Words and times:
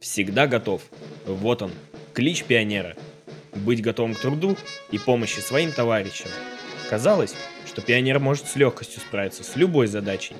Всегда 0.00 0.46
готов. 0.46 0.82
Вот 1.26 1.60
он, 1.60 1.72
клич 2.14 2.44
пионера. 2.44 2.96
Быть 3.54 3.82
готовым 3.82 4.14
к 4.14 4.20
труду 4.20 4.56
и 4.90 4.98
помощи 4.98 5.40
своим 5.40 5.72
товарищам. 5.72 6.30
Казалось, 6.88 7.34
что 7.66 7.82
пионер 7.82 8.18
может 8.18 8.46
с 8.46 8.56
легкостью 8.56 9.00
справиться 9.00 9.44
с 9.44 9.56
любой 9.56 9.86
задачей, 9.86 10.34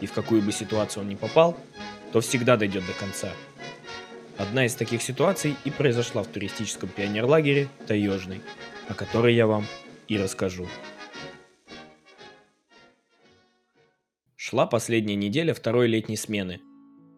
и 0.00 0.06
в 0.06 0.12
какую 0.12 0.42
бы 0.42 0.52
ситуацию 0.52 1.02
он 1.02 1.08
ни 1.08 1.16
попал, 1.16 1.58
то 2.12 2.20
всегда 2.20 2.56
дойдет 2.56 2.86
до 2.86 2.92
конца. 2.92 3.32
Одна 4.38 4.64
из 4.64 4.74
таких 4.74 5.02
ситуаций 5.02 5.56
и 5.64 5.70
произошла 5.70 6.22
в 6.22 6.28
туристическом 6.28 6.88
пионерлагере 6.88 7.68
Таежный, 7.86 8.40
о 8.88 8.94
которой 8.94 9.34
я 9.34 9.46
вам 9.46 9.66
и 10.08 10.16
расскажу. 10.16 10.66
Шла 14.36 14.66
последняя 14.66 15.16
неделя 15.16 15.52
второй 15.52 15.88
летней 15.88 16.16
смены. 16.16 16.60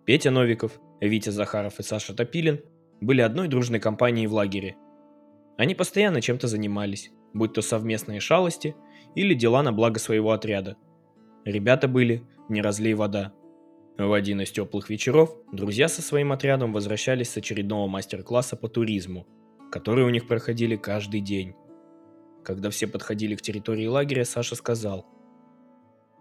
Петя 0.05 0.31
Новиков, 0.31 0.73
Витя 1.09 1.31
Захаров 1.31 1.81
и 1.81 1.83
Саша 1.83 2.15
Топилин 2.15 2.61
были 3.01 3.23
одной 3.23 3.49
дружной 3.49 3.81
компанией 3.81 4.29
в 4.29 4.35
лагере. 4.35 4.77
Они 5.59 5.75
постоянно 5.75 6.21
чем-то 6.21 6.47
занимались, 6.47 7.11
будь 7.35 7.53
то 7.53 7.61
совместные 7.61 8.21
шалости 8.21 8.77
или 9.17 9.35
дела 9.35 9.65
на 9.65 9.73
благо 9.73 9.99
своего 9.99 10.31
отряда. 10.31 10.77
Ребята 11.45 11.89
были 11.89 12.23
не 12.49 12.63
разлей 12.63 12.95
вода. 12.95 13.33
В 13.99 14.13
один 14.13 14.41
из 14.43 14.53
теплых 14.53 14.91
вечеров 14.91 15.37
друзья 15.53 15.89
со 15.89 16.03
своим 16.03 16.31
отрядом 16.31 16.73
возвращались 16.73 17.31
с 17.31 17.37
очередного 17.37 17.89
мастер-класса 17.89 18.57
по 18.57 18.69
туризму, 18.69 19.27
которые 19.73 20.07
у 20.07 20.11
них 20.11 20.29
проходили 20.29 20.77
каждый 20.77 21.21
день. 21.21 21.55
Когда 22.45 22.71
все 22.71 22.87
подходили 22.87 23.35
к 23.35 23.43
территории 23.43 23.87
лагеря, 23.87 24.25
Саша 24.25 24.55
сказал. 24.55 25.07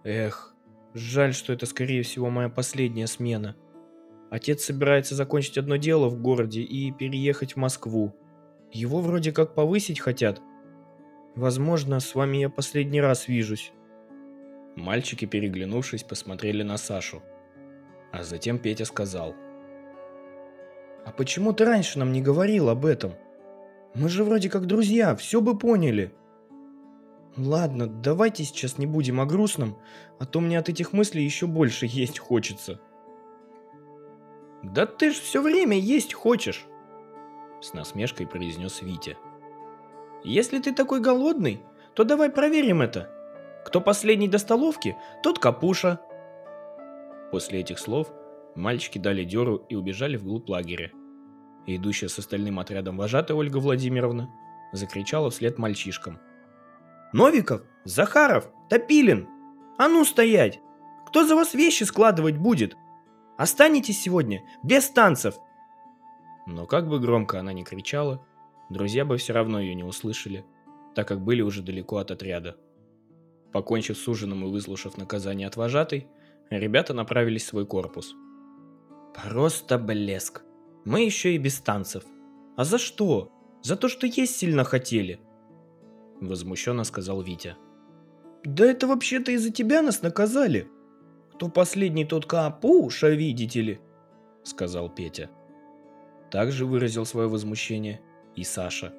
«Эх, 0.04 0.56
жаль, 0.96 1.36
что 1.36 1.54
это 1.54 1.68
скорее 1.68 2.02
всего 2.02 2.32
моя 2.32 2.50
последняя 2.50 3.08
смена. 3.08 3.56
Отец 4.32 4.64
собирается 4.64 5.14
закончить 5.14 5.60
одно 5.60 5.76
дело 5.76 6.10
в 6.10 6.20
городе 6.20 6.62
и 6.62 6.92
переехать 6.92 7.54
в 7.54 7.58
Москву. 7.58 8.16
Его 8.72 9.00
вроде 9.02 9.32
как 9.32 9.54
повысить 9.54 10.00
хотят. 10.00 10.42
Возможно, 11.36 12.00
с 12.00 12.16
вами 12.16 12.38
я 12.38 12.50
последний 12.50 13.02
раз 13.02 13.28
вижусь». 13.28 13.72
Мальчики, 14.76 15.26
переглянувшись, 15.26 16.04
посмотрели 16.04 16.64
на 16.64 16.78
Сашу. 16.78 17.22
А 18.12 18.24
затем 18.24 18.58
Петя 18.58 18.86
сказал. 18.86 19.36
«А 21.06 21.12
почему 21.12 21.54
ты 21.54 21.66
раньше 21.66 22.00
нам 22.00 22.12
не 22.12 22.24
говорил 22.24 22.70
об 22.70 22.88
этом?» 22.88 23.14
Мы 23.94 24.08
же 24.08 24.24
вроде 24.24 24.50
как 24.50 24.68
друзья, 24.68 25.16
все 25.16 25.42
бы 25.42 25.58
поняли. 25.58 26.14
Ладно, 27.36 27.88
давайте 27.88 28.46
сейчас 28.46 28.78
не 28.78 28.86
будем 28.86 29.20
о 29.20 29.26
грустном, 29.26 29.78
а 30.20 30.26
то 30.26 30.40
мне 30.40 30.58
от 30.58 30.70
этих 30.70 30.94
мыслей 30.94 31.24
еще 31.24 31.46
больше 31.46 31.88
есть 31.90 32.20
хочется. 32.20 32.80
Да 34.64 34.86
ты 34.86 35.12
ж 35.12 35.16
все 35.16 35.42
время 35.42 35.78
есть 35.78 36.14
хочешь, 36.14 36.66
с 37.62 37.74
насмешкой 37.74 38.28
произнес 38.28 38.82
Витя. 38.82 39.18
Если 40.24 40.60
ты 40.60 40.74
такой 40.74 41.00
голодный, 41.00 41.62
то 41.96 42.04
давай 42.04 42.30
проверим 42.30 42.82
это. 42.82 43.10
Кто 43.66 43.82
последний 43.82 44.28
до 44.28 44.38
столовки, 44.38 44.96
тот 45.24 45.40
капуша. 45.40 46.00
После 47.32 47.60
этих 47.60 47.80
слов 47.80 48.12
мальчики 48.56 48.98
дали 48.98 49.24
дёру 49.24 49.66
и 49.70 49.76
убежали 49.76 50.18
вглубь 50.18 50.50
лагеря 50.50 50.92
и 51.66 51.76
идущая 51.76 52.10
с 52.10 52.20
остальным 52.20 52.60
отрядом 52.60 52.98
вожатая 52.98 53.38
Ольга 53.38 53.58
Владимировна 53.58 54.30
закричала 54.72 55.30
вслед 55.30 55.58
мальчишкам. 55.58 56.20
«Новиков! 57.14 57.62
Захаров! 57.84 58.50
Топилин! 58.70 59.28
А 59.78 59.88
ну 59.88 60.06
стоять! 60.06 60.60
Кто 61.08 61.26
за 61.26 61.36
вас 61.36 61.54
вещи 61.54 61.84
складывать 61.84 62.38
будет? 62.38 62.78
Останетесь 63.38 64.02
сегодня 64.02 64.44
без 64.64 64.90
танцев!» 64.90 65.36
Но 66.48 66.66
как 66.66 66.88
бы 66.88 67.00
громко 67.00 67.40
она 67.40 67.54
ни 67.54 67.64
кричала, 67.64 68.26
друзья 68.70 69.06
бы 69.06 69.18
все 69.18 69.34
равно 69.34 69.60
ее 69.60 69.76
не 69.76 69.84
услышали, 69.84 70.46
так 70.96 71.08
как 71.08 71.22
были 71.22 71.42
уже 71.42 71.62
далеко 71.62 71.98
от 71.98 72.12
отряда. 72.12 72.58
Покончив 73.54 73.98
с 73.98 74.08
ужином 74.08 74.46
и 74.46 74.50
выслушав 74.50 74.98
наказание 74.98 75.48
от 75.48 75.56
вожатой, 75.56 76.08
ребята 76.50 76.94
направились 76.94 77.44
в 77.44 77.48
свой 77.48 77.66
корпус. 77.66 78.16
«Просто 79.14 79.78
блеск!» 79.78 80.44
Мы 80.84 81.04
еще 81.04 81.36
и 81.36 81.38
без 81.38 81.60
танцев. 81.60 82.04
А 82.58 82.64
за 82.64 82.80
что? 82.80 83.32
За 83.62 83.76
то, 83.76 83.88
что 83.88 84.08
есть 84.08 84.36
сильно 84.36 84.64
хотели. 84.64 85.20
Возмущенно 86.20 86.84
сказал 86.84 87.22
Витя. 87.22 87.56
Да 88.44 88.66
это 88.66 88.88
вообще-то 88.88 89.32
из-за 89.32 89.52
тебя 89.52 89.84
нас 89.84 90.02
наказали. 90.02 90.68
Кто 91.42 91.50
последний, 91.50 92.06
тот 92.06 92.28
капуша, 92.28 93.10
видите 93.10 93.62
ли? 93.62 93.80
Сказал 94.44 94.90
Петя. 94.90 95.32
Также 96.30 96.68
выразил 96.68 97.04
свое 97.04 97.28
возмущение 97.28 98.00
и 98.36 98.44
Саша. 98.44 98.94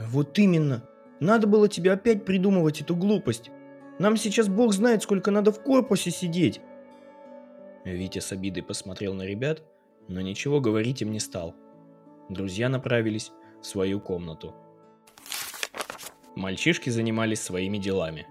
Вот 0.00 0.36
именно. 0.40 0.82
Надо 1.20 1.46
было 1.46 1.68
тебе 1.68 1.92
опять 1.92 2.24
придумывать 2.24 2.80
эту 2.80 2.96
глупость. 2.96 3.52
Нам 4.00 4.16
сейчас 4.16 4.48
бог 4.48 4.72
знает, 4.72 5.04
сколько 5.04 5.30
надо 5.30 5.52
в 5.52 5.62
корпусе 5.62 6.10
сидеть. 6.10 6.60
Витя 7.84 8.18
с 8.18 8.32
обидой 8.32 8.64
посмотрел 8.64 9.14
на 9.14 9.22
ребят 9.22 9.62
но 10.08 10.20
ничего 10.22 10.60
говорить 10.60 11.02
им 11.02 11.12
не 11.12 11.20
стал. 11.20 11.54
Друзья 12.28 12.68
направились 12.68 13.30
в 13.62 13.66
свою 13.66 14.00
комнату. 14.00 14.52
Мальчишки 16.34 16.90
занимались 16.90 17.40
своими 17.40 17.78
делами. 17.78 18.26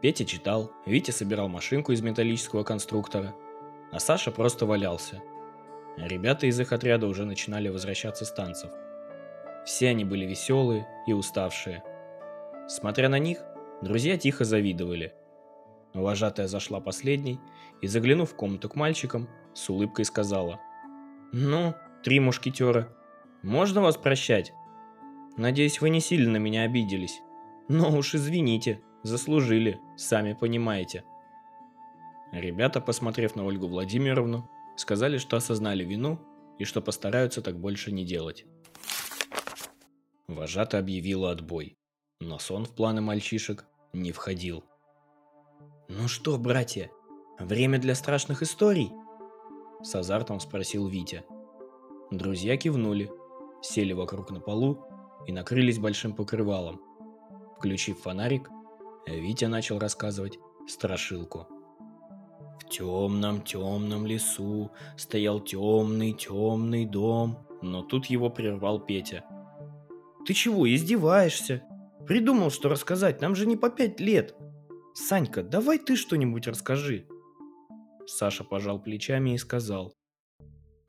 Петя 0.00 0.24
читал, 0.24 0.72
Витя 0.84 1.10
собирал 1.10 1.48
машинку 1.48 1.92
из 1.92 2.02
металлического 2.02 2.62
конструктора, 2.64 3.34
а 3.92 3.98
Саша 3.98 4.30
просто 4.30 4.66
валялся. 4.66 5.22
Ребята 5.96 6.46
из 6.46 6.60
их 6.60 6.72
отряда 6.72 7.06
уже 7.06 7.24
начинали 7.24 7.68
возвращаться 7.68 8.24
с 8.24 8.32
танцев. 8.32 8.70
Все 9.64 9.88
они 9.88 10.04
были 10.04 10.26
веселые 10.26 10.86
и 11.06 11.12
уставшие. 11.12 11.82
Смотря 12.68 13.08
на 13.08 13.18
них, 13.18 13.38
друзья 13.82 14.18
тихо 14.18 14.44
завидовали. 14.44 15.14
Вожатая 15.94 16.46
зашла 16.46 16.80
последней 16.80 17.40
и, 17.80 17.86
заглянув 17.86 18.32
в 18.32 18.36
комнату 18.36 18.68
к 18.68 18.74
мальчикам, 18.74 19.28
с 19.54 19.70
улыбкой 19.70 20.04
сказала– 20.04 20.60
ну, 21.32 21.74
три 22.02 22.20
мушкетера. 22.20 22.88
Можно 23.42 23.82
вас 23.82 23.96
прощать? 23.96 24.52
Надеюсь, 25.36 25.80
вы 25.80 25.90
не 25.90 26.00
сильно 26.00 26.30
на 26.30 26.36
меня 26.38 26.62
обиделись. 26.62 27.20
Но 27.68 27.94
уж 27.96 28.14
извините, 28.14 28.80
заслужили, 29.06 29.80
сами 29.96 30.34
понимаете. 30.34 31.04
Ребята, 32.32 32.80
посмотрев 32.80 33.36
на 33.36 33.44
Ольгу 33.44 33.68
Владимировну, 33.68 34.50
сказали, 34.76 35.18
что 35.18 35.36
осознали 35.36 35.84
вину 35.84 36.18
и 36.58 36.64
что 36.64 36.82
постараются 36.82 37.40
так 37.40 37.58
больше 37.58 37.92
не 37.92 38.04
делать. 38.04 38.44
Вожата 40.28 40.78
объявила 40.78 41.30
отбой, 41.30 41.76
но 42.20 42.38
сон 42.38 42.64
в 42.64 42.74
планы 42.74 43.00
мальчишек 43.00 43.66
не 43.92 44.12
входил. 44.12 44.64
«Ну 45.88 46.08
что, 46.08 46.36
братья, 46.36 46.90
время 47.38 47.78
для 47.78 47.94
страшных 47.94 48.42
историй?» 48.42 48.90
С 49.82 49.94
азартом 49.94 50.40
спросил 50.40 50.88
Витя. 50.88 51.24
Друзья 52.10 52.56
кивнули, 52.56 53.10
сели 53.62 53.92
вокруг 53.92 54.30
на 54.30 54.40
полу 54.40 54.84
и 55.26 55.32
накрылись 55.32 55.78
большим 55.78 56.12
покрывалом. 56.14 56.80
Включив 57.56 58.00
фонарик, 58.00 58.50
Витя 59.06 59.44
начал 59.44 59.78
рассказывать 59.78 60.38
страшилку. 60.66 61.46
В 62.60 62.68
темном-темном 62.68 64.06
лесу 64.06 64.72
стоял 64.96 65.40
темный-темный 65.40 66.84
дом, 66.84 67.46
но 67.62 67.82
тут 67.82 68.06
его 68.06 68.30
прервал 68.30 68.80
Петя. 68.80 69.24
«Ты 70.26 70.34
чего, 70.34 70.72
издеваешься? 70.72 71.62
Придумал, 72.06 72.50
что 72.50 72.68
рассказать, 72.68 73.20
нам 73.20 73.36
же 73.36 73.46
не 73.46 73.56
по 73.56 73.70
пять 73.70 74.00
лет. 74.00 74.34
Санька, 74.94 75.42
давай 75.42 75.78
ты 75.78 75.94
что-нибудь 75.94 76.48
расскажи». 76.48 77.06
Саша 78.06 78.42
пожал 78.42 78.80
плечами 78.80 79.34
и 79.34 79.38
сказал. 79.38 79.92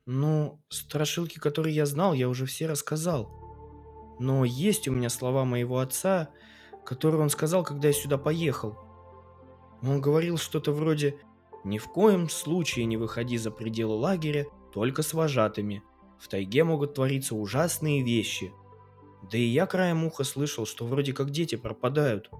«Ну, 0.06 0.60
страшилки, 0.68 1.38
которые 1.38 1.74
я 1.74 1.86
знал, 1.86 2.14
я 2.14 2.28
уже 2.28 2.46
все 2.46 2.66
рассказал. 2.66 3.30
Но 4.18 4.44
есть 4.44 4.88
у 4.88 4.92
меня 4.92 5.08
слова 5.08 5.44
моего 5.44 5.78
отца, 5.78 6.30
которые 6.84 7.20
он 7.20 7.30
сказал, 7.30 7.64
когда 7.64 7.88
я 7.88 7.94
сюда 7.94 8.18
поехал. 8.18 8.78
Он 9.82 10.00
говорил 10.00 10.38
что-то 10.38 10.72
вроде 10.72 11.18
«Ни 11.64 11.78
в 11.78 11.88
коем 11.88 12.28
случае 12.28 12.86
не 12.86 12.96
выходи 12.96 13.36
за 13.36 13.50
пределы 13.50 13.96
лагеря, 13.96 14.46
только 14.72 15.02
с 15.02 15.14
вожатыми. 15.14 15.82
В 16.18 16.28
тайге 16.28 16.64
могут 16.64 16.94
твориться 16.94 17.34
ужасные 17.34 18.02
вещи». 18.02 18.52
Да 19.22 19.36
и 19.36 19.42
я 19.42 19.66
краем 19.66 20.04
уха 20.04 20.24
слышал, 20.24 20.64
что 20.66 20.86
вроде 20.86 21.12
как 21.12 21.30
дети 21.30 21.56
пропадают. 21.56 22.30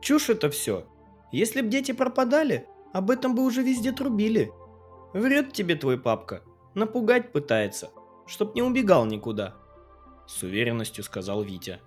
Чушь 0.00 0.30
это 0.30 0.50
все. 0.50 0.86
Если 1.32 1.60
б 1.60 1.68
дети 1.68 1.92
пропадали, 1.92 2.66
об 2.92 3.10
этом 3.10 3.34
бы 3.34 3.44
уже 3.44 3.62
везде 3.62 3.92
трубили. 3.92 4.52
Врет 5.12 5.52
тебе 5.52 5.74
твой 5.74 5.98
папка. 5.98 6.42
Напугать 6.74 7.32
пытается, 7.32 7.90
чтоб 8.26 8.54
не 8.54 8.62
убегал 8.62 9.04
никуда. 9.04 9.56
С 10.26 10.42
уверенностью 10.42 11.04
сказал 11.04 11.42
Витя. 11.42 11.80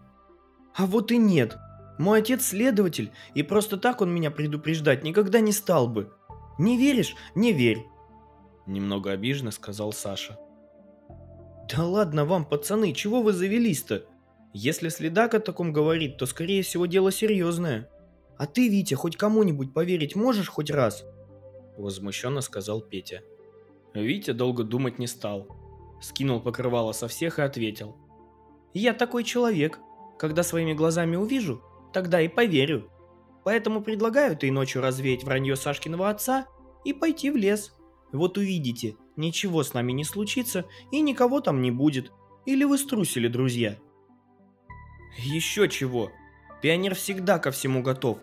А 0.75 0.85
вот 0.85 1.11
и 1.11 1.17
нет. 1.17 1.57
Мой 1.97 2.19
отец 2.19 2.47
следователь, 2.47 3.11
и 3.33 3.43
просто 3.43 3.77
так 3.77 4.01
он 4.01 4.13
меня 4.13 4.29
предупреждать 4.29 5.03
никогда 5.03 5.39
не 5.39 5.53
стал 5.53 5.87
бы. 5.87 6.11
Не 6.57 6.77
веришь? 6.77 7.15
Не 7.33 7.53
верь. 7.53 7.85
Немного 8.65 9.11
обиженно 9.11 9.51
сказал 9.51 9.93
Саша. 9.93 10.37
Да 11.69 11.85
ладно 11.85 12.25
вам, 12.25 12.45
пацаны, 12.45 12.93
чего 12.93 13.21
вы 13.21 13.33
завелись-то? 13.33 14.05
Если 14.53 14.89
следак 14.89 15.33
о 15.33 15.39
таком 15.39 15.73
говорит, 15.73 16.17
то 16.17 16.25
скорее 16.25 16.61
всего 16.63 16.85
дело 16.85 17.11
серьезное. 17.11 17.89
А 18.37 18.45
ты, 18.45 18.67
Витя, 18.67 18.93
хоть 18.95 19.17
кому-нибудь 19.17 19.73
поверить 19.73 20.15
можешь 20.15 20.49
хоть 20.49 20.69
раз? 20.69 21.05
Возмущенно 21.77 22.41
сказал 22.41 22.81
Петя. 22.81 23.21
Витя 23.93 24.31
долго 24.31 24.63
думать 24.63 24.99
не 24.99 25.07
стал. 25.07 25.47
Скинул 26.01 26.41
покрывало 26.41 26.91
со 26.91 27.07
всех 27.07 27.39
и 27.39 27.43
ответил. 27.43 27.95
Я 28.73 28.93
такой 28.93 29.23
человек. 29.23 29.79
Когда 30.17 30.43
своими 30.43 30.73
глазами 30.73 31.15
увижу, 31.15 31.61
тогда 31.93 32.21
и 32.21 32.27
поверю. 32.27 32.89
Поэтому 33.43 33.81
предлагаю 33.81 34.33
этой 34.33 34.49
ночью 34.51 34.81
развеять 34.81 35.23
вранье 35.23 35.55
Сашкиного 35.55 36.09
отца 36.09 36.47
и 36.83 36.93
пойти 36.93 37.29
в 37.29 37.35
лес. 37.35 37.73
Вот 38.11 38.37
увидите, 38.37 38.95
ничего 39.15 39.63
с 39.63 39.73
нами 39.73 39.91
не 39.91 40.03
случится 40.03 40.65
и 40.91 41.01
никого 41.01 41.41
там 41.41 41.61
не 41.61 41.71
будет. 41.71 42.11
Или 42.45 42.63
вы 42.63 42.77
струсили, 42.77 43.27
друзья? 43.27 43.77
Еще 45.17 45.69
чего. 45.69 46.11
Пионер 46.61 46.95
всегда 46.95 47.39
ко 47.39 47.51
всему 47.51 47.81
готов. 47.81 48.19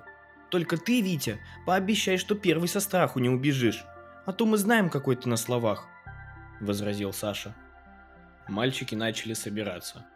Только 0.51 0.77
ты, 0.77 1.01
Витя, 1.01 1.41
пообещай, 1.67 2.19
что 2.19 2.35
первый 2.35 2.69
со 2.69 2.81
страху 2.81 3.19
не 3.19 3.29
убежишь. 3.29 3.85
А 4.27 4.33
то 4.33 4.47
мы 4.47 4.59
знаем, 4.59 4.91
какой 4.91 5.17
ты 5.17 5.29
на 5.29 5.37
словах. 5.37 5.87
Возразил 6.61 7.13
Саша. 7.13 7.55
Мальчики 8.49 8.95
начали 8.95 9.33
собираться. 9.33 10.07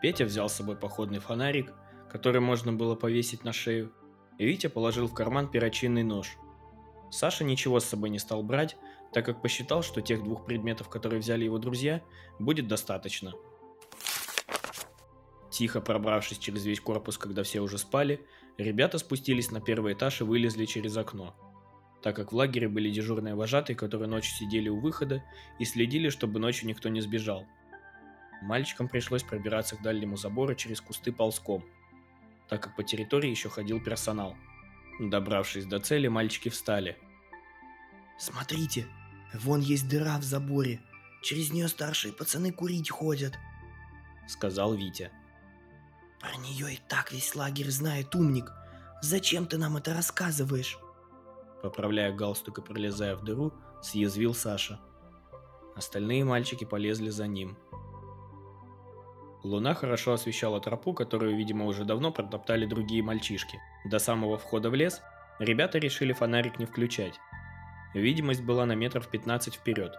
Петя 0.00 0.24
взял 0.24 0.48
с 0.48 0.54
собой 0.54 0.76
походный 0.76 1.18
фонарик, 1.18 1.72
который 2.10 2.40
можно 2.40 2.72
было 2.72 2.94
повесить 2.94 3.44
на 3.44 3.52
шею, 3.52 3.92
и 4.38 4.46
Витя 4.46 4.68
положил 4.68 5.08
в 5.08 5.14
карман 5.14 5.48
перочинный 5.48 6.04
нож. 6.04 6.36
Саша 7.10 7.44
ничего 7.44 7.80
с 7.80 7.84
собой 7.84 8.10
не 8.10 8.18
стал 8.18 8.42
брать, 8.42 8.76
так 9.12 9.24
как 9.24 9.42
посчитал, 9.42 9.82
что 9.82 10.00
тех 10.00 10.22
двух 10.22 10.44
предметов, 10.44 10.88
которые 10.88 11.20
взяли 11.20 11.44
его 11.44 11.58
друзья, 11.58 12.02
будет 12.38 12.68
достаточно. 12.68 13.32
Тихо 15.50 15.80
пробравшись 15.80 16.38
через 16.38 16.64
весь 16.64 16.80
корпус, 16.80 17.18
когда 17.18 17.42
все 17.42 17.60
уже 17.60 17.78
спали, 17.78 18.24
ребята 18.58 18.98
спустились 18.98 19.50
на 19.50 19.60
первый 19.60 19.94
этаж 19.94 20.20
и 20.20 20.24
вылезли 20.24 20.66
через 20.66 20.96
окно. 20.96 21.34
Так 22.02 22.14
как 22.14 22.30
в 22.30 22.36
лагере 22.36 22.68
были 22.68 22.90
дежурные 22.90 23.34
вожатые, 23.34 23.74
которые 23.74 24.08
ночью 24.08 24.36
сидели 24.36 24.68
у 24.68 24.78
выхода 24.78 25.24
и 25.58 25.64
следили, 25.64 26.10
чтобы 26.10 26.38
ночью 26.38 26.68
никто 26.68 26.88
не 26.88 27.00
сбежал. 27.00 27.44
Мальчикам 28.42 28.88
пришлось 28.88 29.22
пробираться 29.22 29.76
к 29.76 29.82
дальнему 29.82 30.16
забору 30.16 30.54
через 30.54 30.80
кусты 30.80 31.12
ползком– 31.12 31.64
так 32.48 32.62
как 32.62 32.76
по 32.76 32.82
территории 32.82 33.30
еще 33.30 33.48
ходил 33.48 33.80
персонал. 33.80 34.36
Добравшись 34.98 35.66
до 35.66 35.78
цели, 35.78 36.08
мальчики 36.08 36.48
встали. 36.48 36.98
«Смотрите, 38.18 38.86
вон 39.34 39.60
есть 39.60 39.88
дыра 39.88 40.18
в 40.18 40.24
заборе. 40.24 40.80
Через 41.22 41.52
нее 41.52 41.68
старшие 41.68 42.12
пацаны 42.12 42.52
курить 42.52 42.90
ходят»,— 42.90 43.34
сказал 44.28 44.74
Витя. 44.74 45.12
«Про 46.20 46.34
нее 46.36 46.74
и 46.74 46.80
так 46.88 47.12
весь 47.12 47.34
лагерь 47.36 47.70
знает, 47.70 48.14
умник. 48.14 48.50
Зачем 49.02 49.46
ты 49.46 49.56
нам 49.58 49.76
это 49.76 49.94
рассказываешь?» 49.94 50.78
Поправляя 51.62 52.12
галстук 52.12 52.58
и 52.58 52.62
пролезая 52.62 53.14
в 53.14 53.22
дыру, 53.22 53.52
съязвил 53.82 54.34
Саша. 54.34 54.80
Остальные 55.76 56.24
мальчики 56.24 56.64
полезли 56.64 57.10
за 57.10 57.28
ним. 57.28 57.56
Луна 59.44 59.74
хорошо 59.74 60.14
освещала 60.14 60.60
тропу, 60.60 60.92
которую, 60.92 61.36
видимо, 61.36 61.66
уже 61.66 61.84
давно 61.84 62.10
протоптали 62.10 62.66
другие 62.66 63.02
мальчишки. 63.02 63.60
До 63.84 63.98
самого 63.98 64.36
входа 64.36 64.68
в 64.68 64.74
лес 64.74 65.00
ребята 65.38 65.78
решили 65.78 66.12
фонарик 66.12 66.58
не 66.58 66.66
включать. 66.66 67.14
Видимость 67.94 68.42
была 68.42 68.66
на 68.66 68.74
метров 68.74 69.08
15 69.08 69.54
вперед. 69.54 69.94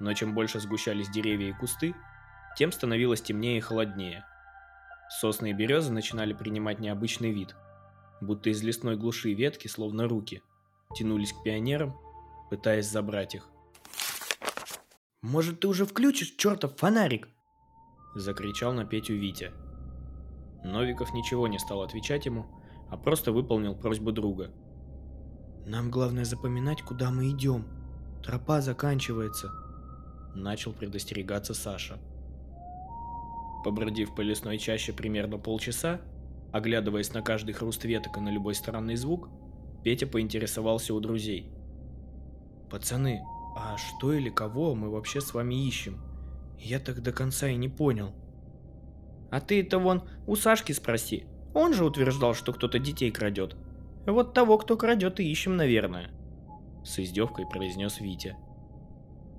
Но 0.00 0.12
чем 0.14 0.34
больше 0.34 0.58
сгущались 0.60 1.10
деревья 1.10 1.50
и 1.50 1.52
кусты, 1.52 1.94
тем 2.56 2.72
становилось 2.72 3.22
темнее 3.22 3.58
и 3.58 3.60
холоднее. 3.60 4.24
Сосны 5.20 5.50
и 5.50 5.52
березы 5.52 5.92
начинали 5.92 6.32
принимать 6.32 6.80
необычный 6.80 7.32
вид, 7.32 7.54
будто 8.20 8.50
из 8.50 8.62
лесной 8.62 8.96
глуши 8.96 9.34
ветки, 9.34 9.68
словно 9.68 10.08
руки, 10.08 10.42
тянулись 10.96 11.32
к 11.32 11.42
пионерам, 11.44 11.96
пытаясь 12.50 12.88
забрать 12.88 13.34
их. 13.34 13.48
«Может, 15.22 15.60
ты 15.60 15.68
уже 15.68 15.84
включишь 15.84 16.34
чертов 16.36 16.76
фонарик?» 16.76 17.28
Закричал 18.16 18.72
на 18.72 18.86
Петю 18.86 19.12
Витя. 19.12 19.52
Новиков 20.64 21.12
ничего 21.12 21.48
не 21.48 21.58
стал 21.58 21.82
отвечать 21.82 22.24
ему, 22.24 22.46
а 22.88 22.96
просто 22.96 23.30
выполнил 23.30 23.74
просьбу 23.74 24.10
друга. 24.10 24.50
«Нам 25.66 25.90
главное 25.90 26.24
запоминать, 26.24 26.80
куда 26.80 27.10
мы 27.10 27.28
идем. 27.28 27.66
Тропа 28.24 28.62
заканчивается»,— 28.62 29.52
начал 30.34 30.72
предостерегаться 30.72 31.52
Саша. 31.52 31.98
Побродив 33.64 34.14
по 34.14 34.22
лесной 34.22 34.56
чаще 34.56 34.94
примерно 34.94 35.36
полчаса, 35.36 36.00
оглядываясь 36.52 37.12
на 37.12 37.20
каждый 37.20 37.52
хруст 37.52 37.84
веток 37.84 38.16
и 38.16 38.20
на 38.20 38.30
любой 38.30 38.54
странный 38.54 38.96
звук, 38.96 39.28
Петя 39.84 40.06
поинтересовался 40.06 40.94
у 40.94 41.00
друзей. 41.00 41.52
«Пацаны, 42.70 43.22
а 43.58 43.76
что 43.76 44.14
или 44.14 44.30
кого 44.30 44.74
мы 44.74 44.88
вообще 44.88 45.20
с 45.20 45.34
вами 45.34 45.66
ищем?» 45.66 46.00
Я 46.58 46.78
так 46.80 47.02
до 47.02 47.12
конца 47.12 47.48
и 47.48 47.56
не 47.56 47.68
понял. 47.68 48.14
А 49.30 49.40
ты 49.40 49.60
это 49.60 49.78
вон 49.78 50.02
у 50.26 50.36
Сашки 50.36 50.72
спроси. 50.72 51.24
Он 51.54 51.72
же 51.72 51.84
утверждал, 51.84 52.34
что 52.34 52.52
кто-то 52.52 52.78
детей 52.78 53.10
крадет. 53.10 53.56
Вот 54.06 54.34
того, 54.34 54.58
кто 54.58 54.76
крадет, 54.76 55.20
и 55.20 55.30
ищем, 55.30 55.56
наверное. 55.56 56.10
С 56.84 56.98
издевкой 56.98 57.46
произнес 57.46 58.00
Витя. 58.00 58.36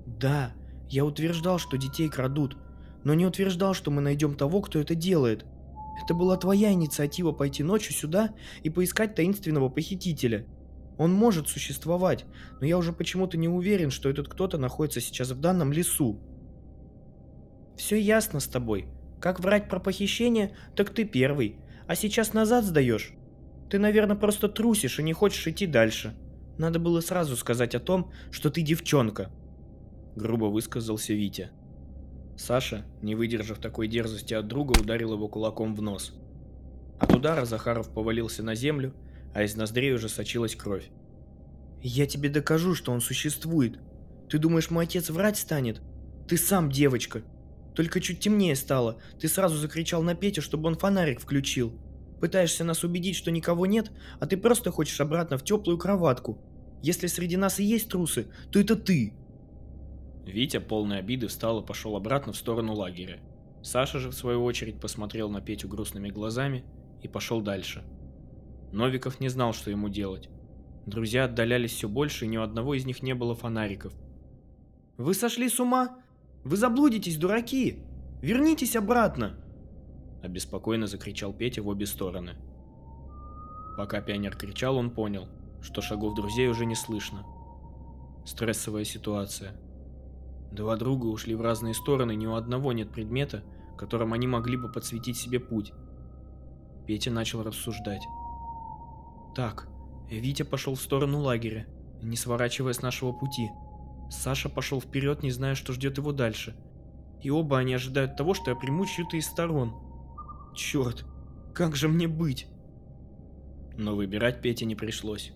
Да, 0.05 0.53
я 0.89 1.05
утверждал, 1.05 1.59
что 1.59 1.77
детей 1.77 2.09
крадут, 2.09 2.57
но 3.03 3.13
не 3.13 3.25
утверждал, 3.25 3.73
что 3.73 3.91
мы 3.91 4.01
найдем 4.01 4.35
того, 4.35 4.61
кто 4.61 4.79
это 4.79 4.95
делает. 4.95 5.45
Это 6.03 6.13
была 6.13 6.37
твоя 6.37 6.71
инициатива 6.71 7.31
пойти 7.31 7.63
ночью 7.63 7.93
сюда 7.93 8.33
и 8.63 8.69
поискать 8.69 9.15
таинственного 9.15 9.69
похитителя. 9.69 10.45
Он 10.97 11.13
может 11.13 11.47
существовать, 11.47 12.25
но 12.59 12.65
я 12.65 12.77
уже 12.77 12.91
почему-то 12.93 13.37
не 13.37 13.47
уверен, 13.47 13.91
что 13.91 14.09
этот 14.09 14.27
кто-то 14.27 14.57
находится 14.57 14.99
сейчас 14.99 15.31
в 15.31 15.39
данном 15.39 15.71
лесу. 15.71 16.19
Все 17.77 17.99
ясно 17.99 18.39
с 18.39 18.47
тобой. 18.47 18.87
Как 19.21 19.39
врать 19.39 19.69
про 19.69 19.79
похищение, 19.79 20.55
так 20.75 20.89
ты 20.89 21.05
первый. 21.05 21.55
А 21.87 21.95
сейчас 21.95 22.33
назад 22.33 22.65
сдаешь. 22.65 23.13
Ты, 23.69 23.79
наверное, 23.79 24.15
просто 24.15 24.49
трусишь 24.49 24.99
и 24.99 25.03
не 25.03 25.13
хочешь 25.13 25.47
идти 25.47 25.67
дальше. 25.67 26.15
Надо 26.57 26.79
было 26.79 27.01
сразу 27.01 27.35
сказать 27.35 27.75
о 27.75 27.79
том, 27.79 28.11
что 28.31 28.49
ты 28.49 28.61
девчонка. 28.61 29.29
Грубо 30.15 30.45
высказался 30.45 31.13
Витя. 31.13 31.51
Саша, 32.35 32.85
не 33.01 33.15
выдержав 33.15 33.59
такой 33.59 33.87
дерзости 33.87 34.33
от 34.33 34.47
друга, 34.47 34.79
ударил 34.79 35.13
его 35.13 35.27
кулаком 35.27 35.75
в 35.75 35.81
нос. 35.81 36.13
От 36.99 37.13
удара 37.13 37.45
Захаров 37.45 37.93
повалился 37.93 38.43
на 38.43 38.55
землю, 38.55 38.93
а 39.33 39.43
из 39.43 39.55
ноздрей 39.55 39.93
уже 39.93 40.09
сочилась 40.09 40.55
кровь. 40.55 40.89
«Я 41.81 42.07
тебе 42.07 42.29
докажу, 42.29 42.73
что 42.73 42.91
он 42.91 43.01
существует. 43.01 43.79
Ты 44.29 44.39
думаешь, 44.39 44.71
мой 44.71 44.85
отец 44.85 45.09
врать 45.09 45.37
станет? 45.37 45.81
Ты 46.27 46.37
сам 46.37 46.71
девочка, 46.71 47.21
только 47.77 48.01
чуть 48.01 48.19
темнее 48.19 48.55
стало. 48.55 48.97
Ты 49.19 49.27
сразу 49.27 49.55
закричал 49.55 50.01
на 50.01 50.15
Петю, 50.15 50.41
чтобы 50.41 50.67
он 50.67 50.75
фонарик 50.79 51.21
включил. 51.21 51.71
Пытаешься 52.19 52.63
нас 52.63 52.83
убедить, 52.83 53.15
что 53.15 53.29
никого 53.29 53.67
нет, 53.67 53.91
а 54.19 54.25
ты 54.25 54.35
просто 54.35 54.71
хочешь 54.71 54.99
обратно 54.99 55.37
в 55.37 55.43
теплую 55.43 55.77
кроватку. 55.77 56.39
Если 56.81 57.05
среди 57.05 57.37
нас 57.37 57.59
и 57.59 57.63
есть 57.63 57.87
трусы, 57.89 58.29
то 58.51 58.59
это 58.59 58.75
ты. 58.75 59.13
Витя, 60.25 60.57
полный 60.57 60.97
обиды, 60.97 61.27
встал 61.27 61.61
и 61.61 61.65
пошел 61.67 61.95
обратно 61.95 62.33
в 62.33 62.37
сторону 62.37 62.73
лагеря. 62.73 63.19
Саша 63.61 63.99
же, 63.99 64.09
в 64.09 64.15
свою 64.15 64.43
очередь, 64.43 64.79
посмотрел 64.79 65.29
на 65.29 65.39
Петю 65.39 65.67
грустными 65.67 66.09
глазами 66.09 66.65
и 67.03 67.07
пошел 67.07 67.41
дальше. 67.41 67.83
Новиков 68.71 69.19
не 69.19 69.29
знал, 69.29 69.53
что 69.53 69.69
ему 69.69 69.87
делать. 69.87 70.29
Друзья 70.87 71.25
отдалялись 71.25 71.73
все 71.73 71.87
больше, 71.87 72.25
и 72.25 72.27
ни 72.27 72.37
у 72.37 72.41
одного 72.41 72.73
из 72.73 72.85
них 72.85 73.03
не 73.03 73.13
было 73.13 73.35
фонариков. 73.35 73.93
«Вы 74.97 75.13
сошли 75.13 75.47
с 75.47 75.59
ума? 75.59 75.99
Вы 76.47 76.55
заблудитесь, 76.55 77.17
дураки! 77.17 77.83
Вернитесь 78.21 78.77
обратно!» 78.77 79.35
Обеспокоенно 80.23 80.87
закричал 80.87 81.33
Петя 81.33 81.61
в 81.61 81.67
обе 81.67 81.85
стороны. 81.85 82.35
Пока 83.75 83.99
пионер 83.99 84.37
кричал, 84.37 84.77
он 84.77 84.89
понял, 84.89 85.27
что 85.61 85.81
шагов 85.81 86.15
друзей 86.15 86.47
уже 86.47 86.65
не 86.65 86.73
слышно. 86.73 87.25
Стрессовая 88.25 88.85
ситуация. 88.85 89.57
Два 90.53 90.77
друга 90.77 91.07
ушли 91.07 91.35
в 91.35 91.41
разные 91.41 91.73
стороны, 91.73 92.15
ни 92.15 92.25
у 92.25 92.35
одного 92.35 92.71
нет 92.71 92.91
предмета, 92.91 93.43
которым 93.77 94.13
они 94.13 94.25
могли 94.25 94.55
бы 94.55 94.71
подсветить 94.71 95.17
себе 95.17 95.41
путь. 95.41 95.73
Петя 96.85 97.11
начал 97.11 97.43
рассуждать. 97.43 98.03
Так, 99.35 99.67
Витя 100.09 100.43
пошел 100.43 100.75
в 100.75 100.81
сторону 100.81 101.19
лагеря, 101.19 101.67
не 102.01 102.15
сворачивая 102.15 102.71
с 102.71 102.81
нашего 102.81 103.11
пути. 103.11 103.49
Саша 104.09 104.49
пошел 104.49 104.81
вперед, 104.81 105.23
не 105.23 105.31
зная, 105.31 105.55
что 105.55 105.73
ждет 105.73 105.97
его 105.97 106.11
дальше. 106.11 106.55
И 107.21 107.29
оба 107.29 107.59
они 107.59 107.73
ожидают 107.73 108.15
того, 108.15 108.33
что 108.33 108.51
я 108.51 108.55
приму 108.55 108.85
чью-то 108.85 109.17
из 109.17 109.25
сторон. 109.25 109.75
Черт, 110.55 111.05
как 111.53 111.75
же 111.75 111.87
мне 111.87 112.07
быть? 112.07 112.47
Но 113.77 113.95
выбирать 113.95 114.41
Пете 114.41 114.65
не 114.65 114.75
пришлось, 114.75 115.33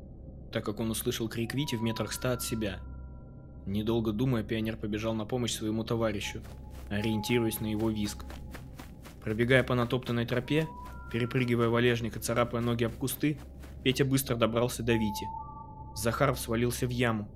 так 0.52 0.66
как 0.66 0.80
он 0.80 0.90
услышал 0.90 1.28
крик 1.28 1.54
Вити 1.54 1.76
в 1.76 1.82
метрах 1.82 2.12
ста 2.12 2.34
от 2.34 2.42
себя. 2.42 2.80
Недолго 3.66 4.12
думая, 4.12 4.44
пионер 4.44 4.78
побежал 4.78 5.14
на 5.14 5.26
помощь 5.26 5.54
своему 5.54 5.84
товарищу, 5.84 6.42
ориентируясь 6.90 7.60
на 7.60 7.68
его 7.68 7.90
виск. 7.90 8.26
Пробегая 9.24 9.64
по 9.64 9.76
натоптанной 9.76 10.26
тропе, 10.26 10.68
перепрыгивая 11.12 11.70
валежник 11.70 12.18
и 12.18 12.20
царапая 12.20 12.62
ноги 12.62 12.84
об 12.84 12.94
кусты, 12.94 13.38
Петя 13.84 14.06
быстро 14.06 14.36
добрался 14.36 14.82
до 14.84 14.94
Вити. 14.94 15.28
Захаров 15.96 16.40
свалился 16.40 16.88
в 16.88 16.90
яму, 16.90 17.28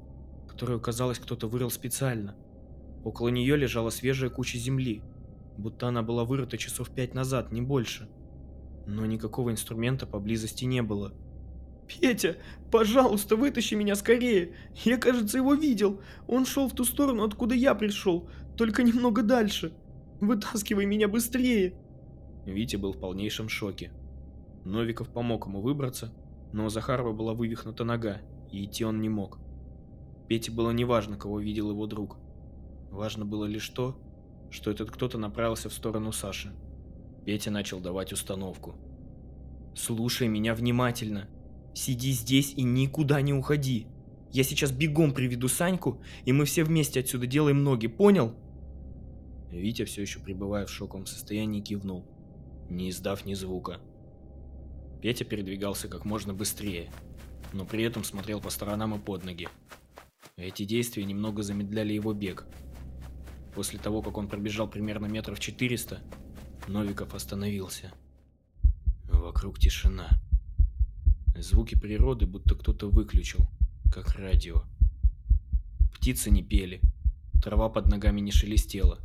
которую, 0.56 0.80
казалось, 0.80 1.20
кто-то 1.20 1.50
вырыл 1.50 1.70
специально. 1.70 2.34
Около 3.04 3.28
нее 3.28 3.58
лежала 3.58 3.90
свежая 3.90 4.30
куча 4.30 4.58
земли, 4.58 5.02
будто 5.58 5.90
она 5.90 6.02
была 6.02 6.24
вырыта 6.24 6.58
часов 6.58 6.92
пять 6.92 7.14
назад, 7.14 7.52
не 7.52 7.62
больше. 7.62 8.08
Но 8.88 9.06
никакого 9.06 9.52
инструмента 9.52 10.08
поблизости 10.08 10.64
не 10.64 10.82
было. 10.82 11.14
«Петя, 11.90 12.38
пожалуйста, 12.72 13.36
вытащи 13.36 13.74
меня 13.76 13.96
скорее! 13.96 14.56
Я, 14.86 14.98
кажется, 14.98 15.40
его 15.40 15.56
видел. 15.56 16.00
Он 16.26 16.46
шел 16.46 16.70
в 16.70 16.74
ту 16.74 16.86
сторону, 16.86 17.26
откуда 17.26 17.54
я 17.54 17.76
пришел, 17.76 18.30
только 18.56 18.82
немного 18.82 19.24
дальше. 19.24 19.74
Вытаскивай 20.22 20.86
меня 20.86 21.10
быстрее!» 21.10 21.74
Витя 22.46 22.78
был 22.78 22.94
в 22.94 23.00
полнейшем 23.02 23.50
шоке. 23.50 23.92
Новиков 24.64 25.10
помог 25.10 25.48
ему 25.48 25.60
выбраться, 25.60 26.14
но 26.54 26.66
у 26.66 26.70
Захарова 26.70 27.12
была 27.12 27.34
вывихнута 27.34 27.84
нога, 27.84 28.22
и 28.54 28.64
идти 28.64 28.86
он 28.86 29.02
не 29.02 29.10
мог. 29.10 29.38
Пете 30.27 30.51
было 30.51 30.72
неважно, 30.72 31.17
кого 31.17 31.39
видел 31.39 31.70
его 31.70 31.86
друг. 31.86 32.17
Важно 32.91 33.25
было 33.25 33.46
лишь 33.46 33.70
то, 33.70 33.98
что 34.50 34.72
этот 34.72 34.89
кто-то 34.89 35.17
направился 35.17 35.70
в 35.70 35.74
сторону 35.74 36.12
Саши. 36.12 36.53
Петя 37.25 37.51
начал 37.51 37.79
давать 37.79 38.13
установку. 38.13 38.75
«Слушай 39.75 40.27
меня 40.27 40.55
внимательно. 40.55 41.27
Сиди 41.74 42.12
здесь 42.12 42.53
и 42.53 42.63
никуда 42.63 43.22
не 43.22 43.34
уходи. 43.34 43.88
Я 44.32 44.44
сейчас 44.44 44.72
бегом 44.72 45.13
приведу 45.13 45.48
Саньку, 45.48 46.01
и 46.24 46.32
мы 46.32 46.46
все 46.46 46.63
вместе 46.63 47.01
отсюда 47.01 47.27
делаем 47.27 47.63
ноги, 47.63 47.88
понял?» 47.88 48.34
Витя, 49.51 49.86
все 49.86 50.01
еще 50.01 50.20
пребывая 50.20 50.65
в 50.65 50.70
шоковом 50.70 51.05
состоянии, 51.05 51.62
кивнул, 51.62 52.05
не 52.70 52.89
издав 52.89 53.25
ни 53.25 53.34
звука. 53.34 53.79
Петя 55.01 55.24
передвигался 55.25 55.88
как 55.88 56.05
можно 56.05 56.34
быстрее, 56.34 56.89
но 57.53 57.65
при 57.65 57.84
этом 57.84 58.03
смотрел 58.03 58.41
по 58.41 58.50
сторонам 58.50 58.96
и 58.96 59.00
под 59.00 59.24
ноги. 59.24 59.48
Эти 60.38 60.65
действия 60.65 61.06
немного 61.06 61.44
замедляли 61.44 61.94
его 61.94 62.13
бег, 62.13 62.46
После 63.56 63.80
того, 63.80 64.01
как 64.01 64.18
он 64.18 64.27
пробежал 64.27 64.70
примерно 64.70 65.06
метров 65.06 65.39
400, 65.39 66.01
Новиков 66.68 67.15
остановился. 67.15 67.94
Вокруг 69.06 69.60
тишина. 69.60 70.10
Звуки 71.38 71.75
природы 71.75 72.25
будто 72.25 72.56
кто-то 72.56 72.89
выключил, 72.89 73.48
как 73.94 74.15
радио. 74.15 74.63
Птицы 75.94 76.32
не 76.32 76.44
пели, 76.44 76.82
трава 77.42 77.70
под 77.70 77.88
ногами 77.88 78.20
не 78.20 78.32
шелестела. 78.32 79.00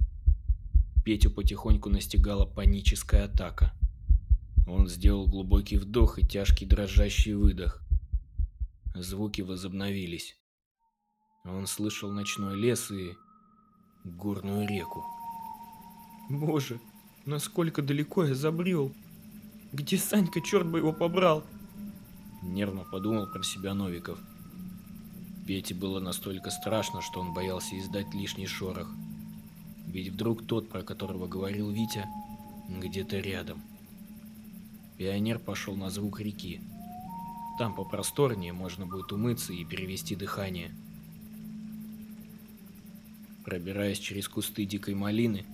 Петю 1.04 1.30
потихоньку 1.30 1.90
настигала 1.90 2.44
паническая 2.44 3.26
атака. 3.26 3.72
Он 4.66 4.88
сделал 4.88 5.28
глубокий 5.28 5.76
вдох 5.76 6.18
и 6.18 6.26
тяжкий 6.26 6.66
дрожащий 6.66 7.34
выдох. 7.34 7.84
Звуки 8.96 9.42
возобновились. 9.42 10.39
Он 11.44 11.66
слышал 11.66 12.11
ночной 12.11 12.54
лес 12.54 12.90
и 12.90 13.16
горную 14.04 14.68
реку. 14.68 15.04
Боже, 16.28 16.80
насколько 17.25 17.80
далеко 17.80 18.25
я 18.25 18.35
забрел. 18.35 18.92
Где 19.73 19.97
Санька, 19.97 20.40
черт 20.42 20.66
бы 20.66 20.78
его 20.78 20.92
побрал? 20.92 21.44
Нервно 22.42 22.85
подумал 22.85 23.26
про 23.26 23.42
себя 23.42 23.73
Новиков. 23.73 24.18
Пете 25.47 25.75
было 25.75 25.99
настолько 25.99 26.50
страшно, 26.50 27.00
что 27.00 27.20
он 27.20 27.32
боялся 27.32 27.78
издать 27.78 28.12
лишний 28.12 28.47
шорох. 28.47 28.88
Ведь 29.87 30.12
вдруг 30.12 30.47
тот, 30.47 30.68
про 30.68 30.82
которого 30.82 31.26
говорил 31.26 31.70
Витя, 31.70 32.06
где-то 32.68 33.18
рядом. 33.18 33.62
Пионер 34.99 35.38
пошел 35.38 35.75
на 35.75 35.88
звук 35.90 36.20
реки. 36.20 36.61
Там 37.59 37.75
попросторнее 37.75 38.52
можно 38.52 38.87
будет 38.87 39.11
умыться 39.12 39.52
и 39.52 39.64
перевести 39.64 40.14
дыхание. 40.14 40.70
Пробираясь 43.44 43.99
через 43.99 44.28
кусты 44.28 44.64
дикой 44.64 44.94
малины, 44.94 45.44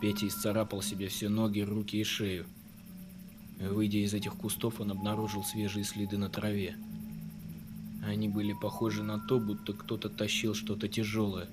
Петя 0.00 0.26
исцарапал 0.26 0.82
себе 0.82 1.08
все 1.08 1.28
ноги, 1.28 1.60
руки 1.60 2.00
и 2.00 2.04
шею. 2.04 2.46
Выйдя 3.60 3.98
из 3.98 4.14
этих 4.14 4.34
кустов, 4.34 4.80
он 4.80 4.90
обнаружил 4.90 5.44
свежие 5.44 5.84
следы 5.84 6.16
на 6.16 6.30
траве. 6.30 6.76
Они 8.02 8.28
были 8.28 8.54
похожи 8.54 9.02
на 9.02 9.18
то, 9.18 9.38
будто 9.38 9.74
кто-то 9.74 10.08
тащил 10.08 10.54
что-то 10.54 10.88
тяжелое, 10.88 11.48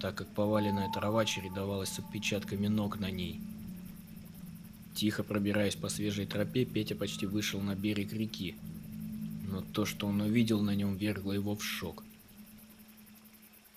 так 0.00 0.14
как 0.14 0.28
поваленная 0.28 0.90
трава 0.92 1.24
чередовалась 1.24 1.90
с 1.90 1.98
отпечатками 1.98 2.68
ног 2.68 3.00
на 3.00 3.10
ней. 3.10 3.40
Тихо 4.94 5.24
пробираясь 5.24 5.76
по 5.76 5.88
свежей 5.88 6.26
тропе, 6.26 6.64
Петя 6.64 6.94
почти 6.94 7.26
вышел 7.26 7.60
на 7.60 7.74
берег 7.74 8.12
реки, 8.12 8.54
но 9.50 9.60
то, 9.60 9.84
что 9.84 10.06
он 10.06 10.20
увидел 10.20 10.62
на 10.62 10.74
нем, 10.74 10.96
вергло 10.96 11.32
его 11.32 11.56
в 11.56 11.64
шок. 11.64 12.04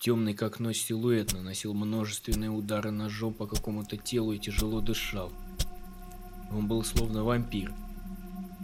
Темный 0.02 0.34
как 0.34 0.58
ночь 0.58 0.82
силуэт 0.82 1.32
наносил 1.32 1.74
множественные 1.74 2.50
удары 2.50 2.90
ножом 2.90 3.32
по 3.32 3.46
какому-то 3.46 3.96
телу 3.96 4.32
и 4.32 4.38
тяжело 4.40 4.80
дышал. 4.80 5.32
Он 6.50 6.66
был 6.66 6.82
словно 6.82 7.22
вампир. 7.22 7.72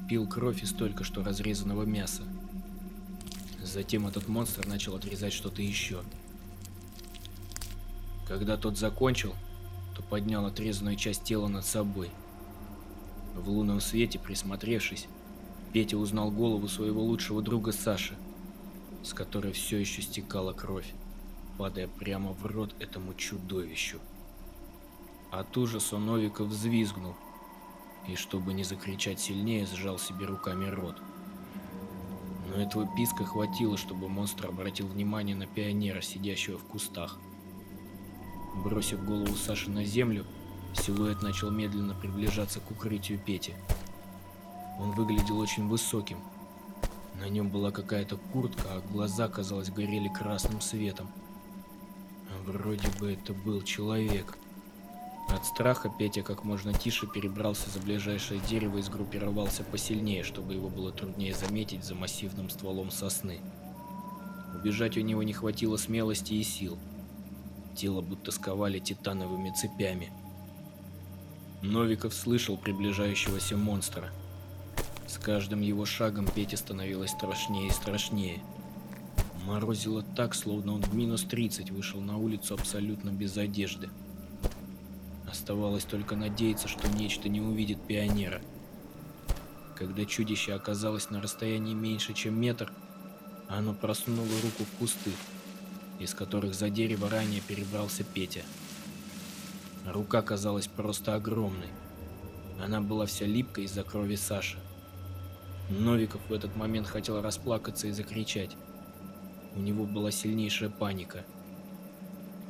Пил 0.08 0.26
кровь 0.26 0.64
из 0.64 0.72
только 0.72 1.04
что 1.04 1.22
разрезанного 1.22 1.84
мяса. 1.84 2.24
Затем 3.62 4.08
этот 4.08 4.26
монстр 4.26 4.66
начал 4.66 4.96
отрезать 4.96 5.32
что-то 5.32 5.62
еще. 5.62 6.02
Когда 8.26 8.56
тот 8.56 8.76
закончил, 8.76 9.32
то 9.94 10.02
поднял 10.02 10.44
отрезанную 10.44 10.96
часть 10.96 11.22
тела 11.22 11.46
над 11.46 11.64
собой. 11.64 12.10
В 13.36 13.48
лунном 13.48 13.80
свете, 13.80 14.18
присмотревшись, 14.18 15.06
Петя 15.72 15.98
узнал 15.98 16.32
голову 16.32 16.66
своего 16.66 17.00
лучшего 17.04 17.42
друга 17.42 17.70
Саши, 17.70 18.16
с 19.04 19.14
которой 19.14 19.52
все 19.52 19.78
еще 19.78 20.02
стекала 20.02 20.52
кровь 20.52 20.92
падая 21.58 21.88
прямо 21.88 22.32
в 22.32 22.46
рот 22.46 22.74
этому 22.78 23.14
чудовищу. 23.14 23.98
От 25.32 25.56
ужаса 25.56 25.98
Новиков 25.98 26.46
взвизгнул 26.46 27.14
и, 28.06 28.14
чтобы 28.14 28.54
не 28.54 28.62
закричать 28.62 29.20
сильнее, 29.20 29.66
сжал 29.66 29.98
себе 29.98 30.24
руками 30.24 30.68
рот. 30.68 30.96
Но 32.48 32.62
этого 32.62 32.88
писка 32.96 33.24
хватило, 33.24 33.76
чтобы 33.76 34.08
монстр 34.08 34.46
обратил 34.46 34.86
внимание 34.86 35.36
на 35.36 35.46
пионера, 35.46 36.00
сидящего 36.00 36.56
в 36.56 36.64
кустах. 36.64 37.18
Бросив 38.64 39.04
голову 39.04 39.34
Саши 39.34 39.68
на 39.68 39.84
землю, 39.84 40.24
силуэт 40.74 41.22
начал 41.22 41.50
медленно 41.50 41.94
приближаться 41.94 42.60
к 42.60 42.70
укрытию 42.70 43.18
Пети. 43.18 43.52
Он 44.78 44.92
выглядел 44.92 45.38
очень 45.38 45.68
высоким. 45.68 46.18
На 47.20 47.28
нем 47.28 47.50
была 47.50 47.72
какая-то 47.72 48.16
куртка, 48.32 48.62
а 48.68 48.82
глаза, 48.92 49.28
казалось, 49.28 49.70
горели 49.70 50.08
красным 50.08 50.60
светом. 50.60 51.08
Вроде 52.48 52.88
бы 52.98 53.12
это 53.12 53.34
был 53.34 53.60
человек. 53.60 54.38
От 55.28 55.44
страха 55.44 55.92
Петя 55.98 56.22
как 56.22 56.44
можно 56.44 56.72
тише 56.72 57.06
перебрался 57.06 57.68
за 57.68 57.78
ближайшее 57.78 58.40
дерево 58.40 58.78
и 58.78 58.82
сгруппировался 58.82 59.64
посильнее, 59.64 60.22
чтобы 60.24 60.54
его 60.54 60.70
было 60.70 60.90
труднее 60.90 61.34
заметить 61.34 61.84
за 61.84 61.94
массивным 61.94 62.48
стволом 62.48 62.90
сосны. 62.90 63.40
Убежать 64.54 64.96
у 64.96 65.02
него 65.02 65.22
не 65.22 65.34
хватило 65.34 65.76
смелости 65.76 66.32
и 66.32 66.42
сил. 66.42 66.78
Тело 67.76 68.00
будто 68.00 68.32
сковали 68.32 68.78
титановыми 68.78 69.50
цепями. 69.50 70.10
Новиков 71.60 72.14
слышал 72.14 72.56
приближающегося 72.56 73.58
монстра. 73.58 74.10
С 75.06 75.18
каждым 75.18 75.60
его 75.60 75.84
шагом 75.84 76.26
Пете 76.26 76.56
становилось 76.56 77.10
страшнее 77.10 77.68
и 77.68 77.72
страшнее. 77.72 78.40
Морозило 79.44 80.02
так, 80.02 80.34
словно 80.34 80.74
он 80.74 80.82
в 80.82 80.94
минус 80.94 81.24
30 81.24 81.70
вышел 81.70 82.00
на 82.00 82.18
улицу 82.18 82.54
абсолютно 82.54 83.10
без 83.10 83.36
одежды. 83.36 83.88
Оставалось 85.30 85.84
только 85.84 86.16
надеяться, 86.16 86.68
что 86.68 86.88
нечто 86.88 87.28
не 87.28 87.40
увидит 87.40 87.80
пионера. 87.80 88.40
Когда 89.76 90.04
чудище 90.04 90.54
оказалось 90.54 91.10
на 91.10 91.20
расстоянии 91.20 91.74
меньше, 91.74 92.14
чем 92.14 92.40
метр, 92.40 92.72
оно 93.48 93.74
просунуло 93.74 94.28
руку 94.42 94.64
в 94.64 94.78
кусты, 94.78 95.12
из 95.98 96.14
которых 96.14 96.54
за 96.54 96.68
дерево 96.70 97.08
ранее 97.08 97.40
перебрался 97.40 98.04
Петя. 98.04 98.42
Рука 99.86 100.20
казалась 100.22 100.66
просто 100.66 101.14
огромной. 101.14 101.68
Она 102.62 102.80
была 102.80 103.06
вся 103.06 103.24
липкой 103.24 103.64
из-за 103.64 103.84
крови 103.84 104.16
Саши. 104.16 104.58
Новиков 105.70 106.20
в 106.28 106.32
этот 106.32 106.56
момент 106.56 106.86
хотел 106.86 107.22
расплакаться 107.22 107.86
и 107.86 107.92
закричать. 107.92 108.56
У 109.58 109.60
него 109.60 109.86
была 109.86 110.12
сильнейшая 110.12 110.70
паника. 110.70 111.24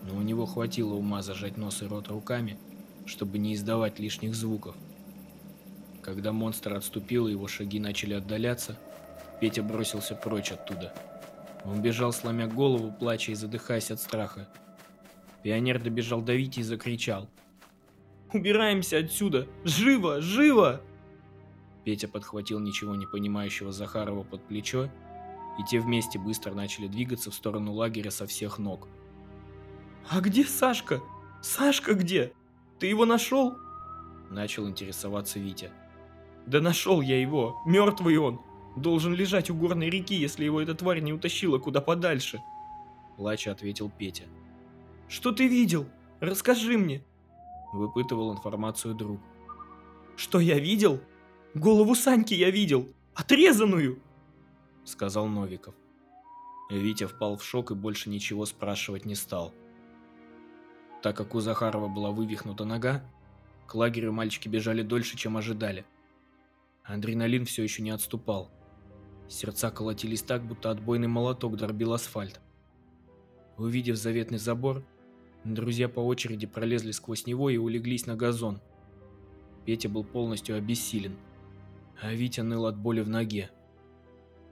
Но 0.05 0.15
у 0.15 0.21
него 0.21 0.45
хватило 0.45 0.93
ума 0.93 1.23
зажать 1.23 1.57
нос 1.57 1.83
и 1.83 1.87
рот 1.87 2.09
руками, 2.09 2.59
чтобы 3.07 3.38
не 3.38 3.55
издавать 3.55 3.99
лишних 3.99 4.35
звуков. 4.35 4.77
Когда 6.03 6.33
монстр 6.33 6.75
отступил 6.75 7.27
и 7.27 7.31
его 7.31 7.49
шаги 7.49 7.81
начали 7.81 8.12
отдаляться, 8.12 8.79
Петя 9.41 9.62
бросился 9.62 10.15
прочь 10.17 10.53
оттуда. 10.53 10.93
Он 11.65 11.81
бежал, 11.81 12.12
сломя 12.12 12.47
голову, 12.47 12.93
плача 12.93 13.33
и 13.33 13.35
задыхаясь 13.35 13.91
от 13.91 14.00
страха. 14.00 14.47
Пионер 15.43 15.83
добежал 15.83 16.21
до 16.21 16.35
Вити 16.35 16.61
и 16.61 16.62
закричал. 16.62 17.27
«Убираемся 18.35 18.99
отсюда! 18.99 19.49
Живо! 19.65 20.21
Живо!» 20.21 20.83
Петя 21.85 22.07
подхватил 22.07 22.61
ничего 22.61 22.95
не 22.97 23.07
понимающего 23.07 23.73
Захарова 23.73 24.25
под 24.25 24.47
плечо, 24.47 24.91
и 25.59 25.65
те 25.65 25.81
вместе 25.81 26.19
быстро 26.19 26.55
начали 26.55 26.87
двигаться 26.87 27.31
в 27.31 27.35
сторону 27.35 27.73
лагеря 27.73 28.11
со 28.11 28.27
всех 28.27 28.59
ног. 28.59 28.88
«А 30.09 30.21
где 30.21 30.45
Сашка? 30.45 31.00
Сашка 31.43 31.95
где? 31.95 32.33
Ты 32.79 32.87
его 32.87 33.05
нашел?» 33.05 33.59
Начал 34.31 34.69
интересоваться 34.69 35.38
Витя. 35.38 35.71
«Да 36.47 36.61
нашел 36.61 37.00
я 37.00 37.21
его! 37.21 37.61
Мертвый 37.67 38.17
он! 38.19 38.41
Должен 38.77 39.12
лежать 39.12 39.50
у 39.50 39.55
горной 39.55 39.91
реки, 39.91 40.15
если 40.15 40.45
его 40.45 40.61
эта 40.61 40.75
тварь 40.75 41.00
не 41.00 41.12
утащила 41.12 41.59
куда 41.59 41.81
подальше!» 41.81 42.41
Плача 43.17 43.50
ответил 43.50 43.91
Петя. 43.91 44.25
«Что 45.09 45.33
ты 45.33 45.49
видел? 45.49 45.87
Расскажи 46.21 46.79
мне!» 46.79 47.03
Выпытывал 47.73 48.33
информацию 48.33 48.95
друг. 48.95 49.21
«Что 50.17 50.38
я 50.41 50.59
видел? 50.59 51.00
Голову 51.55 51.95
Саньки 51.95 52.35
я 52.35 52.50
видел! 52.50 52.87
Отрезанную!» 53.15 53.99
Сказал 54.88 55.26
Новиков. 55.26 55.75
Витя 56.71 57.04
впал 57.04 57.37
в 57.37 57.45
шок 57.45 57.73
и 57.73 57.75
больше 57.75 58.09
ничего 58.09 58.47
спрашивать 58.47 59.04
не 59.04 59.14
стал. 59.14 59.52
Так 61.02 61.14
как 61.14 61.35
у 61.35 61.40
Захарова 61.40 61.88
была 61.88 62.11
вывихнута 62.11 62.64
нога, 62.64 63.04
к 63.66 63.75
лагерю 63.75 64.14
мальчики 64.14 64.49
бежали 64.49 64.80
дольше, 64.80 65.18
чем 65.18 65.37
ожидали. 65.37 65.85
Адреналин 66.85 67.45
все 67.45 67.62
еще 67.64 67.83
не 67.83 67.90
отступал. 67.90 68.50
Сердца 69.28 69.71
колотились 69.71 70.23
так, 70.23 70.42
будто 70.42 70.71
отбойный 70.71 71.07
молоток 71.07 71.59
дробил 71.59 71.92
асфальт. 71.92 72.40
Увидев 73.59 73.97
заветный 73.97 74.38
забор, 74.38 74.83
друзья 75.45 75.90
по 75.90 76.00
очереди 76.00 76.47
пролезли 76.47 76.92
сквозь 76.92 77.26
него 77.26 77.50
и 77.50 77.59
улеглись 77.59 78.07
на 78.07 78.16
газон. 78.16 78.62
Петя 79.66 79.90
был 79.90 80.02
полностью 80.02 80.57
обессилен, 80.57 81.18
а 82.00 82.14
Витя 82.14 82.40
ныл 82.40 82.64
от 82.64 82.78
боли 82.78 83.02
в 83.02 83.11
ноге. 83.11 83.50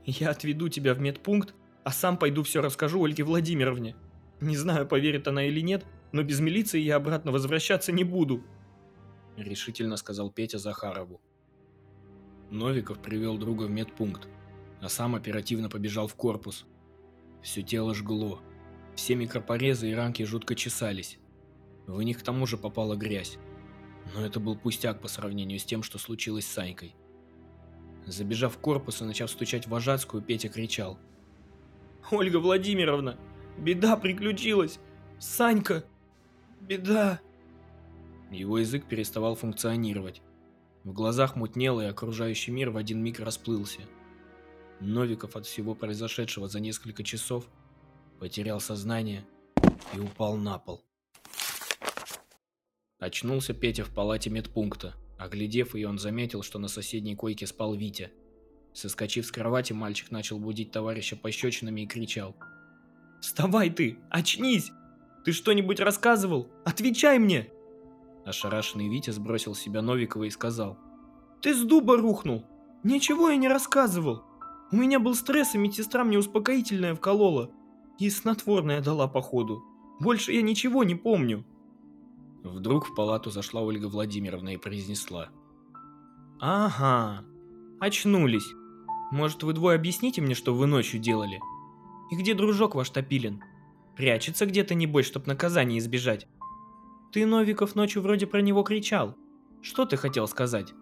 «Я 0.06 0.30
отведу 0.30 0.68
тебя 0.68 0.94
в 0.94 1.00
медпункт, 1.00 1.54
а 1.84 1.90
сам 1.90 2.16
пойду 2.16 2.42
все 2.42 2.62
расскажу 2.62 3.04
Ольге 3.04 3.24
Владимировне. 3.24 3.96
Не 4.40 4.56
знаю, 4.56 4.86
поверит 4.86 5.28
она 5.28 5.44
или 5.44 5.60
нет, 5.60 5.84
но 6.12 6.22
без 6.22 6.40
милиции 6.40 6.80
я 6.80 6.96
обратно 6.96 7.32
возвращаться 7.32 7.92
не 7.92 8.04
буду»,— 8.04 8.42
решительно 9.36 9.96
сказал 9.96 10.30
Петя 10.30 10.58
Захарову. 10.58 11.20
Новиков 12.50 13.00
привел 13.00 13.36
друга 13.36 13.64
в 13.64 13.70
медпункт, 13.70 14.28
а 14.80 14.88
сам 14.88 15.16
оперативно 15.16 15.68
побежал 15.68 16.06
в 16.06 16.14
корпус. 16.14 16.64
Все 17.42 17.62
тело 17.62 17.94
жгло. 17.94 18.40
Все 18.94 19.14
микропорезы 19.14 19.90
и 19.90 19.94
ранки 19.94 20.22
жутко 20.22 20.54
чесались. 20.54 21.18
В 21.86 22.00
них 22.02 22.20
к 22.20 22.22
тому 22.22 22.46
же 22.46 22.56
попала 22.56 22.96
грязь. 22.96 23.38
Но 24.14 24.24
это 24.24 24.40
был 24.40 24.56
пустяк 24.56 25.00
по 25.00 25.08
сравнению 25.08 25.58
с 25.58 25.64
тем, 25.64 25.82
что 25.82 25.98
случилось 25.98 26.46
с 26.46 26.52
Санькой. 26.52 26.94
Забежав 28.06 28.54
в 28.54 28.58
корпус 28.58 29.02
и 29.02 29.04
начав 29.04 29.30
стучать 29.30 29.66
в 29.66 29.70
вожатскую, 29.70 30.22
Петя 30.22 30.48
кричал. 30.48 30.96
«Ольга 32.10 32.38
Владимировна, 32.38 33.18
беда 33.58 33.96
приключилась! 33.96 34.78
Санька, 35.18 35.84
беда!» 36.60 37.20
Его 38.30 38.58
язык 38.58 38.86
переставал 38.86 39.34
функционировать. 39.34 40.22
В 40.84 40.92
глазах 40.92 41.34
мутнело, 41.34 41.80
и 41.80 41.86
окружающий 41.86 42.52
мир 42.52 42.70
в 42.70 42.76
один 42.76 43.02
миг 43.02 43.18
расплылся. 43.18 43.80
Новиков 44.78 45.34
от 45.34 45.46
всего 45.46 45.74
произошедшего 45.74 46.46
за 46.46 46.60
несколько 46.60 47.02
часов 47.02 47.48
потерял 48.20 48.60
сознание 48.60 49.24
и 49.94 49.98
упал 49.98 50.36
на 50.36 50.58
пол. 50.58 50.84
Очнулся 52.98 53.52
Петя 53.52 53.84
в 53.84 53.90
палате 53.90 54.30
медпункта. 54.30 54.94
Оглядев 55.18 55.74
ее, 55.74 55.88
он 55.88 55.98
заметил, 55.98 56.42
что 56.42 56.58
на 56.58 56.68
соседней 56.68 57.16
койке 57.16 57.46
спал 57.46 57.74
Витя. 57.74 58.10
Соскочив 58.72 59.24
с 59.24 59.32
кровати, 59.32 59.72
мальчик 59.72 60.10
начал 60.10 60.38
будить 60.38 60.70
товарища 60.70 61.16
пощечинами 61.16 61.82
и 61.82 61.86
кричал. 61.86 62.36
«Вставай 63.22 63.70
ты! 63.70 63.98
Очнись! 64.10 64.70
Ты 65.24 65.32
что-нибудь 65.32 65.80
рассказывал? 65.80 66.50
Отвечай 66.64 67.18
мне!» 67.18 67.50
Ошарашенный 68.26 68.88
Витя 68.88 69.10
сбросил 69.10 69.54
с 69.54 69.60
себя 69.60 69.80
Новикова 69.80 70.24
и 70.24 70.30
сказал. 70.30 70.78
«Ты 71.40 71.54
с 71.54 71.62
дуба 71.62 71.96
рухнул! 71.96 72.44
Ничего 72.82 73.30
я 73.30 73.36
не 73.36 73.48
рассказывал! 73.48 74.22
У 74.70 74.76
меня 74.76 74.98
был 74.98 75.14
стресс, 75.14 75.54
и 75.54 75.58
медсестра 75.58 76.04
мне 76.04 76.18
успокоительное 76.18 76.94
вколола. 76.94 77.50
И 77.98 78.10
снотворное 78.10 78.82
дала 78.82 79.08
походу. 79.08 79.62
Больше 79.98 80.32
я 80.32 80.42
ничего 80.42 80.84
не 80.84 80.94
помню!» 80.94 81.44
Вдруг 82.50 82.86
в 82.86 82.94
палату 82.94 83.30
зашла 83.30 83.60
Ольга 83.60 83.86
Владимировна 83.86 84.54
и 84.54 84.56
произнесла. 84.56 85.28
«Ага, 86.40 87.24
очнулись. 87.80 88.46
Может, 89.12 89.42
вы 89.42 89.52
двое 89.52 89.76
объясните 89.76 90.20
мне, 90.20 90.34
что 90.34 90.54
вы 90.54 90.66
ночью 90.66 91.00
делали? 91.00 91.40
И 92.10 92.16
где 92.16 92.34
дружок 92.34 92.74
ваш 92.74 92.90
Топилин? 92.90 93.42
Прячется 93.96 94.46
где-то, 94.46 94.74
небось, 94.74 95.06
чтоб 95.06 95.26
наказание 95.26 95.78
избежать?» 95.78 96.28
Ты, 97.16 97.24
Новиков, 97.24 97.74
ночью 97.74 98.02
вроде 98.02 98.26
про 98.26 98.42
него 98.42 98.62
кричал. 98.62 99.14
Что 99.62 99.86
ты 99.86 99.96
хотел 99.96 100.28
сказать? 100.28 100.74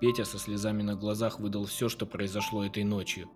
Петя 0.00 0.24
со 0.24 0.38
слезами 0.38 0.82
на 0.82 0.96
глазах 0.96 1.38
выдал 1.38 1.66
все, 1.66 1.88
что 1.88 2.04
произошло 2.04 2.64
этой 2.64 2.82
ночью. 2.84 3.30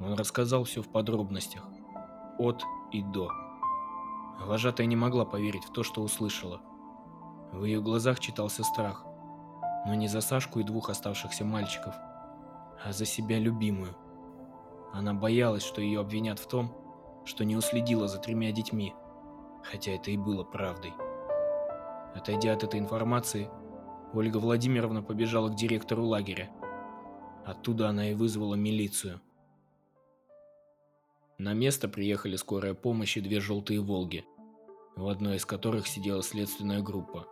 Он 0.00 0.14
рассказал 0.14 0.64
все 0.64 0.80
в 0.80 0.90
подробностях. 0.90 1.68
От 2.38 2.64
и 2.90 3.02
до. 3.02 3.28
Вожатая 4.40 4.86
не 4.86 4.96
могла 4.96 5.24
поверить 5.24 5.64
в 5.64 5.72
то, 5.72 5.82
что 5.82 6.02
услышала. 6.02 6.60
В 7.52 7.64
ее 7.64 7.80
глазах 7.80 8.20
читался 8.20 8.64
страх. 8.64 9.04
Но 9.86 9.94
не 9.94 10.08
за 10.08 10.20
Сашку 10.20 10.60
и 10.60 10.64
двух 10.64 10.90
оставшихся 10.90 11.44
мальчиков, 11.44 11.94
а 12.84 12.92
за 12.92 13.04
себя 13.04 13.38
любимую. 13.38 13.94
Она 14.92 15.14
боялась, 15.14 15.62
что 15.62 15.80
ее 15.80 16.00
обвинят 16.00 16.38
в 16.38 16.48
том, 16.48 16.72
что 17.24 17.44
не 17.44 17.56
уследила 17.56 18.08
за 18.08 18.18
тремя 18.18 18.52
детьми 18.52 18.94
хотя 19.64 19.92
это 19.92 20.10
и 20.10 20.16
было 20.16 20.44
правдой. 20.44 20.94
Отойдя 22.14 22.52
от 22.52 22.62
этой 22.62 22.78
информации, 22.78 23.50
Ольга 24.12 24.36
Владимировна 24.36 25.02
побежала 25.02 25.48
к 25.48 25.56
директору 25.56 26.04
лагеря. 26.04 26.50
Оттуда 27.44 27.88
она 27.88 28.10
и 28.10 28.14
вызвала 28.14 28.54
милицию. 28.54 29.20
На 31.38 31.52
место 31.52 31.88
приехали 31.88 32.36
скорая 32.36 32.74
помощь 32.74 33.16
и 33.16 33.20
две 33.20 33.40
желтые 33.40 33.80
«Волги», 33.80 34.24
в 34.96 35.08
одной 35.08 35.36
из 35.36 35.44
которых 35.44 35.86
сидела 35.86 36.22
следственная 36.22 36.80
группа. 36.80 37.26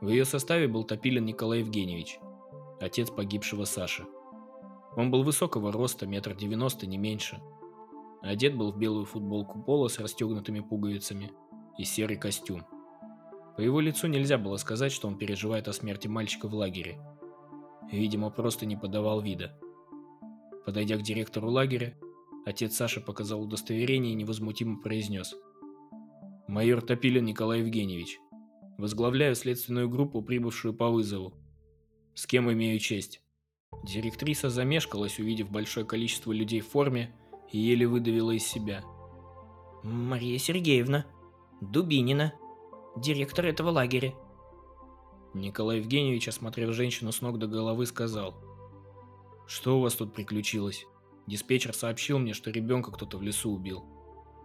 В 0.00 0.08
ее 0.08 0.24
составе 0.24 0.68
был 0.68 0.84
Топилин 0.84 1.24
Николай 1.24 1.60
Евгеньевич, 1.60 2.18
отец 2.80 3.10
погибшего 3.10 3.64
Саши. 3.64 4.06
Он 4.96 5.10
был 5.10 5.22
высокого 5.22 5.72
роста, 5.72 6.06
метр 6.06 6.34
девяносто, 6.34 6.86
не 6.86 6.98
меньше– 6.98 7.40
Одет 8.20 8.56
был 8.56 8.72
в 8.72 8.78
белую 8.78 9.04
футболку 9.04 9.60
пола 9.60 9.88
с 9.88 9.98
расстегнутыми 9.98 10.60
пуговицами 10.60 11.30
и 11.78 11.84
серый 11.84 12.16
костюм. 12.16 12.64
По 13.56 13.60
его 13.60 13.80
лицу 13.80 14.08
нельзя 14.08 14.38
было 14.38 14.56
сказать, 14.56 14.92
что 14.92 15.08
он 15.08 15.18
переживает 15.18 15.68
о 15.68 15.72
смерти 15.72 16.08
мальчика 16.08 16.48
в 16.48 16.54
лагере. 16.54 16.98
Видимо, 17.90 18.30
просто 18.30 18.66
не 18.66 18.76
подавал 18.76 19.20
вида. 19.20 19.58
Подойдя 20.66 20.96
к 20.96 21.02
директору 21.02 21.50
лагеря, 21.50 21.96
отец 22.48 22.76
Саши 22.76 23.00
показал 23.00 23.42
удостоверение 23.42 24.12
и 24.12 24.16
невозмутимо 24.16 24.80
произнес. 24.80 25.34
«Майор 26.46 26.80
Топилин 26.80 27.24
Николай 27.24 27.60
Евгеньевич, 27.60 28.18
возглавляю 28.78 29.34
следственную 29.34 29.88
группу, 29.88 30.22
прибывшую 30.22 30.74
по 30.74 30.88
вызову. 30.88 31.34
С 32.14 32.26
кем 32.26 32.50
имею 32.52 32.78
честь?» 32.78 33.22
Директриса 33.84 34.48
замешкалась, 34.48 35.18
увидев 35.18 35.50
большое 35.50 35.84
количество 35.84 36.32
людей 36.32 36.60
в 36.60 36.68
форме, 36.68 37.14
и 37.52 37.58
еле 37.58 37.86
выдавила 37.86 38.30
из 38.30 38.46
себя. 38.46 38.82
«Мария 39.82 40.38
Сергеевна, 40.38 41.06
Дубинина, 41.60 42.32
директор 42.96 43.46
этого 43.46 43.70
лагеря». 43.70 44.14
Николай 45.34 45.78
Евгеньевич, 45.78 46.28
осмотрев 46.28 46.74
женщину 46.74 47.12
с 47.12 47.20
ног 47.20 47.38
до 47.38 47.46
головы, 47.46 47.86
сказал. 47.86 48.34
«Что 49.46 49.78
у 49.78 49.82
вас 49.82 49.94
тут 49.94 50.14
приключилось? 50.14 50.86
Диспетчер 51.28 51.74
сообщил 51.74 52.18
мне, 52.18 52.32
что 52.32 52.50
ребенка 52.50 52.90
кто-то 52.90 53.18
в 53.18 53.22
лесу 53.22 53.52
убил. 53.52 53.84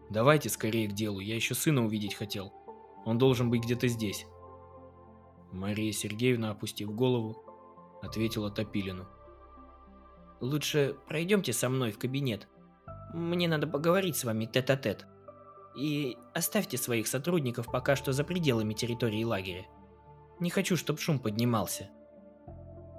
Давайте 0.10 0.50
скорее 0.50 0.90
к 0.90 0.94
делу, 0.94 1.22
я 1.22 1.34
еще 1.34 1.56
сына 1.56 1.86
увидеть 1.86 2.14
хотел. 2.14 2.54
Он 3.06 3.18
должен 3.18 3.50
быть 3.50 3.64
где-то 3.64 3.88
здесь». 3.88 4.26
Мария 5.54 5.94
Сергеевна, 5.94 6.52
опустив 6.52 6.94
голову, 6.94 7.42
ответила 8.02 8.52
Топилину. 8.52 9.08
«Лучше 10.42 10.98
пройдемте 11.08 11.54
со 11.54 11.70
мной 11.70 11.92
в 11.92 12.00
кабинет. 12.00 12.50
Мне 13.14 13.48
надо 13.48 13.66
поговорить 13.66 14.18
с 14.18 14.26
вами 14.26 14.46
тет-а-тет. 14.46 15.04
-тет. 15.04 15.80
И 15.80 16.18
оставьте 16.34 16.78
своих 16.78 17.08
сотрудников 17.08 17.72
пока 17.72 17.96
что 17.96 18.12
за 18.12 18.26
пределами 18.26 18.74
территории 18.74 19.24
лагеря. 19.24 19.66
Не 20.42 20.50
хочу, 20.50 20.76
чтобы 20.76 21.00
шум 21.00 21.18
поднимался. 21.18 21.90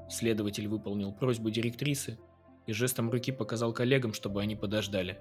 Следователь 0.08 0.68
выполнил 0.68 1.12
просьбу 1.12 1.50
директрисы 1.50 2.18
и 2.66 2.72
жестом 2.72 3.11
руки 3.11 3.33
показал 3.33 3.72
коллегам, 3.72 4.12
чтобы 4.12 4.40
они 4.40 4.57
подождали. 4.57 5.18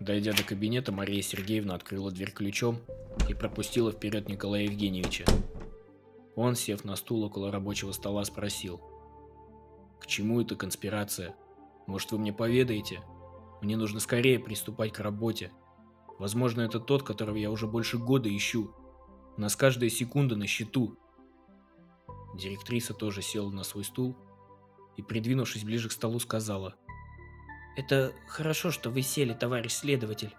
Дойдя 0.00 0.32
до 0.32 0.42
кабинета, 0.42 0.92
Мария 0.92 1.22
Сергеевна 1.22 1.74
открыла 1.74 2.10
дверь 2.10 2.32
ключом 2.32 2.80
и 3.28 3.34
пропустила 3.34 3.92
вперед 3.92 4.28
Николая 4.28 4.64
Евгеньевича. 4.64 5.24
Он, 6.36 6.56
сев 6.56 6.84
на 6.84 6.96
стул 6.96 7.24
около 7.24 7.50
рабочего 7.52 7.92
стола, 7.92 8.24
спросил. 8.24 8.80
«К 10.00 10.06
чему 10.06 10.40
эта 10.40 10.56
конспирация? 10.56 11.34
Может, 11.86 12.12
вы 12.12 12.18
мне 12.18 12.32
поведаете? 12.32 13.02
Мне 13.62 13.76
нужно 13.76 14.00
скорее 14.00 14.38
приступать 14.38 14.92
к 14.92 15.00
работе. 15.00 15.52
Возможно, 16.18 16.62
это 16.62 16.80
тот, 16.80 17.02
которого 17.02 17.36
я 17.36 17.50
уже 17.50 17.66
больше 17.66 17.98
года 17.98 18.34
ищу. 18.34 18.74
У 19.36 19.40
нас 19.40 19.56
каждая 19.56 19.90
секунда 19.90 20.36
на 20.36 20.46
счету». 20.46 20.98
Директриса 22.36 22.94
тоже 22.94 23.22
села 23.22 23.50
на 23.50 23.62
свой 23.62 23.84
стул 23.84 24.16
и, 24.96 25.02
придвинувшись 25.02 25.64
ближе 25.64 25.88
к 25.88 25.92
столу, 25.92 26.20
сказала. 26.20 26.74
«Это 27.76 28.12
хорошо, 28.26 28.70
что 28.70 28.90
вы 28.90 29.02
сели, 29.02 29.32
товарищ 29.32 29.72
следователь. 29.72 30.34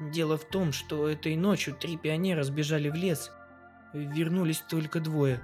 Дело 0.00 0.36
в 0.36 0.44
том, 0.44 0.72
что 0.72 1.08
этой 1.08 1.36
ночью 1.36 1.74
три 1.74 1.96
пионера 1.96 2.42
сбежали 2.42 2.88
в 2.88 2.94
лес 2.94 3.30
Вернулись 3.96 4.62
только 4.68 5.00
двое. 5.00 5.40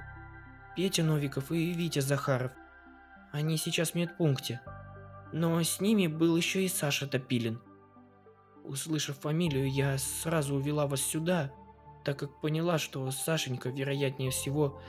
Петя 0.77 1.03
Новиков 1.03 1.51
и 1.53 1.73
Витя 1.73 2.01
Захаров. 2.01 2.53
Они 3.31 3.57
сейчас 3.57 3.93
в 3.93 3.95
медпункте. 3.95 4.61
Но 5.33 5.63
с 5.63 5.81
ними 5.81 6.07
был 6.07 6.37
еще 6.37 6.63
и 6.63 6.69
Саша 6.69 7.07
Топилин. 7.07 7.63
Услышав 8.63 9.19
фамилию, 9.19 9.71
я 9.71 9.97
сразу 9.97 10.57
увела 10.57 10.87
вас 10.87 11.01
сюда, 11.01 11.51
так 12.05 12.19
как 12.19 12.41
поняла, 12.41 12.79
что 12.79 13.11
Сашенька, 13.11 13.71
вероятнее 13.71 14.31
всего, 14.31 14.81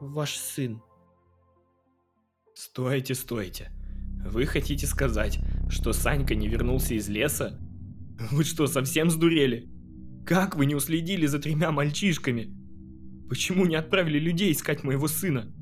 ваш 0.00 0.36
сын. 0.36 0.82
Стойте, 2.54 3.14
стойте. 3.14 3.70
Вы 4.24 4.46
хотите 4.46 4.86
сказать, 4.86 5.38
что 5.68 5.92
Санька 5.92 6.34
не 6.34 6.48
вернулся 6.48 6.94
из 6.94 7.08
леса? 7.08 7.58
Вы 8.30 8.44
что, 8.44 8.66
совсем 8.66 9.10
сдурели? 9.10 9.70
Как 10.26 10.54
вы 10.54 10.66
не 10.66 10.74
уследили 10.74 11.26
за 11.26 11.38
тремя 11.38 11.72
мальчишками? 11.72 12.54
Почему 13.28 13.64
не 13.64 13.74
отправили 13.74 14.18
людей 14.18 14.52
искать 14.52 14.84
моего 14.84 15.08
сына? 15.08 15.52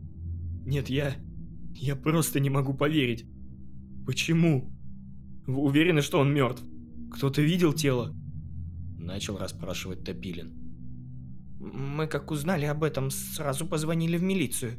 Нет, 0.66 0.90
я... 0.90 1.16
Я 1.72 1.96
просто 1.96 2.40
не 2.40 2.50
могу 2.50 2.74
поверить. 2.74 3.24
Почему? 4.04 4.70
Вы 5.46 5.56
уверены, 5.56 6.02
что 6.02 6.18
он 6.18 6.34
мертв? 6.34 6.62
Кто-то 7.12 7.40
видел 7.40 7.72
тело? 7.72 8.14
Начал 8.98 9.38
расспрашивать 9.38 10.04
Топилин. 10.04 10.52
Мы, 11.60 12.06
как 12.06 12.30
узнали 12.30 12.66
об 12.66 12.82
этом, 12.82 13.10
сразу 13.10 13.66
позвонили 13.66 14.16
в 14.16 14.22
милицию. 14.22 14.72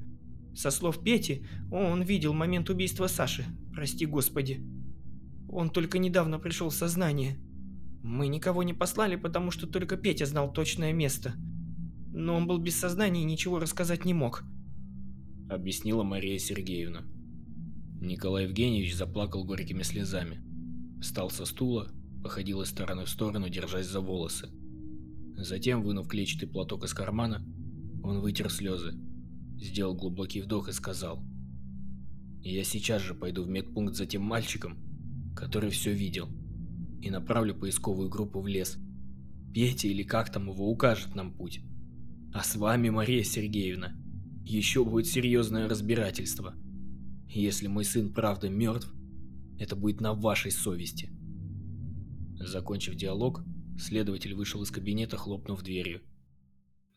Со 0.55 0.71
слов 0.71 1.03
Пети, 1.03 1.45
он 1.71 2.01
видел 2.01 2.33
момент 2.33 2.69
убийства 2.69 3.07
Саши. 3.07 3.45
Прости 3.73 4.05
господи. 4.05 4.61
Он 5.49 5.69
только 5.69 5.97
недавно 5.97 6.39
пришел 6.39 6.69
в 6.69 6.75
сознание. 6.75 7.37
Мы 8.03 8.27
никого 8.27 8.63
не 8.63 8.73
послали, 8.73 9.15
потому 9.15 9.51
что 9.51 9.67
только 9.67 9.97
Петя 9.97 10.25
знал 10.25 10.51
точное 10.51 10.93
место– 10.93 11.33
но 12.13 12.35
он 12.35 12.47
был 12.47 12.57
без 12.57 12.75
сознания 12.75 13.21
и 13.21 13.25
ничего 13.25 13.59
рассказать 13.59 14.05
не 14.05 14.13
мог. 14.13 14.43
Объяснила 15.49 16.03
Мария 16.03 16.37
Сергеевна. 16.37 17.03
Николай 18.01 18.45
Евгеньевич 18.45 18.95
заплакал 18.95 19.45
горькими 19.45 19.83
слезами. 19.83 20.41
Встал 21.01 21.29
со 21.29 21.45
стула, 21.45 21.89
походил 22.23 22.61
из 22.61 22.69
стороны 22.69 23.05
в 23.05 23.09
сторону, 23.09 23.49
держась 23.49 23.87
за 23.87 24.01
волосы. 24.01 24.49
Затем, 25.37 25.81
вынув 25.81 26.07
клетчатый 26.07 26.49
платок 26.49 26.83
из 26.83 26.93
кармана, 26.93 27.45
он 28.03 28.19
вытер 28.19 28.49
слезы, 28.49 28.93
сделал 29.61 29.95
глубокий 29.95 30.41
вдох 30.41 30.67
и 30.67 30.73
сказал. 30.73 31.23
«Я 32.41 32.63
сейчас 32.63 33.01
же 33.01 33.13
пойду 33.13 33.43
в 33.43 33.49
медпункт 33.49 33.95
за 33.95 34.05
тем 34.05 34.23
мальчиком, 34.23 34.77
который 35.35 35.69
все 35.69 35.93
видел, 35.93 36.27
и 37.01 37.09
направлю 37.09 37.55
поисковую 37.55 38.09
группу 38.09 38.41
в 38.41 38.47
лес. 38.47 38.77
Петя 39.53 39.87
или 39.87 40.03
как 40.03 40.31
там 40.31 40.49
его 40.49 40.69
укажет 40.69 41.15
нам 41.15 41.33
путь». 41.33 41.61
А 42.33 42.43
с 42.43 42.55
вами, 42.55 42.89
Мария 42.89 43.23
Сергеевна, 43.23 43.93
еще 44.45 44.85
будет 44.85 45.07
серьезное 45.07 45.67
разбирательство. 45.67 46.55
Если 47.27 47.67
мой 47.67 47.83
сын 47.83 48.13
правда 48.13 48.49
мертв, 48.49 48.93
это 49.59 49.75
будет 49.75 49.99
на 49.99 50.13
вашей 50.13 50.51
совести. 50.51 51.09
Закончив 52.39 52.95
диалог, 52.95 53.43
следователь 53.77 54.33
вышел 54.33 54.63
из 54.63 54.71
кабинета, 54.71 55.17
хлопнув 55.17 55.61
дверью. 55.61 56.01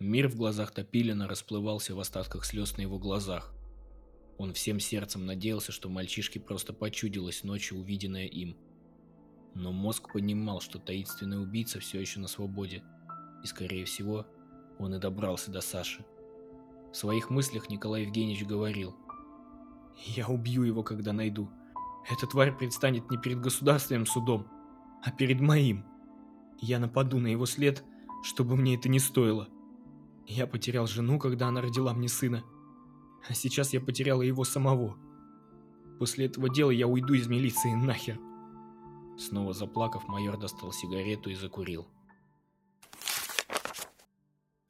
Мир 0.01 0.29
в 0.29 0.37
глазах 0.37 0.73
Топилина 0.73 1.29
расплывался 1.29 1.95
в 1.95 2.01
остатках 2.01 2.45
слез 2.45 2.77
на 2.77 2.83
его 2.83 2.99
глазах. 2.99 3.55
Он 4.39 4.53
всем 4.53 4.81
сердцем 4.81 5.25
надеялся, 5.25 5.71
что 5.71 5.89
мальчишке 5.89 6.41
просто 6.41 6.73
почудилось 6.73 7.45
ночью 7.45 7.79
увиденное 7.79 8.27
им. 8.27 8.57
Но 9.55 9.71
мозг 9.71 10.13
понимал, 10.13 10.61
что 10.61 10.81
таинственный 10.81 11.41
убийца 11.41 11.79
все 11.79 12.01
еще 12.01 12.19
на 12.19 12.27
свободе, 12.27 12.83
и, 13.45 13.47
скорее 13.47 13.85
всего, 13.85 14.27
он 14.81 14.95
и 14.95 14.99
добрался 14.99 15.53
до 15.53 15.61
Саши. 15.61 16.05
В 16.93 16.97
своих 16.97 17.31
мыслях 17.31 17.71
Николай 17.71 18.03
Евгеньевич 18.03 18.45
говорил. 18.45 18.97
«Я 20.07 20.27
убью 20.27 20.65
его, 20.65 20.83
когда 20.83 21.13
найду. 21.13 21.49
Эта 22.11 22.27
тварь 22.27 22.53
предстанет 22.57 23.09
не 23.11 23.17
перед 23.17 23.41
государственным 23.41 24.07
судом, 24.07 24.49
а 25.05 25.13
перед 25.13 25.41
моим. 25.41 25.85
Я 26.61 26.81
нападу 26.81 27.21
на 27.21 27.29
его 27.29 27.47
след, 27.47 27.85
чтобы 28.25 28.57
мне 28.57 28.75
это 28.75 28.89
не 28.89 28.99
стоило. 28.99 29.49
Я 30.27 30.47
потерял 30.47 30.87
жену, 30.87 31.19
когда 31.19 31.49
она 31.49 31.61
родила 31.61 31.93
мне 31.93 32.09
сына. 32.09 32.45
А 33.29 33.35
сейчас 33.35 33.73
я 33.73 33.81
потеряла 33.81 34.23
его 34.23 34.45
самого. 34.45 34.97
После 35.99 36.27
этого 36.27 36.49
дела 36.49 36.71
я 36.71 36.87
уйду 36.87 37.15
из 37.15 37.27
милиции 37.27 37.73
нахер. 37.73 38.19
Снова 39.17 39.53
заплакав, 39.53 40.09
майор 40.09 40.37
достал 40.37 40.73
сигарету 40.73 41.31
и 41.31 41.35
закурил. 41.35 41.87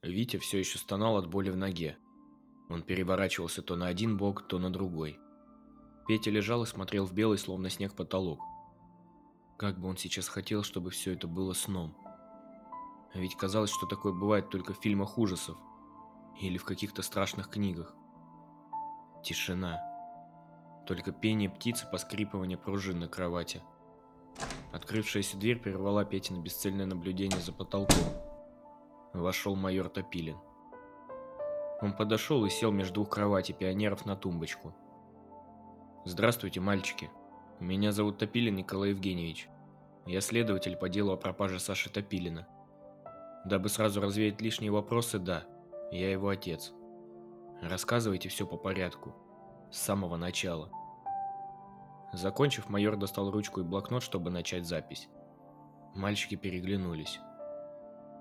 Витя 0.03 0.37
все 0.37 0.59
еще 0.59 0.79
стонал 0.79 1.17
от 1.17 1.29
боли 1.29 1.51
в 1.51 1.57
ноге. 1.57 1.97
Он 2.69 2.83
переворачивался 2.83 3.63
то 3.63 3.77
на 3.77 3.87
один 3.87 4.17
бок, 4.17 4.47
то 4.47 4.59
на 4.59 4.71
другой. 4.71 5.19
Петя 6.07 6.31
лежал 6.31 6.63
и 6.65 6.67
смотрел 6.67 7.07
в 7.07 7.15
белый, 7.15 7.39
словно 7.39 7.71
снег, 7.71 7.95
потолок. 7.95 8.41
Как 9.57 9.79
бы 9.79 9.89
он 9.89 9.97
сейчас 9.97 10.29
хотел, 10.29 10.63
чтобы 10.63 10.91
все 10.91 11.13
это 11.13 11.27
было 11.27 11.55
сном. 11.55 11.97
Ведь 13.15 13.37
казалось, 13.37 13.71
что 13.71 13.87
такое 13.87 14.13
бывает 14.13 14.51
только 14.51 14.75
в 14.75 14.79
фильмах 14.79 15.19
ужасов 15.19 15.57
или 16.41 16.59
в 16.59 16.65
каких-то 16.65 17.03
страшных 17.03 17.49
книгах. 17.49 17.95
Тишина. 19.23 19.81
Только 20.87 21.13
пение 21.13 21.49
птицы, 21.49 21.87
поскрипывание 21.91 22.59
пружин 22.59 22.99
на 22.99 23.09
кровати. 23.09 23.63
Открывшаяся 24.73 25.37
дверь 25.37 25.61
прервала 25.61 26.05
Петя 26.05 26.35
на 26.35 26.41
бесцельное 26.41 26.87
наблюдение 26.87 27.41
за 27.41 27.53
потолком 27.53 28.05
вошел 29.13 29.55
майор 29.55 29.89
Топилин. 29.89 30.37
Он 31.81 31.93
подошел 31.93 32.45
и 32.45 32.51
сел 32.51 32.73
между 32.73 32.95
двух 32.95 33.11
кроватей 33.11 33.55
пионеров 33.55 34.07
на 34.07 34.17
тумбочку. 34.17 34.75
«Здравствуйте, 36.05 36.61
мальчики. 36.61 37.11
Меня 37.61 37.93
зовут 37.93 38.19
Топилин 38.19 38.57
Николай 38.57 38.91
Евгеньевич. 38.91 39.49
Я 40.07 40.21
следователь 40.21 40.77
по 40.77 40.89
делу 40.89 41.13
о 41.13 41.17
пропаже 41.17 41.61
Саши 41.61 41.91
Топилина. 41.91 42.49
Дабы 43.45 43.69
сразу 43.69 44.01
развеять 44.01 44.41
лишние 44.41 44.71
вопросы, 44.71 45.19
да, 45.19 45.45
я 45.91 46.11
его 46.11 46.29
отец. 46.29 46.73
Рассказывайте 47.61 48.29
все 48.29 48.47
по 48.47 48.57
порядку, 48.57 49.15
с 49.71 49.79
самого 49.79 50.17
начала». 50.17 50.71
Закончив, 52.13 52.69
майор 52.69 52.97
достал 52.97 53.31
ручку 53.31 53.61
и 53.61 53.65
блокнот, 53.65 54.03
чтобы 54.03 54.31
начать 54.31 54.67
запись. 54.67 55.09
Мальчики 55.95 56.37
переглянулись. 56.37 57.19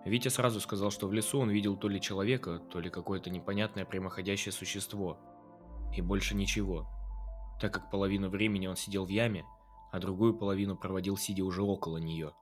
Витя 0.06 0.28
сразу 0.30 0.60
сказал, 0.60 0.92
что 0.92 1.08
в 1.08 1.14
лесу 1.14 1.40
он 1.40 1.50
видел 1.50 1.78
то 1.78 1.88
ли 1.88 2.02
человека, 2.02 2.60
то 2.60 2.80
ли 2.80 2.90
какое-то 2.90 3.30
непонятное 3.30 3.86
прямоходящее 3.86 4.52
существо. 4.52 5.18
И 5.96 6.02
больше 6.02 6.36
ничего. 6.36 6.88
Так 7.62 7.74
как 7.74 7.90
половину 7.90 8.30
времени 8.30 8.68
он 8.68 8.76
сидел 8.76 9.06
в 9.06 9.10
яме, 9.10 9.46
а 9.92 10.00
другую 10.00 10.34
половину 10.34 10.76
проводил 10.76 11.16
сидя 11.16 11.46
уже 11.46 11.62
около 11.62 11.98
нее. 11.98 12.34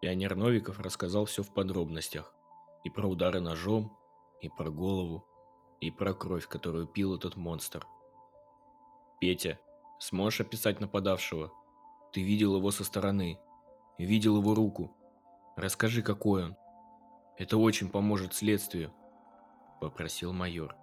Пионер 0.00 0.34
Новиков 0.34 0.80
рассказал 0.80 1.26
все 1.26 1.42
в 1.42 1.52
подробностях. 1.52 2.34
И 2.84 2.90
про 2.90 3.06
удары 3.06 3.40
ножом, 3.40 3.96
и 4.40 4.48
про 4.48 4.70
голову, 4.70 5.26
и 5.80 5.90
про 5.90 6.14
кровь, 6.14 6.48
которую 6.48 6.86
пил 6.86 7.14
этот 7.14 7.36
монстр. 7.36 7.86
«Петя, 9.20 9.58
сможешь 9.98 10.40
описать 10.40 10.80
нападавшего? 10.80 11.52
Ты 12.12 12.22
видел 12.22 12.56
его 12.56 12.70
со 12.70 12.84
стороны. 12.84 13.38
Видел 13.98 14.38
его 14.38 14.54
руку. 14.54 14.96
Расскажи, 15.56 16.02
какой 16.02 16.46
он. 16.46 16.56
Это 17.36 17.58
очень 17.58 17.90
поможет 17.90 18.34
следствию, 18.34 18.92
попросил 19.80 20.32
майор. 20.32 20.74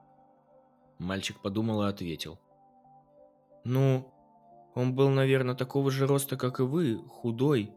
Мальчик 1.00 1.42
подумал 1.42 1.84
и 1.84 1.88
ответил. 1.88 2.40
Ну, 3.64 4.12
он 4.76 4.96
был, 4.96 5.10
наверное, 5.10 5.56
такого 5.56 5.92
же 5.92 6.08
роста, 6.08 6.38
как 6.38 6.60
и 6.60 6.64
вы, 6.64 6.98
худой. 7.08 7.74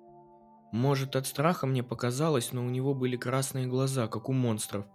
Может, 0.73 1.17
от 1.17 1.27
страха 1.27 1.67
мне 1.67 1.83
показалось, 1.83 2.53
но 2.53 2.65
у 2.65 2.69
него 2.69 2.95
были 2.95 3.17
красные 3.17 3.67
глаза, 3.67 4.07
как 4.07 4.29
у 4.29 4.33
монстров. 4.33 4.87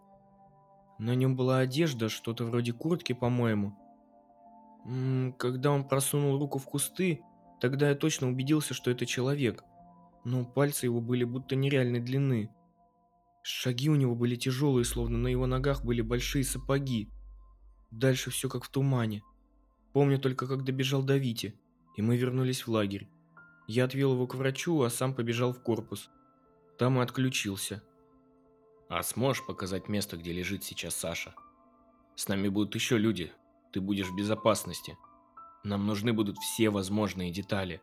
На 0.99 1.15
нем 1.15 1.35
была 1.35 1.59
одежда, 1.59 2.07
что-то 2.07 2.45
вроде 2.45 2.71
куртки, 2.71 3.11
по-моему. 3.13 3.75
Когда 5.37 5.71
он 5.71 5.87
просунул 5.87 6.39
руку 6.39 6.59
в 6.59 6.65
кусты, 6.65 7.21
тогда 7.59 7.89
я 7.89 7.95
точно 7.95 8.29
убедился, 8.29 8.73
что 8.73 8.91
это 8.91 9.05
человек. 9.05 9.63
но 10.25 10.43
пальцы 10.43 10.87
его 10.87 10.99
были 11.01 11.23
будто 11.23 11.55
нереальной 11.55 12.01
длины. 12.01 12.49
Шаги 13.43 13.89
у 13.89 13.95
него 13.95 14.15
были 14.15 14.35
тяжелые, 14.35 14.83
словно 14.83 15.19
на 15.19 15.27
его 15.27 15.45
ногах 15.45 15.85
были 15.85 16.01
большие 16.01 16.43
сапоги. 16.43 17.09
Дальше 17.91 18.31
все 18.31 18.49
как 18.49 18.63
в 18.63 18.69
тумане. 18.69 19.21
Помню 19.93 20.19
только, 20.19 20.47
как 20.47 20.63
добежал 20.63 21.03
до 21.03 21.17
Вити, 21.17 21.53
и 21.95 22.01
мы 22.01 22.17
вернулись 22.17 22.65
в 22.65 22.71
лагерь. 22.71 23.07
Я 23.67 23.85
отвел 23.85 24.13
его 24.13 24.27
к 24.27 24.35
врачу, 24.35 24.81
а 24.81 24.89
сам 24.89 25.13
побежал 25.13 25.51
в 25.51 25.61
корпус. 25.61 26.09
Там 26.77 26.99
и 26.99 27.03
отключился. 27.03 27.83
А 28.89 29.01
сможешь 29.01 29.45
показать 29.45 29.89
место, 29.89 30.17
где 30.17 30.31
лежит 30.31 30.63
сейчас 30.63 30.95
Саша? 30.95 31.33
С 32.15 32.27
нами 32.27 32.47
будут 32.47 32.75
еще 32.75 32.97
люди. 32.97 33.31
Ты 33.71 33.81
будешь 33.81 34.07
в 34.07 34.15
безопасности. 34.15 34.97
Нам 35.63 35.87
нужны 35.87 36.13
будут 36.13 36.37
все 36.37 36.69
возможные 36.69 37.31
детали, 37.31 37.81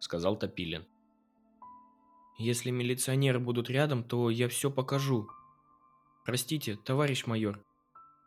сказал 0.00 0.36
Топилин. 0.36 0.84
Если 2.36 2.70
милиционеры 2.70 3.38
будут 3.38 3.70
рядом, 3.70 4.02
то 4.02 4.28
я 4.28 4.48
все 4.48 4.70
покажу. 4.70 5.28
Простите, 6.24 6.76
товарищ 6.76 7.26
майор, 7.26 7.64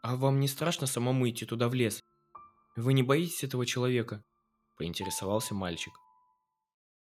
а 0.02 0.16
вам 0.16 0.40
не 0.40 0.48
страшно 0.48 0.88
самому 0.88 1.30
идти 1.30 1.46
туда 1.46 1.68
в 1.68 1.74
лес? 1.74 2.02
Вы 2.76 2.94
не 2.94 3.04
боитесь 3.04 3.44
этого 3.44 3.66
человека? 3.66 4.24
Поинтересовался 4.78 5.54
мальчик. 5.54 5.94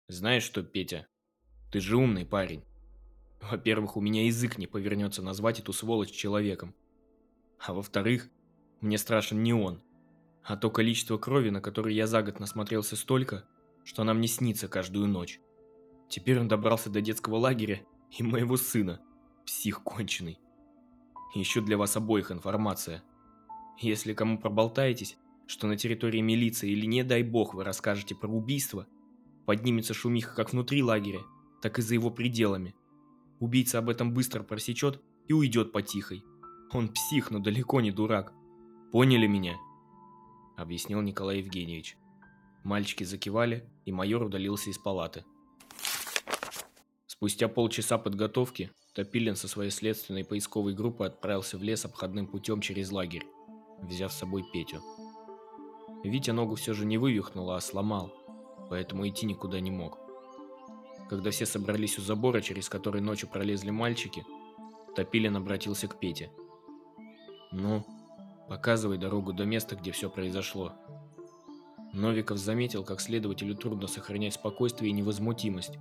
Знаешь 0.08 0.42
что, 0.42 0.62
Петя, 0.62 1.06
ты 1.72 1.80
же 1.80 1.96
умный 1.96 2.26
парень. 2.26 2.62
Во-первых, 3.40 3.96
у 3.96 4.00
меня 4.02 4.26
язык 4.26 4.58
не 4.58 4.66
повернется 4.66 5.22
назвать 5.22 5.60
эту 5.60 5.72
сволочь 5.72 6.10
человеком. 6.10 6.74
А 7.58 7.72
во-вторых, 7.72 8.28
мне 8.80 8.98
страшен 8.98 9.42
не 9.42 9.54
он, 9.54 9.82
а 10.42 10.56
то 10.56 10.70
количество 10.70 11.16
крови, 11.16 11.48
на 11.48 11.62
которое 11.62 11.94
я 11.94 12.06
за 12.06 12.22
год 12.22 12.38
насмотрелся 12.38 12.96
столько, 12.96 13.46
что 13.82 14.04
нам 14.04 14.20
не 14.20 14.28
снится 14.28 14.68
каждую 14.68 15.08
ночь. 15.08 15.40
Теперь 16.08 16.38
он 16.38 16.48
добрался 16.48 16.90
до 16.90 17.00
детского 17.00 17.36
лагеря 17.36 17.80
и 18.10 18.22
моего 18.22 18.58
сына, 18.58 19.00
псих 19.46 19.82
конченый. 19.82 20.38
Еще 21.34 21.62
для 21.62 21.78
вас 21.78 21.96
обоих 21.96 22.30
информация. 22.30 23.02
Если 23.80 24.12
кому 24.12 24.38
проболтаетесь, 24.38 25.16
что 25.46 25.66
на 25.66 25.76
территории 25.78 26.20
милиции 26.20 26.70
или 26.70 26.84
не 26.84 27.02
дай 27.04 27.22
бог 27.22 27.54
вы 27.54 27.64
расскажете 27.64 28.14
про 28.14 28.28
убийство, 28.28 28.86
поднимется 29.46 29.94
шумиха 29.94 30.34
как 30.34 30.52
внутри 30.52 30.82
лагеря, 30.82 31.20
так 31.62 31.78
и 31.78 31.82
за 31.82 31.94
его 31.94 32.10
пределами. 32.10 32.74
Убийца 33.40 33.78
об 33.78 33.88
этом 33.88 34.12
быстро 34.12 34.42
просечет 34.42 35.00
и 35.28 35.32
уйдет 35.32 35.72
потихой. 35.72 36.24
Он 36.72 36.88
псих, 36.88 37.30
но 37.30 37.38
далеко 37.38 37.80
не 37.80 37.90
дурак. 37.90 38.32
Поняли 38.92 39.26
меня? 39.26 39.56
Объяснил 40.56 41.00
Николай 41.00 41.38
Евгеньевич. 41.38 41.96
Мальчики 42.62 43.04
закивали, 43.04 43.68
и 43.84 43.92
майор 43.92 44.22
удалился 44.22 44.70
из 44.70 44.78
палаты. 44.78 45.24
Спустя 47.06 47.48
полчаса 47.48 47.98
подготовки 47.98 48.70
Топилин 48.94 49.36
со 49.36 49.48
своей 49.48 49.70
следственной 49.70 50.24
поисковой 50.24 50.74
группой 50.74 51.08
отправился 51.08 51.58
в 51.58 51.62
лес 51.62 51.84
обходным 51.84 52.26
путем 52.26 52.60
через 52.60 52.92
лагерь, 52.92 53.26
взяв 53.82 54.12
с 54.12 54.18
собой 54.18 54.44
Петю. 54.52 54.82
Витя 56.04 56.30
ногу 56.30 56.54
все 56.54 56.74
же 56.74 56.84
не 56.84 56.98
вывихнул, 56.98 57.50
а 57.50 57.60
сломал, 57.60 58.12
поэтому 58.70 59.06
идти 59.08 59.26
никуда 59.26 59.60
не 59.60 59.70
мог. 59.70 59.98
Когда 61.08 61.30
все 61.30 61.46
собрались 61.46 61.98
у 61.98 62.02
забора, 62.02 62.40
через 62.40 62.68
который 62.68 63.00
ночью 63.00 63.28
пролезли 63.28 63.70
мальчики, 63.70 64.24
Топилин 64.96 65.36
обратился 65.36 65.88
к 65.88 65.98
Пете. 65.98 66.30
«Ну, 67.52 67.84
показывай 68.48 68.98
дорогу 68.98 69.32
до 69.32 69.44
места, 69.44 69.76
где 69.76 69.92
все 69.92 70.08
произошло». 70.08 70.72
Новиков 71.92 72.38
заметил, 72.38 72.84
как 72.84 73.00
следователю 73.00 73.54
трудно 73.54 73.86
сохранять 73.86 74.34
спокойствие 74.34 74.90
и 74.90 74.94
невозмутимость. 74.94 75.78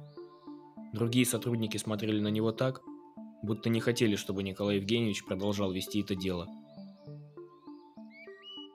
Другие 0.93 1.25
сотрудники 1.25 1.77
смотрели 1.77 2.19
на 2.19 2.27
него 2.27 2.51
так, 2.51 2.81
будто 3.41 3.69
не 3.69 3.79
хотели, 3.79 4.15
чтобы 4.15 4.43
Николай 4.43 4.75
Евгеньевич 4.75 5.25
продолжал 5.25 5.71
вести 5.71 6.01
это 6.01 6.15
дело. 6.15 6.47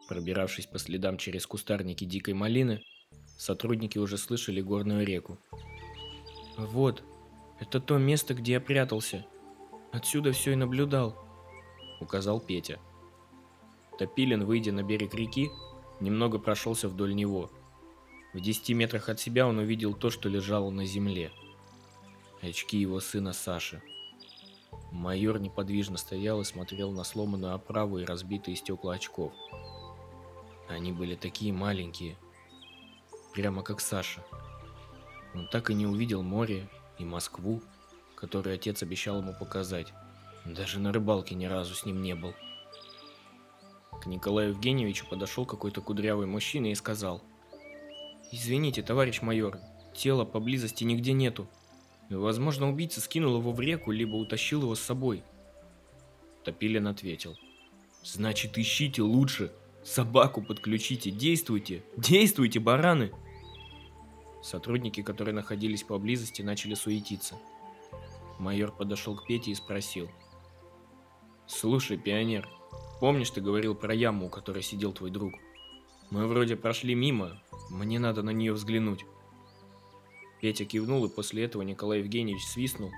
Пробиравшись 0.08 0.66
по 0.66 0.78
следам 0.78 1.16
через 1.16 1.46
кустарники 1.46 2.04
дикой 2.04 2.34
малины, 2.34 2.82
сотрудники 3.38 3.96
уже 3.96 4.18
слышали 4.18 4.60
горную 4.60 5.06
реку. 5.06 5.38
Вот, 6.58 7.02
это 7.60 7.80
то 7.80 7.96
место, 7.96 8.34
где 8.34 8.52
я 8.52 8.60
прятался. 8.60 9.24
Отсюда 9.92 10.32
все 10.32 10.52
и 10.52 10.56
наблюдал, 10.56 11.16
указал 12.00 12.40
Петя. 12.40 12.78
Топилин, 13.98 14.44
выйдя 14.44 14.72
на 14.72 14.82
берег 14.82 15.14
реки, 15.14 15.48
немного 16.00 16.38
прошелся 16.38 16.88
вдоль 16.88 17.14
него. 17.14 17.50
В 18.34 18.40
десяти 18.40 18.74
метрах 18.74 19.08
от 19.08 19.18
себя 19.18 19.46
он 19.46 19.58
увидел 19.58 19.94
то, 19.94 20.10
что 20.10 20.28
лежало 20.28 20.70
на 20.70 20.84
земле. 20.84 21.32
Очки 22.42 22.78
его 22.78 23.00
сына 23.00 23.32
Саши. 23.32 23.82
Майор 24.92 25.38
неподвижно 25.38 25.96
стоял 25.96 26.40
и 26.40 26.44
смотрел 26.44 26.92
на 26.92 27.04
сломанную 27.04 27.54
оправу 27.54 27.98
и 27.98 28.04
разбитые 28.04 28.56
стекла 28.56 28.94
очков. 28.94 29.32
Они 30.68 30.92
были 30.92 31.14
такие 31.14 31.52
маленькие, 31.52 32.16
прямо 33.34 33.62
как 33.62 33.80
Саша. 33.80 34.22
Он 35.34 35.46
так 35.48 35.70
и 35.70 35.74
не 35.74 35.86
увидел 35.86 36.22
море 36.22 36.68
и 36.98 37.04
Москву, 37.04 37.62
которую 38.14 38.54
отец 38.54 38.82
обещал 38.82 39.20
ему 39.20 39.32
показать. 39.32 39.92
Даже 40.44 40.80
на 40.80 40.92
рыбалке 40.92 41.34
ни 41.34 41.46
разу 41.46 41.74
с 41.74 41.84
ним 41.84 42.02
не 42.02 42.14
был. 42.14 42.34
К 44.00 44.06
Николаю 44.06 44.50
Евгеньевичу 44.50 45.06
подошел 45.08 45.44
какой-то 45.44 45.80
кудрявый 45.80 46.26
мужчина 46.26 46.70
и 46.70 46.74
сказал. 46.74 47.22
«Извините, 48.32 48.82
товарищ 48.82 49.22
майор, 49.22 49.58
тела 49.94 50.24
поблизости 50.24 50.84
нигде 50.84 51.12
нету. 51.12 51.48
Возможно, 52.08 52.68
убийца 52.68 53.00
скинул 53.00 53.38
его 53.38 53.52
в 53.52 53.60
реку, 53.60 53.90
либо 53.90 54.16
утащил 54.16 54.62
его 54.62 54.74
с 54.74 54.80
собой». 54.80 55.22
Топилин 56.44 56.86
ответил. 56.86 57.36
«Значит, 58.02 58.56
ищите 58.56 59.02
лучше. 59.02 59.52
Собаку 59.88 60.42
подключите. 60.42 61.10
Действуйте. 61.10 61.82
Действуйте, 61.96 62.60
бараны!» 62.60 63.10
Сотрудники, 64.42 65.02
которые 65.02 65.34
находились 65.34 65.82
поблизости, 65.82 66.42
начали 66.42 66.74
суетиться. 66.74 67.36
Майор 68.38 68.70
подошел 68.70 69.16
к 69.16 69.26
Пете 69.26 69.50
и 69.50 69.54
спросил. 69.54 70.10
«Слушай, 71.46 71.96
пионер, 71.96 72.46
помнишь, 73.00 73.30
ты 73.30 73.40
говорил 73.40 73.74
про 73.74 73.94
яму, 73.94 74.26
у 74.26 74.28
которой 74.28 74.62
сидел 74.62 74.92
твой 74.92 75.10
друг? 75.10 75.32
Мы 76.10 76.26
вроде 76.26 76.54
прошли 76.54 76.94
мимо, 76.94 77.42
мне 77.70 77.98
надо 77.98 78.22
на 78.22 78.30
нее 78.30 78.52
взглянуть». 78.52 79.06
Петя 80.42 80.66
кивнул, 80.66 81.06
и 81.06 81.08
после 81.08 81.44
этого 81.44 81.62
Николай 81.62 82.00
Евгеньевич 82.00 82.44
свистнул, 82.44 82.92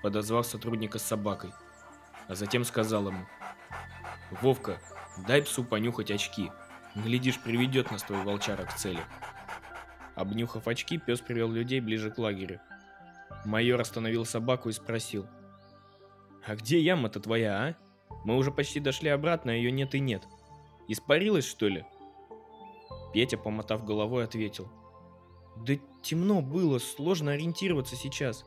подозвав 0.00 0.46
сотрудника 0.46 1.00
с 1.00 1.02
собакой, 1.02 1.50
а 2.28 2.36
затем 2.36 2.64
сказал 2.64 3.08
ему. 3.08 3.26
«Вовка, 4.40 4.80
дай 5.26 5.42
псу 5.42 5.64
понюхать 5.64 6.10
очки, 6.10 6.50
глядишь, 6.94 7.40
приведет 7.40 7.90
нас 7.90 8.02
твой 8.02 8.22
волчара 8.22 8.64
к 8.64 8.74
цели». 8.74 9.00
Обнюхав 10.14 10.66
очки, 10.66 10.96
пес 10.96 11.20
привел 11.20 11.50
людей 11.50 11.80
ближе 11.80 12.10
к 12.10 12.18
лагерю. 12.18 12.60
Майор 13.44 13.80
остановил 13.80 14.24
собаку 14.24 14.70
и 14.70 14.72
спросил. 14.72 15.26
«А 16.46 16.56
где 16.56 16.80
яма-то 16.80 17.20
твоя, 17.20 17.54
а? 17.54 17.74
Мы 18.24 18.36
уже 18.36 18.50
почти 18.50 18.80
дошли 18.80 19.10
обратно, 19.10 19.52
а 19.52 19.54
ее 19.54 19.70
нет 19.70 19.94
и 19.94 20.00
нет. 20.00 20.22
Испарилась, 20.88 21.46
что 21.46 21.68
ли?» 21.68 21.84
Петя, 23.12 23.36
помотав 23.36 23.84
головой, 23.84 24.24
ответил. 24.24 24.70
«Да 25.56 25.74
темно 26.02 26.40
было, 26.40 26.78
сложно 26.78 27.32
ориентироваться 27.32 27.94
сейчас. 27.94 28.44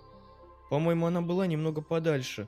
По-моему, 0.70 1.06
она 1.06 1.22
была 1.22 1.46
немного 1.46 1.82
подальше». 1.82 2.48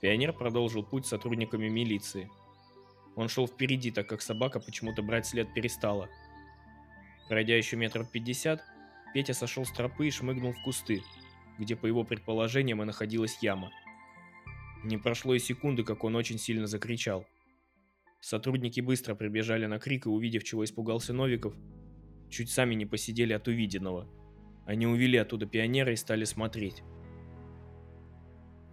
Пионер 0.00 0.32
продолжил 0.32 0.82
путь 0.82 1.06
с 1.06 1.10
сотрудниками 1.10 1.68
милиции. 1.68 2.30
Он 3.16 3.28
шел 3.28 3.46
впереди, 3.46 3.90
так 3.90 4.08
как 4.08 4.22
собака 4.22 4.60
почему-то 4.60 5.02
брать 5.02 5.26
след 5.26 5.52
перестала– 5.54 6.08
Пройдя 7.32 7.56
еще 7.56 7.76
метров 7.76 8.10
пятьдесят, 8.10 8.62
Петя 9.14 9.32
сошел 9.32 9.64
с 9.64 9.72
тропы 9.72 10.06
и 10.06 10.10
шмыгнул 10.10 10.52
в 10.52 10.62
кусты, 10.62 11.02
где, 11.58 11.76
по 11.76 11.86
его 11.86 12.04
предположениям, 12.04 12.82
и 12.82 12.84
находилась 12.84 13.38
яма. 13.42 13.70
Не 14.84 14.98
прошло 14.98 15.34
и 15.34 15.38
секунды, 15.38 15.82
как 15.82 16.04
он 16.04 16.14
очень 16.14 16.38
сильно 16.38 16.66
закричал. 16.66 17.24
Сотрудники 18.20 18.82
быстро 18.82 19.14
прибежали 19.14 19.64
на 19.64 19.78
крик 19.78 20.04
и, 20.04 20.10
увидев, 20.10 20.44
чего 20.44 20.62
испугался 20.62 21.14
Новиков, 21.14 21.54
чуть 22.28 22.50
сами 22.50 22.74
не 22.74 22.84
посидели 22.84 23.32
от 23.32 23.48
увиденного. 23.48 24.08
Они 24.66 24.86
увели 24.86 25.16
оттуда 25.16 25.46
пионера 25.46 25.92
и 25.92 25.96
стали 25.96 26.24
смотреть. 26.24 26.82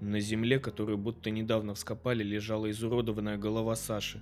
На 0.01 0.19
земле, 0.19 0.59
которую 0.59 0.97
будто 0.97 1.29
недавно 1.29 1.73
вскопали, 1.73 2.23
лежала 2.23 2.69
изуродованная 2.71 3.37
голова 3.37 3.75
Саши. 3.75 4.21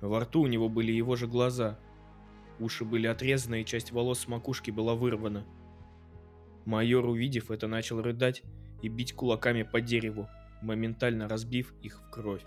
Во 0.00 0.20
рту 0.20 0.42
у 0.42 0.46
него 0.46 0.68
были 0.68 0.92
его 0.92 1.16
же 1.16 1.26
глаза– 1.26 1.78
Уши 2.62 2.84
были 2.84 3.08
отрезаны, 3.08 3.62
и 3.62 3.64
часть 3.64 3.92
волос 3.92 4.20
с 4.20 4.28
макушки 4.28 4.70
была 4.70 4.94
вырвана. 4.94 5.44
Майор, 6.64 7.04
увидев 7.06 7.50
это, 7.50 7.66
начал 7.66 8.00
рыдать 8.00 8.42
и 8.82 8.88
бить 8.88 9.14
кулаками 9.14 9.64
по 9.64 9.80
дереву, 9.80 10.28
моментально 10.62 11.28
разбив 11.28 11.74
их 11.82 12.00
в 12.00 12.10
кровь. 12.10 12.44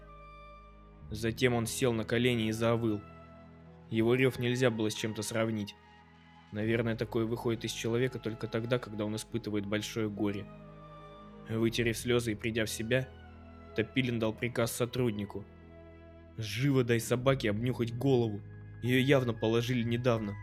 Затем 1.11 1.53
он 1.53 1.65
сел 1.65 1.91
на 1.91 2.05
колени 2.05 2.47
и 2.47 2.51
завыл. 2.51 3.01
Его 3.89 4.15
рев 4.15 4.39
нельзя 4.39 4.71
было 4.71 4.89
с 4.89 4.95
чем-то 4.95 5.21
сравнить. 5.21 5.75
Наверное, 6.53 6.95
такое 6.95 7.25
выходит 7.25 7.65
из 7.65 7.71
человека 7.71 8.17
только 8.17 8.47
тогда, 8.47 8.79
когда 8.79 9.05
он 9.05 9.17
испытывает 9.17 9.65
большое 9.65 10.09
горе. 10.09 10.45
Вытерев 11.49 11.97
слезы 11.97 12.31
и 12.31 12.35
придя 12.35 12.65
в 12.65 12.69
себя, 12.69 13.07
Топилин 13.75 14.19
дал 14.19 14.33
приказ 14.33 14.71
сотруднику. 14.71 15.45
«Живо 16.37 16.83
дай 16.83 16.99
собаке 16.99 17.49
обнюхать 17.49 17.95
голову. 17.95 18.41
Ее 18.81 19.01
явно 19.01 19.33
положили 19.33 19.83
недавно. 19.83 20.33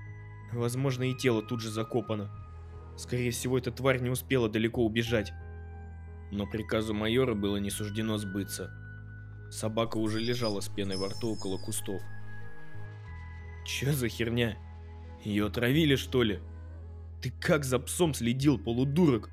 Возможно, 0.52 1.04
и 1.04 1.14
тело 1.14 1.42
тут 1.42 1.60
же 1.60 1.70
закопано. 1.70 2.30
Скорее 2.96 3.30
всего, 3.30 3.58
эта 3.58 3.70
тварь 3.70 4.00
не 4.00 4.10
успела 4.10 4.48
далеко 4.48 4.84
убежать». 4.84 5.32
Но 6.30 6.46
приказу 6.46 6.94
майора 6.94 7.34
было 7.34 7.58
не 7.58 7.68
суждено 7.68 8.16
сбыться. 8.16 8.70
Собака 9.50 9.98
уже 9.98 10.18
лежала 10.18 10.60
с 10.60 10.68
пеной 10.68 10.96
во 10.96 11.08
рту 11.08 11.32
около 11.32 11.58
кустов. 11.58 12.00
«Чё 13.66 13.92
за 13.92 14.08
херня? 14.08 14.56
Ее 15.24 15.46
отравили, 15.46 15.94
что 15.96 16.22
ли? 16.22 16.40
Ты 17.20 17.30
как 17.38 17.64
за 17.64 17.78
псом 17.78 18.14
следил, 18.14 18.58
полудурок?» 18.58 19.30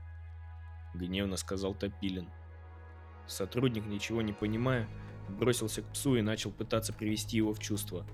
Гневно 0.93 1.37
сказал 1.37 1.73
Топилин. 1.73 2.27
Сотрудник, 3.27 3.85
ничего 3.85 4.21
не 4.21 4.33
понимая, 4.33 4.87
бросился 5.29 5.81
к 5.81 5.91
псу 5.91 6.15
и 6.15 6.21
начал 6.21 6.51
пытаться 6.51 6.93
привести 6.93 7.37
его 7.37 7.53
в 7.53 7.59
чувство. 7.59 8.05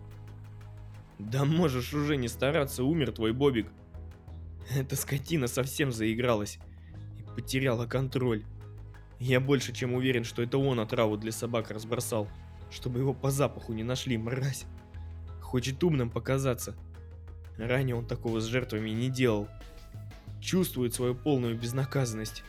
«Да 1.18 1.46
можешь 1.46 1.94
уже 1.94 2.18
не 2.18 2.28
стараться, 2.28 2.84
умер 2.84 3.14
твой 3.14 3.32
Бобик!» 3.32 3.68
Эта 4.76 4.96
скотина 4.96 5.48
совсем 5.48 5.92
заигралась 5.92 6.60
и 7.20 7.24
потеряла 7.24 7.86
контроль. 7.86 8.44
Я 9.20 9.40
больше 9.40 9.74
чем 9.74 9.94
уверен, 9.94 10.24
что 10.26 10.42
это 10.42 10.58
он 10.58 10.80
отраву 10.80 11.16
для 11.16 11.32
собак 11.32 11.72
разбросал, 11.72 12.28
чтобы 12.70 13.00
его 13.00 13.14
по 13.14 13.32
запаху 13.32 13.72
не 13.74 13.84
нашли, 13.84 14.18
мразь. 14.18 14.66
Хочет 15.42 15.82
умным 15.84 16.10
показаться. 16.10 16.76
Ранее 17.58 17.96
он 17.96 18.06
такого 18.06 18.42
с 18.42 18.46
жертвами 18.46 18.90
не 18.90 19.10
делал. 19.10 19.48
Чувствует 20.42 20.94
свою 20.94 21.16
полную 21.16 21.58
безнаказанность 21.58 22.44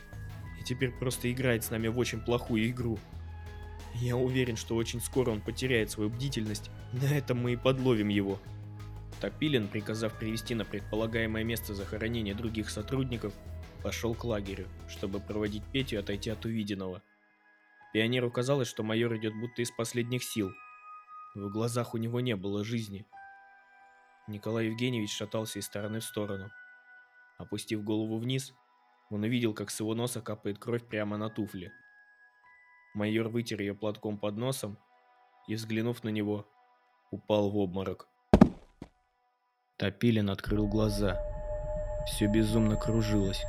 теперь 0.67 0.91
просто 0.91 1.31
играет 1.31 1.63
с 1.63 1.71
нами 1.71 1.87
в 1.87 1.97
очень 1.97 2.19
плохую 2.19 2.67
игру. 2.69 2.99
Я 3.95 4.17
уверен, 4.17 4.57
что 4.57 4.75
очень 4.75 5.01
скоро 5.01 5.31
он 5.31 5.41
потеряет 5.41 5.89
свою 5.89 6.09
бдительность, 6.09 6.69
на 6.93 7.05
этом 7.05 7.39
мы 7.39 7.53
и 7.53 7.57
подловим 7.57 8.09
его. 8.09 8.39
Топилин, 9.19 9.67
приказав 9.67 10.13
привести 10.13 10.53
на 10.53 10.65
предполагаемое 10.65 11.43
место 11.43 11.73
захоронения 11.73 12.35
других 12.35 12.69
сотрудников, 12.69 13.33
пошел 13.81 14.13
к 14.13 14.23
лагерю, 14.23 14.67
чтобы 14.87 15.19
проводить 15.19 15.63
Петю 15.71 15.95
и 15.95 15.99
отойти 15.99 16.29
от 16.29 16.45
увиденного. 16.45 17.01
Пионеру 17.93 18.29
казалось, 18.29 18.67
что 18.67 18.83
майор 18.83 19.15
идет 19.15 19.33
будто 19.33 19.61
из 19.61 19.71
последних 19.71 20.23
сил. 20.23 20.51
В 21.33 21.49
глазах 21.49 21.93
у 21.93 21.97
него 21.97 22.19
не 22.19 22.35
было 22.35 22.63
жизни. 22.63 23.05
Николай 24.27 24.65
Евгеньевич 24.67 25.11
шатался 25.15 25.59
из 25.59 25.65
стороны 25.65 26.01
в 26.01 26.03
сторону. 26.03 26.51
Опустив 27.37 27.83
голову 27.83 28.19
вниз, 28.19 28.53
он 29.09 29.23
увидел, 29.23 29.53
как 29.53 29.69
с 29.69 29.79
его 29.79 29.95
носа 29.95 30.21
капает 30.21 30.59
кровь 30.59 30.83
прямо 30.83 31.17
на 31.17 31.29
туфли. 31.29 31.71
Майор 32.93 33.29
вытер 33.29 33.61
ее 33.61 33.73
платком 33.73 34.17
под 34.17 34.37
носом 34.37 34.77
и, 35.47 35.55
взглянув 35.55 36.03
на 36.03 36.09
него, 36.09 36.45
упал 37.11 37.49
в 37.49 37.57
обморок. 37.57 38.07
Топилин 39.77 40.29
открыл 40.29 40.67
глаза. 40.67 41.17
Все 42.05 42.27
безумно 42.27 42.75
кружилось. 42.75 43.45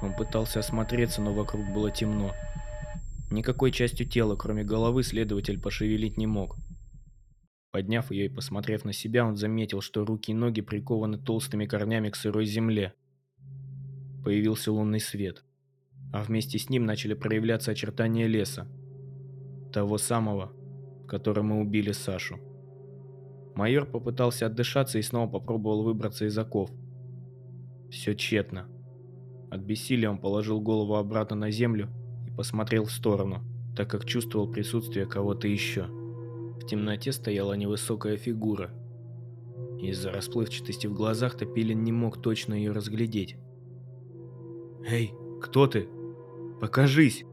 Он 0.00 0.14
пытался 0.14 0.60
осмотреться, 0.60 1.20
но 1.20 1.34
вокруг 1.34 1.66
было 1.72 1.90
темно. 1.90 2.34
Никакой 3.30 3.72
частью 3.72 4.08
тела, 4.08 4.36
кроме 4.36 4.64
головы, 4.64 5.02
следователь 5.02 5.60
пошевелить 5.60 6.16
не 6.16 6.26
мог. 6.26 6.56
Подняв 7.72 8.12
ее 8.12 8.26
и 8.26 8.28
посмотрев 8.28 8.84
на 8.84 8.92
себя, 8.92 9.26
он 9.26 9.36
заметил, 9.36 9.80
что 9.80 10.04
руки 10.04 10.30
и 10.30 10.34
ноги 10.34 10.60
прикованы 10.60 11.18
толстыми 11.18 11.66
корнями 11.66 12.10
к 12.10 12.16
сырой 12.16 12.46
земле 12.46 12.94
появился 14.24 14.72
лунный 14.72 15.00
свет, 15.00 15.44
а 16.12 16.22
вместе 16.22 16.58
с 16.58 16.70
ним 16.70 16.86
начали 16.86 17.14
проявляться 17.14 17.70
очертания 17.70 18.26
леса, 18.26 18.66
того 19.72 19.98
самого, 19.98 20.52
в 21.04 21.06
котором 21.06 21.46
мы 21.46 21.60
убили 21.60 21.92
Сашу. 21.92 22.38
Майор 23.54 23.86
попытался 23.86 24.46
отдышаться 24.46 24.98
и 24.98 25.02
снова 25.02 25.30
попробовал 25.30 25.84
выбраться 25.84 26.24
из 26.24 26.36
оков. 26.36 26.70
Все 27.90 28.14
тщетно. 28.14 28.66
От 29.50 29.60
бессилия 29.60 30.10
он 30.10 30.18
положил 30.18 30.60
голову 30.60 30.96
обратно 30.96 31.36
на 31.36 31.50
землю 31.50 31.88
и 32.26 32.30
посмотрел 32.30 32.86
в 32.86 32.90
сторону, 32.90 33.44
так 33.76 33.88
как 33.90 34.04
чувствовал 34.04 34.50
присутствие 34.50 35.06
кого-то 35.06 35.46
еще. 35.46 35.84
В 35.84 36.66
темноте 36.66 37.12
стояла 37.12 37.52
невысокая 37.52 38.16
фигура. 38.16 38.70
Из-за 39.80 40.10
расплывчатости 40.10 40.86
в 40.86 40.94
глазах 40.94 41.36
Топилин 41.36 41.84
не 41.84 41.92
мог 41.92 42.20
точно 42.22 42.54
ее 42.54 42.72
разглядеть. 42.72 43.36
«Эй, 44.86 45.14
кто 45.40 45.66
ты? 45.66 45.88
Покажись!» 46.60 47.24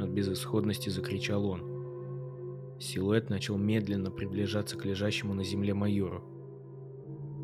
От 0.00 0.08
безысходности 0.10 0.88
закричал 0.88 1.46
он. 1.46 1.62
Силуэт 2.80 3.30
начал 3.30 3.56
медленно 3.56 4.10
приближаться 4.10 4.76
к 4.76 4.84
лежащему 4.84 5.34
на 5.34 5.44
земле 5.44 5.74
майору. 5.74 6.24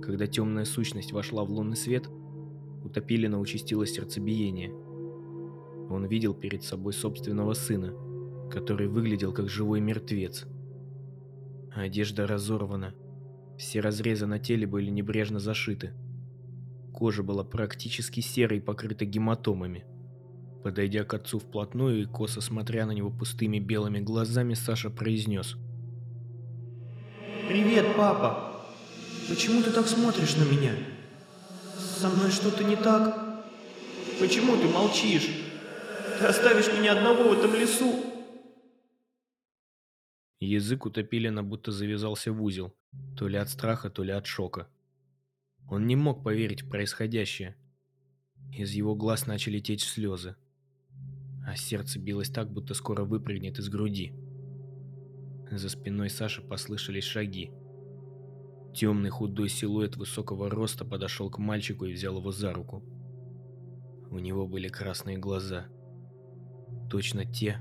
Когда 0.03 0.27
темная 0.27 0.65
сущность 0.65 1.13
вошла 1.13 1.45
в 1.45 1.51
лунный 1.51 1.77
свет, 1.77 2.09
у 2.83 2.89
Топилина 2.89 3.39
участилось 3.39 3.93
сердцебиение. 3.93 4.73
Он 5.91 6.07
видел 6.07 6.35
перед 6.35 6.63
собой 6.63 6.93
собственного 6.93 7.53
сына, 7.53 7.93
который 8.51 8.89
выглядел 8.89 9.33
как 9.33 9.49
живой 9.49 9.81
мертвец. 9.81 10.47
Одежда 11.75 12.27
разорвана, 12.27 12.95
все 13.59 13.81
разрезы 13.81 14.27
на 14.27 14.39
теле 14.39 14.67
были 14.67 14.89
небрежно 14.89 15.39
зашиты. 15.39 15.93
Кожа 16.93 17.23
была 17.23 17.45
практически 17.45 18.21
серой, 18.21 18.61
покрыта 18.61 19.05
гематомами. 19.05 19.85
Подойдя 20.63 21.05
к 21.05 21.15
отцу 21.15 21.39
вплотную 21.39 22.03
и 22.03 22.05
косо 22.05 22.41
смотря 22.41 22.85
на 22.85 22.93
него 22.93 23.11
пустыми 23.11 23.59
белыми 23.59 24.01
глазами, 24.01 24.55
Саша 24.55 24.91
произнес. 24.91 25.57
«Привет, 27.49 27.97
папа! 27.97 28.67
Почему 29.29 29.63
ты 29.63 29.71
так 29.71 29.87
смотришь 29.87 30.37
на 30.37 30.45
меня? 30.45 30.73
Со 31.79 32.09
мной 32.09 32.31
что-то 32.31 32.65
не 32.65 32.77
так? 32.77 33.45
Почему 34.19 34.57
ты 34.57 34.69
молчишь? 34.69 35.31
Ты 36.19 36.27
оставишь 36.27 36.73
меня 36.73 36.93
одного 36.93 37.31
в 37.31 37.39
этом 37.39 37.55
лесу?» 37.55 38.05
Язык 40.41 40.87
у 40.87 40.91
Топилина 40.91 41.43
будто 41.43 41.71
завязался 41.71 42.33
в 42.33 42.43
узел, 42.43 42.75
то 43.17 43.29
ли 43.29 43.37
от 43.37 43.49
страха, 43.49 43.91
то 43.91 44.03
ли 44.03 44.13
от 44.13 44.27
шока. 44.27 44.69
Он 45.71 45.87
не 45.87 45.95
мог 45.95 46.25
поверить 46.25 46.63
в 46.63 46.69
происходящее. 46.69 47.55
Из 48.53 48.73
его 48.73 48.97
глаз 48.97 49.27
начали 49.27 49.61
течь 49.61 49.85
слезы. 49.85 50.35
А 51.47 51.55
сердце 51.55 52.01
билось 52.01 52.29
так, 52.29 52.53
будто 52.53 52.75
скоро 52.75 53.05
выпрыгнет 53.05 53.61
из 53.61 53.69
груди. 53.69 54.13
За 55.51 55.69
спиной 55.69 56.11
Саши 56.11 56.43
послышались 56.43 57.05
шаги. 57.05 57.53
Темный 58.75 59.11
худой 59.11 59.49
силуэт 59.49 59.97
высокого 59.97 60.51
роста 60.51 60.85
подошел 60.85 61.31
к 61.31 61.39
мальчику 61.39 61.85
и 61.85 61.93
взял 61.93 62.19
его 62.19 62.33
за 62.33 62.53
руку. 62.53 62.83
У 64.11 64.19
него 64.19 64.49
были 64.49 64.69
красные 64.69 65.19
глаза. 65.19 65.67
Точно 66.91 67.25
те, 67.25 67.59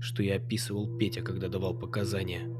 что 0.00 0.22
я 0.22 0.36
описывал 0.36 0.96
Петя, 0.98 1.22
когда 1.22 1.48
давал 1.48 1.76
показания. 1.76 2.59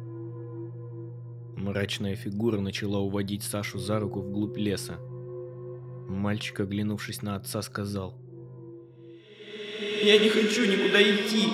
Мрачная 1.60 2.16
фигура 2.16 2.58
начала 2.58 3.00
уводить 3.00 3.42
Сашу 3.42 3.78
за 3.78 4.00
руку 4.00 4.22
вглубь 4.22 4.56
леса. 4.56 4.98
Мальчик, 6.08 6.60
оглянувшись 6.60 7.20
на 7.20 7.36
отца, 7.36 7.60
сказал. 7.60 8.14
«Я 10.02 10.18
не 10.18 10.30
хочу 10.30 10.64
никуда 10.64 11.02
идти. 11.02 11.48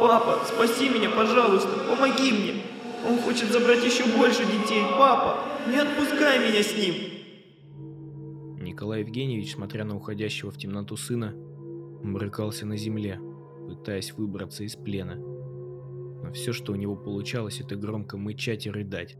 Папа, 0.00 0.44
спаси 0.44 0.88
меня, 0.88 1.10
пожалуйста, 1.10 1.70
помоги 1.88 2.32
мне. 2.32 2.54
Он 3.08 3.20
хочет 3.20 3.52
забрать 3.52 3.84
еще 3.84 4.04
больше 4.16 4.44
детей. 4.44 4.82
Папа, 4.98 5.38
не 5.70 5.76
отпускай 5.76 6.40
меня 6.40 6.60
с 6.60 6.76
ним!» 6.76 6.94
Николай 8.60 9.00
Евгеньевич, 9.00 9.54
смотря 9.54 9.84
на 9.84 9.94
уходящего 9.94 10.50
в 10.50 10.58
темноту 10.58 10.96
сына, 10.96 11.34
брыкался 12.02 12.66
на 12.66 12.76
земле, 12.76 13.20
пытаясь 13.68 14.12
выбраться 14.12 14.64
из 14.64 14.74
плена. 14.74 15.14
Но 15.14 16.32
все, 16.32 16.52
что 16.52 16.72
у 16.72 16.76
него 16.76 16.96
получалось, 16.96 17.60
это 17.60 17.76
громко 17.76 18.16
мычать 18.16 18.66
и 18.66 18.70
рыдать. 18.70 19.16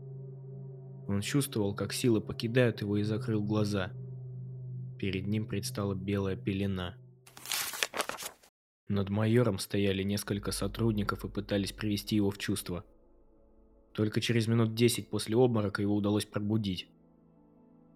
Он 1.07 1.21
чувствовал, 1.21 1.75
как 1.75 1.93
силы 1.93 2.21
покидают 2.21 2.81
его 2.81 2.97
и 2.97 3.03
закрыл 3.03 3.43
глаза. 3.43 3.91
Перед 4.97 5.27
ним 5.27 5.47
предстала 5.47 5.95
белая 5.95 6.35
пелена. 6.35 6.95
Над 8.87 9.09
майором 9.09 9.59
стояли 9.59 10.03
несколько 10.03 10.51
сотрудников 10.51 11.25
и 11.25 11.29
пытались 11.29 11.73
привести 11.73 12.15
его 12.15 12.29
в 12.31 12.37
чувство. 12.37 12.85
Только 13.93 14.21
через 14.21 14.47
минут 14.47 14.75
десять 14.75 15.09
после 15.09 15.35
обморока 15.35 15.81
его 15.81 15.95
удалось 15.95 16.25
пробудить. 16.25 16.87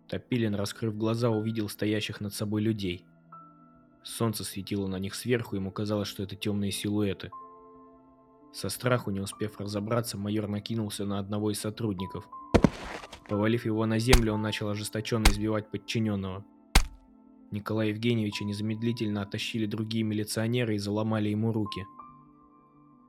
Топилин, 0.10 0.56
раскрыв 0.56 0.98
глаза, 0.98 1.30
увидел 1.30 1.70
стоящих 1.70 2.22
над 2.22 2.34
собой 2.34 2.62
людей. 2.62 3.06
Солнце 4.04 4.44
светило 4.44 4.88
на 4.88 5.00
них 5.00 5.16
сверху, 5.16 5.56
ему 5.56 5.72
казалось, 5.72 6.08
что 6.08 6.24
это 6.24 6.36
темные 6.36 6.72
силуэты. 6.72 7.32
Со 8.54 8.70
страху, 8.70 9.12
не 9.12 9.20
успев 9.20 9.60
разобраться, 9.60 10.18
майор 10.18 10.48
накинулся 10.48 11.06
на 11.06 11.20
одного 11.20 11.52
из 11.52 11.60
сотрудников– 11.60 12.28
Повалив 13.28 13.66
его 13.66 13.86
на 13.86 14.00
землю, 14.00 14.34
он 14.34 14.42
начал 14.42 14.70
ожесточенно 14.70 15.26
избивать 15.30 15.70
подчиненного. 15.70 16.46
Николая 17.52 17.90
Евгеньевича 17.90 18.46
незамедлительно 18.46 19.22
оттащили 19.22 19.66
другие 19.66 20.04
милиционеры 20.04 20.76
и 20.76 20.80
заломали 20.80 21.30
ему 21.30 21.52
руки. 21.52 21.86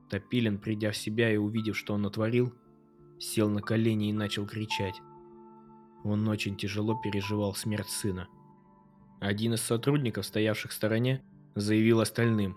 Топилин, 0.09 0.59
придя 0.59 0.91
в 0.93 0.97
себя 0.97 1.33
и 1.33 1.37
увидев, 1.37 1.77
что 1.77 1.95
он 1.95 2.03
натворил, 2.03 2.53
сел 3.19 3.49
на 3.49 3.61
колени 3.61 4.09
и 4.09 4.13
начал 4.13 4.47
кричать. 4.47 5.01
Он 6.05 6.27
очень 6.29 6.57
тяжело 6.57 6.95
переживал 6.95 7.55
смерть 7.55 7.89
сына. 7.89 8.29
Один 9.21 9.55
из 9.55 9.61
сотрудников, 9.61 10.27
стоявших 10.27 10.71
в 10.71 10.75
стороне, 10.75 11.23
заявил 11.55 12.01
остальным. 12.01 12.57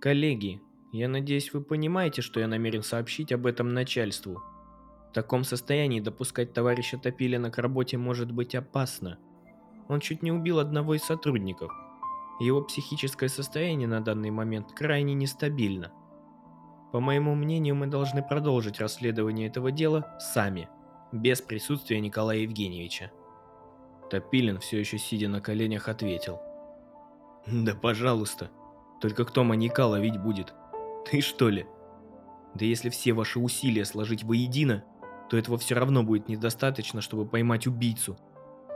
«Коллеги, 0.00 0.60
я 0.92 1.08
надеюсь, 1.08 1.52
вы 1.52 1.62
понимаете, 1.62 2.20
что 2.20 2.40
я 2.40 2.46
намерен 2.46 2.82
сообщить 2.82 3.32
об 3.32 3.46
этом 3.46 3.72
начальству. 3.72 4.42
В 5.14 5.22
таком 5.22 5.44
состоянии 5.44 6.00
допускать 6.00 6.52
товарища 6.52 6.98
Топилина 6.98 7.48
к 7.48 7.58
работе 7.58 7.96
может 7.96 8.32
быть 8.32 8.56
опасно. 8.56 9.16
Он 9.86 10.00
чуть 10.00 10.24
не 10.24 10.32
убил 10.32 10.58
одного 10.58 10.94
из 10.94 11.04
сотрудников. 11.04 11.70
Его 12.40 12.62
психическое 12.62 13.28
состояние 13.28 13.86
на 13.86 14.00
данный 14.00 14.32
момент 14.32 14.72
крайне 14.72 15.14
нестабильно. 15.14 15.92
По 16.90 16.98
моему 16.98 17.36
мнению, 17.36 17.76
мы 17.76 17.86
должны 17.86 18.24
продолжить 18.24 18.80
расследование 18.80 19.46
этого 19.46 19.70
дела 19.70 20.18
сами, 20.18 20.68
без 21.12 21.40
присутствия 21.40 22.00
Николая 22.00 22.38
Евгеньевича. 22.38 23.12
Топилин, 24.10 24.58
все 24.58 24.80
еще 24.80 24.98
сидя 24.98 25.28
на 25.28 25.40
коленях, 25.40 25.86
ответил. 25.86 26.40
«Да 27.46 27.76
пожалуйста. 27.76 28.50
Только 29.00 29.24
кто 29.24 29.44
маньяка 29.44 29.86
ловить 29.86 30.20
будет? 30.20 30.52
Ты 31.08 31.20
что 31.20 31.50
ли? 31.50 31.66
Да 32.56 32.64
если 32.64 32.88
все 32.88 33.12
ваши 33.12 33.38
усилия 33.38 33.84
сложить 33.84 34.24
воедино, 34.24 34.84
то 35.28 35.36
этого 35.36 35.58
все 35.58 35.74
равно 35.74 36.02
будет 36.02 36.28
недостаточно, 36.28 37.00
чтобы 37.00 37.26
поймать 37.26 37.66
убийцу. 37.66 38.18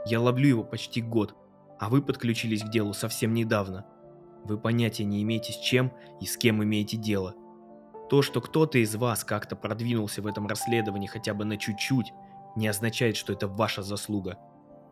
Я 0.05 0.19
ловлю 0.19 0.47
его 0.47 0.63
почти 0.63 1.01
год, 1.01 1.35
а 1.79 1.89
вы 1.89 2.01
подключились 2.01 2.63
к 2.63 2.69
делу 2.69 2.93
совсем 2.93 3.33
недавно. 3.33 3.85
Вы 4.43 4.57
понятия 4.57 5.05
не 5.05 5.21
имеете 5.23 5.53
с 5.53 5.57
чем 5.57 5.91
и 6.19 6.25
с 6.25 6.37
кем 6.37 6.63
имеете 6.63 6.97
дело. 6.97 7.35
То, 8.09 8.21
что 8.21 8.41
кто-то 8.41 8.79
из 8.79 8.95
вас 8.95 9.23
как-то 9.23 9.55
продвинулся 9.55 10.21
в 10.21 10.27
этом 10.27 10.47
расследовании 10.47 11.07
хотя 11.07 11.33
бы 11.33 11.45
на 11.45 11.57
чуть-чуть, 11.57 12.11
не 12.55 12.67
означает, 12.67 13.15
что 13.15 13.33
это 13.33 13.47
ваша 13.47 13.83
заслуга. 13.83 14.37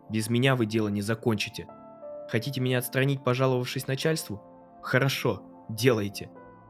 Без 0.09 0.29
меня 0.29 0.55
вы 0.55 0.65
дело 0.65 0.87
не 0.89 1.01
закончите. 1.01 1.67
Хотите 2.29 2.61
меня 2.61 2.77
отстранить, 2.77 3.23
пожаловавшись 3.23 3.87
начальству? 3.87 4.41
Хорошо, 4.81 5.43
делайте. 5.69 6.29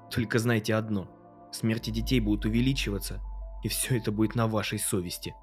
Только 0.09 0.39
знайте 0.39 0.75
одно. 0.75 1.09
Смерти 1.51 1.89
детей 1.89 2.19
будут 2.19 2.45
увеличиваться, 2.45 3.21
и 3.63 3.67
все 3.67 3.97
это 3.97 4.11
будет 4.11 4.35
на 4.35 4.47
вашей 4.47 4.79
совести. 4.79 5.35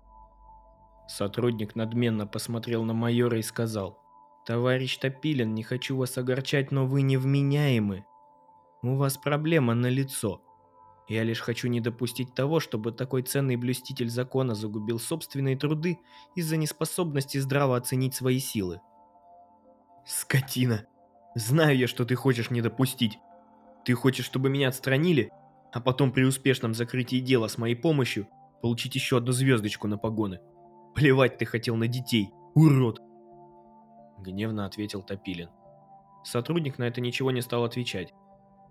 Сотрудник 1.06 1.74
надменно 1.76 2.26
посмотрел 2.26 2.84
на 2.84 2.94
майора 2.94 3.38
и 3.38 3.42
сказал. 3.42 3.98
«Товарищ 4.46 4.96
Топилин, 4.98 5.54
не 5.54 5.62
хочу 5.62 5.96
вас 5.96 6.18
огорчать, 6.18 6.70
но 6.70 6.86
вы 6.86 7.02
невменяемы. 7.02 8.04
У 8.82 8.96
вас 8.96 9.16
проблема 9.16 9.74
на 9.74 9.86
лицо. 9.86 10.42
Я 11.08 11.22
лишь 11.22 11.40
хочу 11.40 11.68
не 11.68 11.80
допустить 11.80 12.34
того, 12.34 12.60
чтобы 12.60 12.92
такой 12.92 13.22
ценный 13.22 13.56
блюститель 13.56 14.08
закона 14.08 14.54
загубил 14.54 14.98
собственные 14.98 15.56
труды 15.56 15.98
из-за 16.34 16.56
неспособности 16.56 17.38
здраво 17.38 17.76
оценить 17.76 18.14
свои 18.14 18.38
силы. 18.38 18.80
Скотина! 20.06 20.86
Знаю 21.34 21.76
я, 21.76 21.88
что 21.88 22.04
ты 22.04 22.14
хочешь 22.14 22.50
не 22.50 22.62
допустить. 22.62 23.18
Ты 23.84 23.94
хочешь, 23.94 24.24
чтобы 24.24 24.48
меня 24.48 24.68
отстранили, 24.68 25.30
а 25.74 25.80
потом 25.80 26.10
при 26.12 26.24
успешном 26.24 26.72
закрытии 26.72 27.20
дела 27.20 27.48
с 27.48 27.58
моей 27.58 27.74
помощью 27.74 28.28
получить 28.62 28.94
еще 28.94 29.18
одну 29.18 29.32
звездочку 29.32 29.88
на 29.88 29.98
погоны. 29.98 30.40
Плевать 30.94 31.36
ты 31.36 31.44
хотел 31.44 31.76
на 31.76 31.88
детей, 31.88 32.30
урод! 32.54 33.02
Гневно 34.18 34.64
ответил 34.64 35.02
Топилин. 35.02 35.50
Сотрудник 36.24 36.78
на 36.78 36.84
это 36.84 37.02
ничего 37.02 37.30
не 37.30 37.42
стал 37.42 37.64
отвечать 37.64 38.14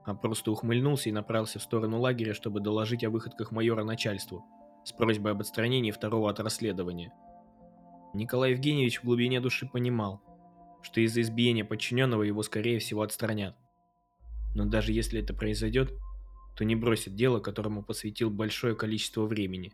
а 0.06 0.14
просто 0.14 0.51
ухмыльнулся 0.51 1.10
и 1.10 1.14
направился 1.14 1.60
в 1.60 1.64
сторону 1.64 1.99
лагеря, 1.99 2.34
чтобы 2.34 2.60
доложить 2.60 3.04
о 3.04 3.10
выходках 3.10 3.51
майора 3.51 3.84
начальству, 3.84 4.45
с 4.84 4.91
просьбой 4.91 5.32
об 5.32 5.41
отстранении 5.41 5.91
второго 5.91 6.30
от 6.30 6.39
расследования. 6.39 7.14
Николай 8.14 8.51
Евгеньевич 8.51 8.99
в 8.99 9.06
глубине 9.06 9.39
души 9.39 9.66
понимал, 9.66 10.22
что 10.82 10.99
из-за 11.01 11.22
избиения 11.22 11.64
подчиненного 11.64 12.24
его 12.24 12.43
скорее 12.43 12.80
всего 12.80 13.01
отстранят. 13.01 13.56
Но 14.56 14.66
даже 14.66 14.91
если 14.91 15.22
это 15.22 15.34
произойдет, 15.34 15.93
то 16.56 16.66
не 16.66 16.76
бросит 16.76 17.16
дело, 17.16 17.39
которому 17.39 17.84
посвятил 17.84 18.30
большое 18.30 18.76
количество 18.76 19.26
времени. 19.26 19.74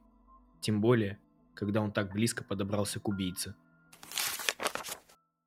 Тем 0.62 0.82
более, 0.82 1.20
когда 1.54 1.82
он 1.82 1.92
так 1.92 2.12
близко 2.12 2.44
подобрался 2.44 3.00
к 3.00 3.08
убийце. 3.08 3.56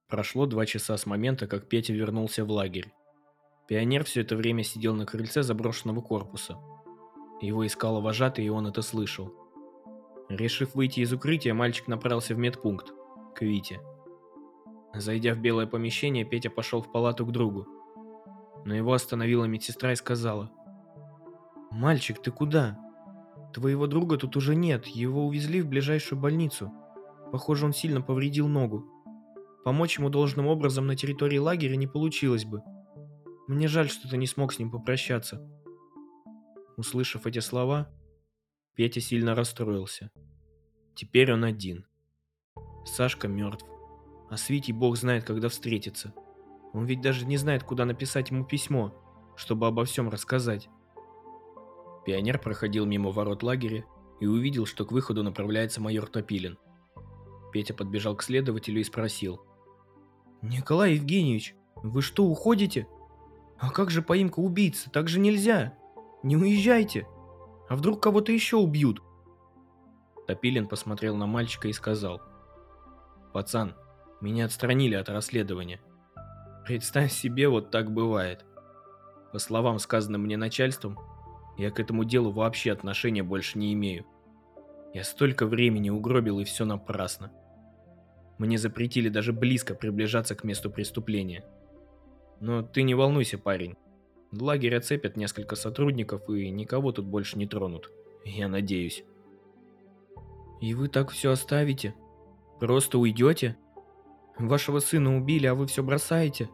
Прошло 0.08 0.44
два 0.46 0.66
часа 0.66 0.96
с 0.96 1.06
момента, 1.06 1.46
как 1.46 1.68
Петя 1.68 1.94
вернулся 1.94 2.44
в 2.44 2.50
лагерь. 2.50 2.92
Пионер 3.66 4.04
все 4.04 4.20
это 4.20 4.36
время 4.36 4.62
сидел 4.62 4.94
на 4.94 5.06
крыльце 5.06 5.42
заброшенного 5.42 6.02
корпуса. 6.02 6.58
Его 7.40 7.66
искала 7.66 8.00
вожатый, 8.00 8.44
и 8.44 8.50
он 8.50 8.66
это 8.66 8.82
слышал. 8.82 9.32
Решив 10.28 10.74
выйти 10.74 11.00
из 11.00 11.12
укрытия, 11.12 11.54
мальчик 11.54 11.88
направился 11.88 12.34
в 12.34 12.38
медпункт, 12.38 12.92
к 13.34 13.42
Вите. 13.42 13.80
Зайдя 14.94 15.34
в 15.34 15.38
белое 15.38 15.66
помещение, 15.66 16.24
Петя 16.24 16.50
пошел 16.50 16.82
в 16.82 16.92
палату 16.92 17.24
к 17.24 17.32
другу. 17.32 17.66
Но 18.64 18.74
его 18.74 18.92
остановила 18.92 19.46
медсестра 19.46 19.92
и 19.92 19.96
сказала. 19.96 20.50
«Мальчик, 21.72 22.22
ты 22.22 22.30
куда? 22.30 22.78
Твоего 23.54 23.86
друга 23.86 24.18
тут 24.18 24.36
уже 24.36 24.54
нет, 24.54 24.86
его 24.86 25.26
увезли 25.26 25.62
в 25.62 25.68
ближайшую 25.68 26.20
больницу. 26.20 26.70
Похоже, 27.32 27.66
он 27.66 27.72
сильно 27.72 28.02
повредил 28.02 28.46
ногу. 28.46 28.86
Помочь 29.64 29.98
ему 29.98 30.10
должным 30.10 30.46
образом 30.46 30.86
на 30.86 30.96
территории 30.96 31.38
лагеря 31.38 31.76
не 31.76 31.86
получилось 31.86 32.44
бы. 32.44 32.62
Мне 33.48 33.68
жаль, 33.68 33.88
что 33.88 34.08
ты 34.08 34.16
не 34.16 34.26
смог 34.26 34.52
с 34.52 34.58
ним 34.58 34.70
попрощаться. 34.70 35.40
Услышав 36.76 37.26
эти 37.26 37.38
слова, 37.38 37.90
Петя 38.74 39.00
сильно 39.00 39.34
расстроился. 39.34 40.10
Теперь 40.94 41.32
он 41.32 41.44
один. 41.44 41.86
Сашка 42.84 43.28
мертв. 43.28 43.66
А 44.30 44.36
с 44.36 44.48
Витей 44.48 44.72
бог 44.72 44.96
знает, 44.96 45.24
когда 45.24 45.48
встретиться. 45.48 46.14
Он 46.72 46.86
ведь 46.86 47.00
даже 47.02 47.26
не 47.26 47.36
знает, 47.36 47.62
куда 47.62 47.84
написать 47.84 48.30
ему 48.30 48.44
письмо, 48.44 48.94
чтобы 49.36 49.66
обо 49.66 49.84
всем 49.84 50.08
рассказать. 50.08 50.68
Пионер 52.04 52.38
проходил 52.38 52.86
мимо 52.86 53.10
ворот 53.10 53.42
лагеря 53.42 53.84
и 54.20 54.26
увидел, 54.26 54.66
что 54.66 54.84
к 54.84 54.92
выходу 54.92 55.22
направляется 55.22 55.80
майор 55.80 56.06
Топилин. 56.06 56.58
Петя 57.52 57.74
подбежал 57.74 58.16
к 58.16 58.22
следователю 58.22 58.80
и 58.80 58.84
спросил. 58.84 59.40
«Николай 60.40 60.94
Евгеньевич, 60.94 61.54
вы 61.76 62.02
что, 62.02 62.24
уходите?» 62.24 62.86
«А 63.58 63.70
как 63.70 63.90
же 63.90 64.02
поимка 64.02 64.40
убийцы? 64.40 64.90
Так 64.90 65.08
же 65.08 65.20
нельзя! 65.20 65.78
Не 66.24 66.36
уезжайте! 66.36 67.06
А 67.68 67.76
вдруг 67.76 68.02
кого-то 68.02 68.32
еще 68.32 68.56
убьют?» 68.56 69.00
Топилин 70.26 70.66
посмотрел 70.66 71.16
на 71.16 71.26
мальчика 71.26 71.68
и 71.68 71.72
сказал. 71.72 72.20
«Пацан, 73.32 73.74
меня 74.20 74.46
отстранили 74.46 74.94
от 74.94 75.08
расследования. 75.08 75.80
Представь 76.64 77.12
себе, 77.12 77.48
вот 77.48 77.70
так 77.70 77.92
бывает. 77.92 78.44
По 79.32 79.38
словам, 79.38 79.78
сказанным 79.78 80.22
мне 80.22 80.36
начальством, 80.36 80.98
я 81.56 81.70
к 81.70 81.80
этому 81.80 82.04
делу 82.04 82.30
вообще 82.30 82.72
отношения 82.72 83.22
больше 83.22 83.58
не 83.58 83.72
имею. 83.74 84.06
Я 84.94 85.04
столько 85.04 85.46
времени 85.46 85.90
угробил, 85.90 86.40
и 86.40 86.44
все 86.44 86.64
напрасно. 86.64 87.32
Мне 88.38 88.58
запретили 88.58 89.08
даже 89.08 89.32
близко 89.32 89.74
приближаться 89.74 90.34
к 90.34 90.44
месту 90.44 90.70
преступления. 90.70 91.44
Но 92.40 92.62
ты 92.62 92.82
не 92.82 92.94
волнуйся, 92.94 93.38
парень. 93.38 93.76
Лагерь 94.32 94.76
оцепят 94.76 95.16
несколько 95.16 95.56
сотрудников 95.56 96.28
и 96.28 96.50
никого 96.50 96.92
тут 96.92 97.06
больше 97.06 97.38
не 97.38 97.46
тронут. 97.46 97.90
Я 98.24 98.48
надеюсь. 98.48 99.04
И 100.60 100.74
вы 100.74 100.88
так 100.88 101.10
все 101.10 101.30
оставите? 101.32 101.94
Просто 102.58 102.98
уйдете? 102.98 103.56
Вашего 104.38 104.78
сына 104.78 105.16
убили, 105.16 105.46
а 105.46 105.54
вы 105.54 105.66
все 105.66 105.82
бросаете? 105.82 106.48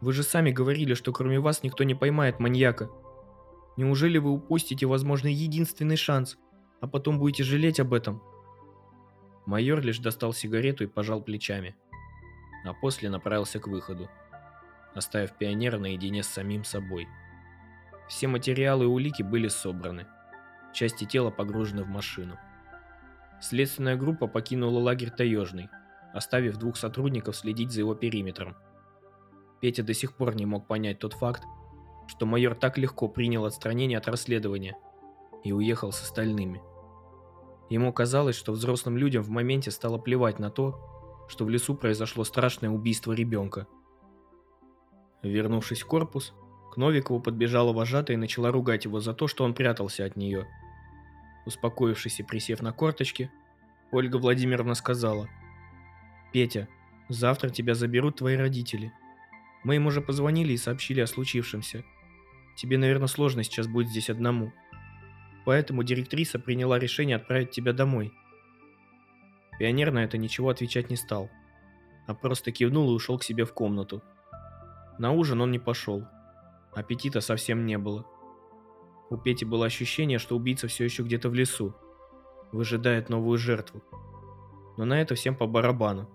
Вы 0.00 0.12
же 0.12 0.22
сами 0.22 0.50
говорили, 0.50 0.94
что 0.94 1.12
кроме 1.12 1.40
вас 1.40 1.62
никто 1.62 1.84
не 1.84 1.94
поймает 1.94 2.40
маньяка. 2.40 2.88
Неужели 3.78 4.18
вы 4.18 4.32
упустите, 4.32 4.84
возможно, 4.84 5.28
единственный 5.28 5.96
шанс, 5.96 6.36
а 6.82 6.86
потом 6.86 7.18
будете 7.18 7.44
жалеть 7.44 7.80
об 7.80 7.94
этом? 7.94 8.22
Майор 9.46 9.80
лишь 9.80 10.00
достал 10.00 10.34
сигарету 10.34 10.84
и 10.84 10.88
пожал 10.88 11.22
плечами, 11.22 11.74
а 12.66 12.74
после 12.74 13.08
направился 13.08 13.58
к 13.58 13.66
выходу 13.66 14.10
оставив 14.98 15.32
пионера 15.32 15.78
наедине 15.78 16.22
с 16.22 16.28
самим 16.28 16.64
собой. 16.64 17.08
Все 18.08 18.26
материалы 18.26 18.84
и 18.84 18.88
улики 18.88 19.22
были 19.22 19.48
собраны. 19.48 20.06
Части 20.74 21.04
тела 21.04 21.30
погружены 21.30 21.84
в 21.84 21.88
машину. 21.88 22.38
Следственная 23.40 23.96
группа 23.96 24.26
покинула 24.26 24.78
лагерь 24.78 25.10
Таежный, 25.10 25.70
оставив 26.12 26.56
двух 26.56 26.76
сотрудников 26.76 27.36
следить 27.36 27.70
за 27.70 27.80
его 27.80 27.94
периметром. 27.94 28.56
Петя 29.60 29.82
до 29.82 29.94
сих 29.94 30.14
пор 30.16 30.34
не 30.36 30.46
мог 30.46 30.66
понять 30.66 30.98
тот 30.98 31.14
факт, 31.14 31.42
что 32.08 32.26
майор 32.26 32.54
так 32.54 32.78
легко 32.78 33.06
принял 33.06 33.44
отстранение 33.44 33.98
от 33.98 34.08
расследования 34.08 34.76
и 35.44 35.52
уехал 35.52 35.92
с 35.92 36.02
остальными. 36.02 36.60
Ему 37.70 37.92
казалось, 37.92 38.34
что 38.34 38.52
взрослым 38.52 38.96
людям 38.96 39.22
в 39.22 39.28
моменте 39.28 39.70
стало 39.70 39.98
плевать 39.98 40.38
на 40.38 40.50
то, 40.50 41.26
что 41.28 41.44
в 41.44 41.50
лесу 41.50 41.74
произошло 41.74 42.24
страшное 42.24 42.70
убийство 42.70 43.12
ребенка. 43.12 43.66
Вернувшись 45.22 45.82
в 45.82 45.86
корпус, 45.86 46.32
к 46.72 46.76
Новикову 46.78 47.20
подбежала 47.20 47.72
вожатая 47.72 48.16
и 48.16 48.20
начала 48.20 48.50
ругать 48.50 48.86
его 48.86 49.00
за 49.00 49.12
то, 49.12 49.28
что 49.28 49.44
он 49.44 49.54
прятался 49.54 50.04
от 50.04 50.16
нее. 50.16 50.46
Успокоившись 51.44 52.20
и 52.20 52.22
присев 52.22 52.62
на 52.62 52.72
корточки, 52.72 53.30
Ольга 53.90 54.16
Владимировна 54.16 54.74
сказала, 54.74 55.28
«Петя, 56.32 56.68
завтра 57.08 57.50
тебя 57.50 57.74
заберут 57.74 58.16
твои 58.16 58.36
родители. 58.36 58.92
Мы 59.64 59.76
им 59.76 59.86
уже 59.86 60.00
позвонили 60.00 60.52
и 60.52 60.58
сообщили 60.58 61.00
о 61.00 61.06
случившемся. 61.06 61.84
Тебе, 62.58 62.76
наверное, 62.76 63.06
сложно 63.06 63.44
сейчас 63.44 63.68
будет 63.68 63.88
здесь 63.88 64.10
одному. 64.10 64.52
Поэтому 65.44 65.84
директриса 65.84 66.40
приняла 66.40 66.78
решение 66.78 67.16
отправить 67.16 67.52
тебя 67.52 67.72
домой». 67.72 68.12
Пионер 69.60 69.92
на 69.92 70.04
это 70.04 70.18
ничего 70.18 70.50
отвечать 70.50 70.90
не 70.90 70.96
стал, 70.96 71.30
а 72.06 72.14
просто 72.14 72.50
кивнул 72.50 72.90
и 72.90 72.94
ушел 72.94 73.18
к 73.18 73.24
себе 73.24 73.44
в 73.44 73.52
комнату. 73.52 74.02
На 74.98 75.12
ужин 75.12 75.40
он 75.40 75.52
не 75.52 75.58
пошел. 75.60 76.04
Аппетита 76.74 77.20
совсем 77.20 77.64
не 77.64 77.78
было. 77.78 78.04
У 79.10 79.16
Пети 79.16 79.44
было 79.44 79.66
ощущение, 79.66 80.18
что 80.18 80.36
убийца 80.36 80.66
все 80.68 80.84
еще 80.84 81.02
где-то 81.02 81.28
в 81.30 81.34
лесу, 81.34 81.74
выжидает 82.52 83.08
новую 83.08 83.38
жертву. 83.38 83.82
Но 84.76 84.84
на 84.84 85.00
это 85.00 85.14
всем 85.14 85.34
по 85.34 85.46
барабану. 85.46 86.10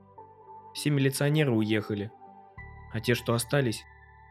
Все 0.73 0.89
милиционеры 0.89 1.51
уехали, 1.51 2.11
а 2.91 2.99
те, 2.99 3.15
что 3.15 3.33
остались, 3.33 3.83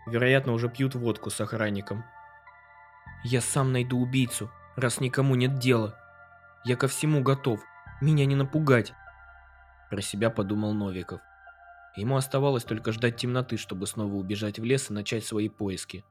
вероятно, 0.06 0.52
уже 0.52 0.68
пьют 0.68 0.94
водку 0.94 1.30
с 1.30 1.40
охранником. 1.40 2.04
«Я 3.24 3.40
сам 3.40 3.72
найду 3.72 3.98
убийцу, 3.98 4.50
раз 4.76 5.00
никому 5.00 5.34
нет 5.34 5.58
дела. 5.58 5.96
Я 6.64 6.76
ко 6.76 6.88
всему 6.88 7.22
готов, 7.22 7.60
меня 8.00 8.26
не 8.26 8.34
напугать», 8.34 8.92
про 9.92 10.00
себя 10.00 10.30
подумал 10.30 10.72
Новиков. 10.72 11.20
Ему 11.96 12.16
оставалось 12.16 12.64
только 12.64 12.92
ждать 12.92 13.18
темноты, 13.18 13.58
чтобы 13.58 13.86
снова 13.86 14.14
убежать 14.14 14.58
в 14.58 14.64
лес 14.64 14.88
и 14.88 14.94
начать 14.94 15.22
свои 15.22 15.50
поиски. 15.50 16.02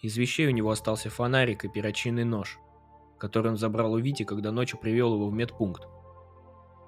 Из 0.00 0.16
вещей 0.16 0.48
у 0.48 0.50
него 0.50 0.72
остался 0.72 1.08
фонарик 1.08 1.64
и 1.64 1.68
перочинный 1.68 2.24
нож, 2.24 2.58
который 3.16 3.52
он 3.52 3.56
забрал 3.56 3.92
у 3.92 3.98
Вити, 4.00 4.24
когда 4.24 4.50
ночью 4.50 4.80
привел 4.80 5.14
его 5.14 5.28
в 5.28 5.32
медпункт. 5.32 5.86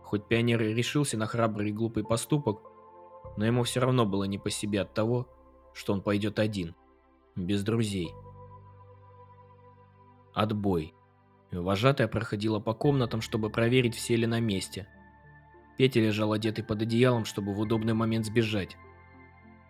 Хоть 0.02 0.26
пионер 0.26 0.60
и 0.62 0.74
решился 0.74 1.16
на 1.16 1.26
храбрый 1.26 1.68
и 1.68 1.72
глупый 1.72 2.02
поступок, 2.02 2.60
но 3.36 3.46
ему 3.46 3.62
все 3.62 3.78
равно 3.78 4.04
было 4.04 4.24
не 4.24 4.38
по 4.38 4.50
себе 4.50 4.80
от 4.80 4.92
того, 4.92 5.28
что 5.72 5.92
он 5.92 6.02
пойдет 6.02 6.38
один, 6.38 6.74
без 7.36 7.62
друзей. 7.62 8.10
Отбой. 10.34 10.94
Вожатая 11.50 12.08
проходила 12.08 12.60
по 12.60 12.74
комнатам, 12.74 13.20
чтобы 13.20 13.50
проверить, 13.50 13.94
все 13.94 14.16
ли 14.16 14.26
на 14.26 14.40
месте– 14.40 14.86
Петя 15.80 16.00
лежал 16.00 16.34
одетый 16.34 16.62
под 16.62 16.82
одеялом, 16.82 17.24
чтобы 17.24 17.54
в 17.54 17.58
удобный 17.58 17.94
момент 17.94 18.26
сбежать. 18.26 18.76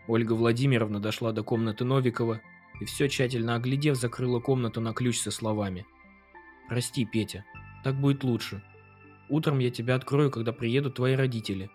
Ольга 0.09 0.33
Владимировна 0.33 0.99
дошла 0.99 1.31
до 1.31 1.45
комнаты 1.45 1.85
Новикова 1.85 2.41
и 2.81 2.85
все 2.85 3.09
тщательно 3.09 3.55
оглядев, 3.55 3.95
закрыла 3.95 4.41
комнату 4.41 4.81
на 4.81 4.93
ключ 4.93 5.21
со 5.21 5.31
словами. 5.31 5.87
«Прости, 6.69 7.05
Петя, 7.05 7.45
так 7.85 7.95
будет 7.95 8.25
лучше. 8.25 8.61
Утром 9.29 9.61
я 9.61 9.71
тебя 9.71 9.95
открою, 9.95 10.33
когда 10.33 10.53
приедут 10.53 10.97
твои 10.97 11.15
родители». 11.15 11.71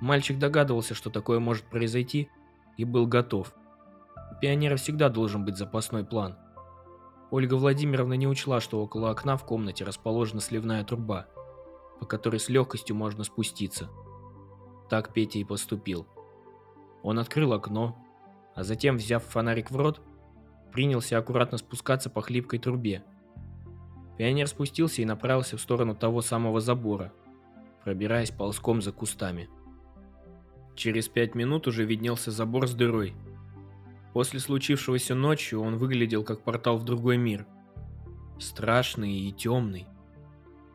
Мальчик 0.00 0.38
догадывался, 0.38 0.94
что 0.94 1.10
такое 1.10 1.38
может 1.38 1.64
произойти, 1.64 2.30
и 2.76 2.84
был 2.84 3.06
готов. 3.06 3.54
У 4.30 4.40
пионера 4.40 4.76
всегда 4.76 5.08
должен 5.08 5.44
быть 5.44 5.56
запасной 5.56 6.04
план. 6.04 6.36
Ольга 7.30 7.54
Владимировна 7.54 8.14
не 8.14 8.26
учла, 8.26 8.60
что 8.60 8.82
около 8.82 9.10
окна 9.10 9.36
в 9.36 9.44
комнате 9.44 9.84
расположена 9.84 10.40
сливная 10.40 10.84
труба– 10.84 11.26
по 12.02 12.06
которой 12.06 12.40
с 12.40 12.48
легкостью 12.48 12.96
можно 12.96 13.22
спуститься. 13.22 13.88
Так 14.90 15.12
Петя 15.12 15.38
и 15.38 15.44
поступил. 15.44 16.08
Он 17.04 17.20
открыл 17.20 17.52
окно, 17.52 17.96
а 18.56 18.64
затем, 18.64 18.96
взяв 18.96 19.22
фонарик 19.22 19.70
в 19.70 19.76
рот, 19.76 20.00
принялся 20.72 21.16
аккуратно 21.16 21.58
спускаться 21.58 22.10
по 22.10 22.20
хлипкой 22.20 22.58
трубе. 22.58 23.04
Пионер 24.18 24.48
спустился 24.48 25.00
и 25.00 25.04
направился 25.04 25.56
в 25.56 25.60
сторону 25.60 25.94
того 25.94 26.22
самого 26.22 26.60
забора, 26.60 27.12
пробираясь 27.84 28.32
ползком 28.32 28.82
за 28.82 28.90
кустами. 28.90 29.48
Через 30.74 31.08
пять 31.08 31.34
минут 31.34 31.66
уже 31.66 31.84
виднелся 31.84 32.30
забор 32.30 32.66
с 32.66 32.74
дырой. 32.74 33.14
После 34.12 34.40
случившегося 34.40 35.14
ночью 35.14 35.60
он 35.60 35.76
выглядел 35.76 36.24
как 36.24 36.42
портал 36.42 36.78
в 36.78 36.84
другой 36.84 37.16
мир. 37.16 37.46
Страшный 38.38 39.12
и 39.12 39.32
темный. 39.32 39.86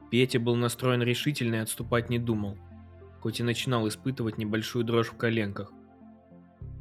Петя 0.09 0.39
был 0.39 0.55
настроен 0.55 1.01
решительно 1.01 1.55
и 1.55 1.59
отступать 1.59 2.09
не 2.09 2.17
думал, 2.17 2.57
хоть 3.19 3.39
и 3.39 3.43
начинал 3.43 3.87
испытывать 3.87 4.37
небольшую 4.37 4.85
дрожь 4.85 5.09
в 5.09 5.17
коленках. 5.17 5.71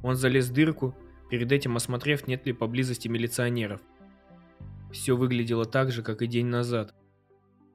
Он 0.03 0.15
залез 0.15 0.49
в 0.49 0.53
дырку, 0.53 0.95
перед 1.31 1.51
этим 1.51 1.77
осмотрев, 1.77 2.29
нет 2.29 2.47
ли 2.47 2.53
поблизости 2.53 3.09
милиционеров. 3.09 3.81
Все 4.93 5.17
выглядело 5.17 5.65
так 5.65 5.91
же, 5.91 6.03
как 6.03 6.23
и 6.23 6.27
день 6.27 6.47
назад. 6.47 6.95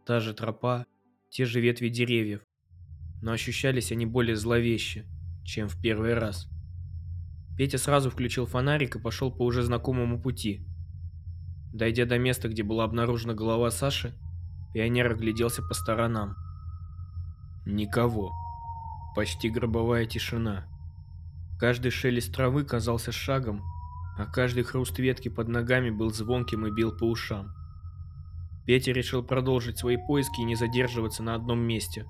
Та 0.06 0.20
же 0.20 0.34
тропа, 0.34 0.86
те 1.30 1.46
же 1.46 1.60
ветви 1.60 1.90
деревьев. 1.90 2.42
Но 3.22 3.34
ощущались 3.34 3.92
они 3.92 4.06
более 4.06 4.36
зловеще, 4.36 5.06
чем 5.44 5.68
в 5.68 5.80
первый 5.82 6.14
раз. 6.14 6.48
Петя 7.58 7.78
сразу 7.78 8.10
включил 8.10 8.46
фонарик 8.46 8.96
и 8.96 9.00
пошел 9.00 9.32
по 9.32 9.44
уже 9.44 9.62
знакомому 9.62 10.22
пути. 10.22 10.66
Дойдя 11.74 12.06
до 12.06 12.18
места, 12.18 12.50
где 12.50 12.64
была 12.64 12.84
обнаружена 12.84 13.34
голова 13.34 13.72
Саши, 13.72 14.14
Пионер 14.74 15.12
огляделся 15.12 15.62
по 15.62 15.74
сторонам. 15.74 16.36
Никого. 17.66 18.32
Почти 19.16 19.50
гробовая 19.50 20.06
тишина. 20.06 20.66
Каждый 21.60 21.92
шелест 21.92 22.34
травы 22.34 22.64
казался 22.64 23.12
шагом, 23.12 23.62
а 24.18 24.26
каждый 24.26 24.64
хруст 24.64 24.98
ветки 24.98 25.30
под 25.30 25.48
ногами 25.48 25.90
был 25.90 26.12
звонким 26.12 26.66
и 26.66 26.72
бил 26.72 26.92
по 26.98 27.04
ушам. 27.04 27.54
Петя 28.66 28.92
решил 28.92 29.24
продолжить 29.24 29.78
свои 29.78 29.98
поиски 29.98 30.42
и 30.42 30.46
не 30.46 30.56
задерживаться 30.56 31.22
на 31.24 31.36
одном 31.36 31.60
месте. 31.60 32.06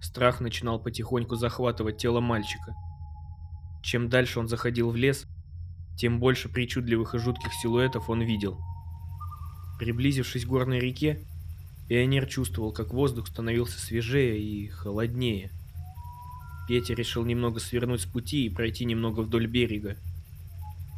Страх 0.00 0.40
начинал 0.40 0.78
потихоньку 0.78 1.36
захватывать 1.36 1.98
тело 1.98 2.20
мальчика. 2.20 2.74
Чем 3.82 4.08
дальше 4.08 4.40
он 4.40 4.48
заходил 4.48 4.90
в 4.90 4.96
лес, 4.96 5.26
тем 5.96 6.18
больше 6.18 6.48
причудливых 6.48 7.14
и 7.14 7.18
жутких 7.18 7.52
силуэтов 7.52 8.08
он 8.08 8.22
видел. 8.22 8.58
Приблизившись 9.78 10.44
к 10.44 10.48
горной 10.48 10.80
реке, 10.80 11.24
Пионер 11.88 12.26
чувствовал, 12.26 12.72
как 12.72 12.92
воздух 12.92 13.26
становился 13.26 13.80
свежее 13.80 14.40
и 14.40 14.68
холоднее. 14.68 15.50
Петя 16.68 16.94
решил 16.94 17.24
немного 17.24 17.58
свернуть 17.58 18.02
с 18.02 18.06
пути 18.06 18.46
и 18.46 18.48
пройти 18.48 18.84
немного 18.84 19.20
вдоль 19.22 19.48
берега. 19.48 19.96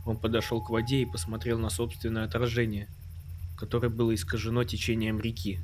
Он 0.05 0.19
подошел 0.19 0.63
к 0.63 0.69
воде 0.69 1.01
и 1.01 1.07
посмотрел 1.07 1.59
на 1.59 1.71
собственное 1.71 2.25
отражение, 2.25 2.89
которое 3.57 3.89
было 3.89 4.15
искажено 4.15 4.65
течением 4.65 5.19
реки. 5.19 5.61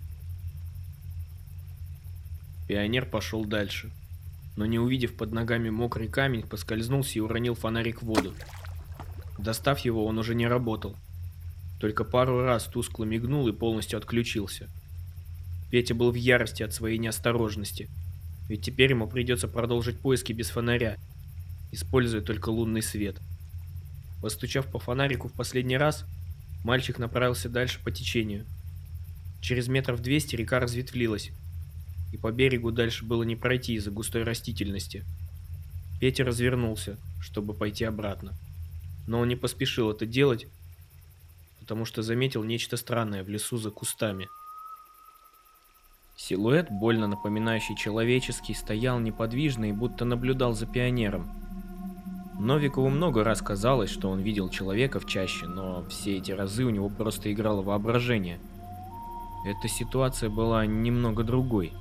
Пионер 2.69 3.07
пошел 3.07 3.47
дальше, 3.47 3.91
но 4.55 4.67
не 4.67 4.79
увидев 4.79 5.17
под 5.17 5.33
ногами 5.33 5.71
мокрый 5.71 6.07
камень, 6.07 6.43
поскользнулся 6.43 7.19
и 7.19 7.21
уронил 7.21 7.55
фонарик 7.55 8.03
в 8.03 8.07
воду. 8.07 8.35
Достав 9.39 9.79
его, 9.81 10.05
он 10.05 10.19
уже 10.19 10.35
не 10.35 10.47
работал. 10.47 10.95
Только 11.81 12.05
пару 12.05 12.43
раз 12.43 12.65
тускло 12.65 13.05
мигнул 13.05 13.49
и 13.49 13.53
полностью 13.53 13.97
отключился. 13.97 14.69
Петя 15.71 15.95
был 15.95 16.11
в 16.11 16.17
ярости 16.17 16.63
от 16.63 16.75
своей 16.75 16.99
неосторожности. 16.99 17.89
Ведь 18.51 18.63
теперь 18.63 18.91
ему 18.91 19.07
придется 19.07 19.49
продолжить 19.49 19.99
поиски 19.99 20.35
без 20.35 20.51
фонаря, 20.51 20.99
используя 21.73 22.21
только 22.21 22.51
лунный 22.51 22.83
свет. 22.83 23.17
Постучав 24.21 24.67
по 24.67 24.79
фонарику 24.79 25.29
в 25.29 25.33
последний 25.33 25.79
раз, 25.79 26.05
мальчик 26.65 26.99
направился 26.99 27.49
дальше 27.49 27.81
по 27.83 27.91
течению. 27.91 28.45
Через 29.41 29.69
метров 29.69 30.03
200 30.03 30.37
река 30.37 30.59
разветвлилась, 30.61 31.31
и 32.13 32.17
по 32.17 32.33
берегу 32.33 32.71
дальше 32.71 33.05
было 33.05 33.23
не 33.23 33.37
пройти 33.37 33.75
из-за 33.75 33.91
густой 33.91 34.23
растительности. 34.23 35.05
Петя 36.01 36.25
развернулся, 36.25 36.97
чтобы 37.21 37.55
пойти 37.55 37.85
обратно. 37.85 38.33
Но 39.07 39.21
он 39.21 39.29
не 39.29 39.37
поспешил 39.37 39.91
это 39.91 40.07
делать, 40.07 40.47
потому 41.61 41.85
что 41.85 42.03
заметил 42.03 42.45
нечто 42.45 42.77
странное 42.77 43.25
в 43.25 43.29
лесу 43.29 43.57
за 43.59 43.71
кустами. 43.71 44.29
Силуэт, 46.17 46.69
больно 46.71 47.07
напоминающий 47.07 47.77
человеческий, 47.77 48.55
стоял 48.55 48.99
неподвижно 48.99 49.67
и 49.67 49.73
будто 49.73 50.05
наблюдал 50.05 50.53
за 50.53 50.67
пионером. 50.67 51.31
Новикову 52.39 52.89
много 52.89 53.25
раз 53.25 53.43
казалось, 53.43 53.91
что 53.91 54.11
он 54.11 54.21
видел 54.21 54.49
человека 54.49 55.01
в 55.01 55.07
чаще, 55.07 55.47
но 55.47 55.85
все 55.89 56.19
эти 56.19 56.31
разы 56.31 56.65
у 56.65 56.71
него 56.71 56.89
просто 56.89 57.33
играло 57.33 57.63
воображение. 57.63 58.39
Эта 59.45 59.69
ситуация 59.69 60.31
была 60.31 60.65
немного 60.67 61.25
другой. 61.25 61.73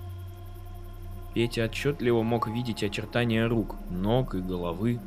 Петя 1.34 1.65
отчетливо 1.65 2.23
мог 2.23 2.47
видеть 2.47 2.84
очертания 2.84 3.47
рук, 3.47 3.75
ног 3.89 4.36
и 4.36 4.39
головы. 4.39 4.99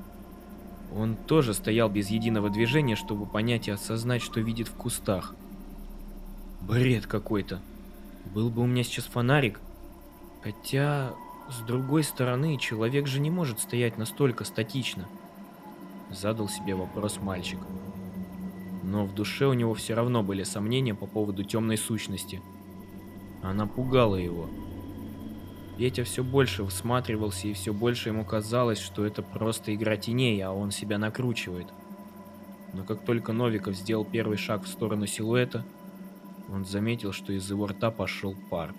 Он 0.95 1.17
тоже 1.17 1.55
стоял 1.55 1.89
без 1.89 2.09
единого 2.09 2.51
движения, 2.51 2.97
чтобы 2.97 3.27
понять 3.27 3.69
и 3.69 3.71
осознать, 3.71 4.23
что 4.23 4.41
видит 4.41 4.69
в 4.69 4.75
кустах. 4.75 5.35
Бред 6.61 7.07
какой-то. 7.07 7.61
Был 8.35 8.51
бы 8.51 8.63
у 8.63 8.67
меня 8.67 8.85
сейчас 8.85 9.07
фонарик. 9.07 9.61
Хотя, 10.43 11.13
с 11.49 11.61
другой 11.61 12.05
стороны, 12.05 12.59
человек 12.59 13.07
же 13.07 13.21
не 13.21 13.31
может 13.31 13.61
стоять 13.61 13.99
настолько 13.99 14.45
статично. 14.45 15.07
Задал 16.11 16.49
себе 16.49 16.75
вопрос 16.75 17.19
мальчик. 17.21 17.59
Но 18.83 19.05
в 19.05 19.15
душе 19.15 19.47
у 19.47 19.53
него 19.53 19.75
все 19.75 19.95
равно 19.95 20.23
были 20.23 20.43
сомнения 20.43 20.95
по 20.95 21.07
поводу 21.07 21.45
темной 21.45 21.77
сущности. 21.77 22.41
Она 23.43 23.67
пугала 23.67 24.17
его. 24.17 24.49
Петя 25.81 26.05
все 26.05 26.23
больше 26.23 26.67
всматривался 26.67 27.49
и 27.49 27.55
все 27.55 27.73
больше 27.73 28.11
ему 28.11 28.23
казалось, 28.23 28.79
что 28.79 29.07
это 29.07 29.23
просто 29.23 29.75
игра 29.75 29.97
теней, 29.97 30.39
а 30.43 30.53
он 30.53 30.73
себя 30.73 30.99
накручивает. 30.99 31.69
Но 32.75 32.85
как 32.85 33.03
только 33.03 33.33
Новиков 33.33 33.75
сделал 33.75 34.05
первый 34.05 34.37
шаг 34.37 34.65
в 34.65 34.69
сторону 34.69 35.07
силуэта, 35.07 35.65
он 36.53 36.67
заметил, 36.67 37.13
что 37.15 37.33
из 37.33 37.49
его 37.49 37.67
рта 37.67 37.91
пошел 37.91 38.37
пар. 38.51 38.75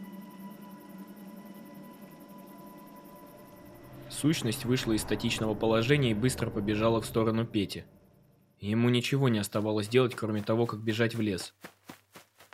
Сущность 4.12 4.66
вышла 4.66 4.92
из 4.92 5.02
статичного 5.02 5.56
положения 5.56 6.12
и 6.12 6.14
быстро 6.14 6.52
побежала 6.52 7.02
в 7.02 7.08
сторону 7.08 7.48
Пети. 7.48 7.84
Ему 8.60 8.90
ничего 8.90 9.28
не 9.28 9.40
оставалось 9.40 9.88
делать, 9.88 10.14
кроме 10.14 10.44
того, 10.44 10.68
как 10.68 10.82
бежать 10.82 11.16
в 11.16 11.22
лес. 11.22 11.56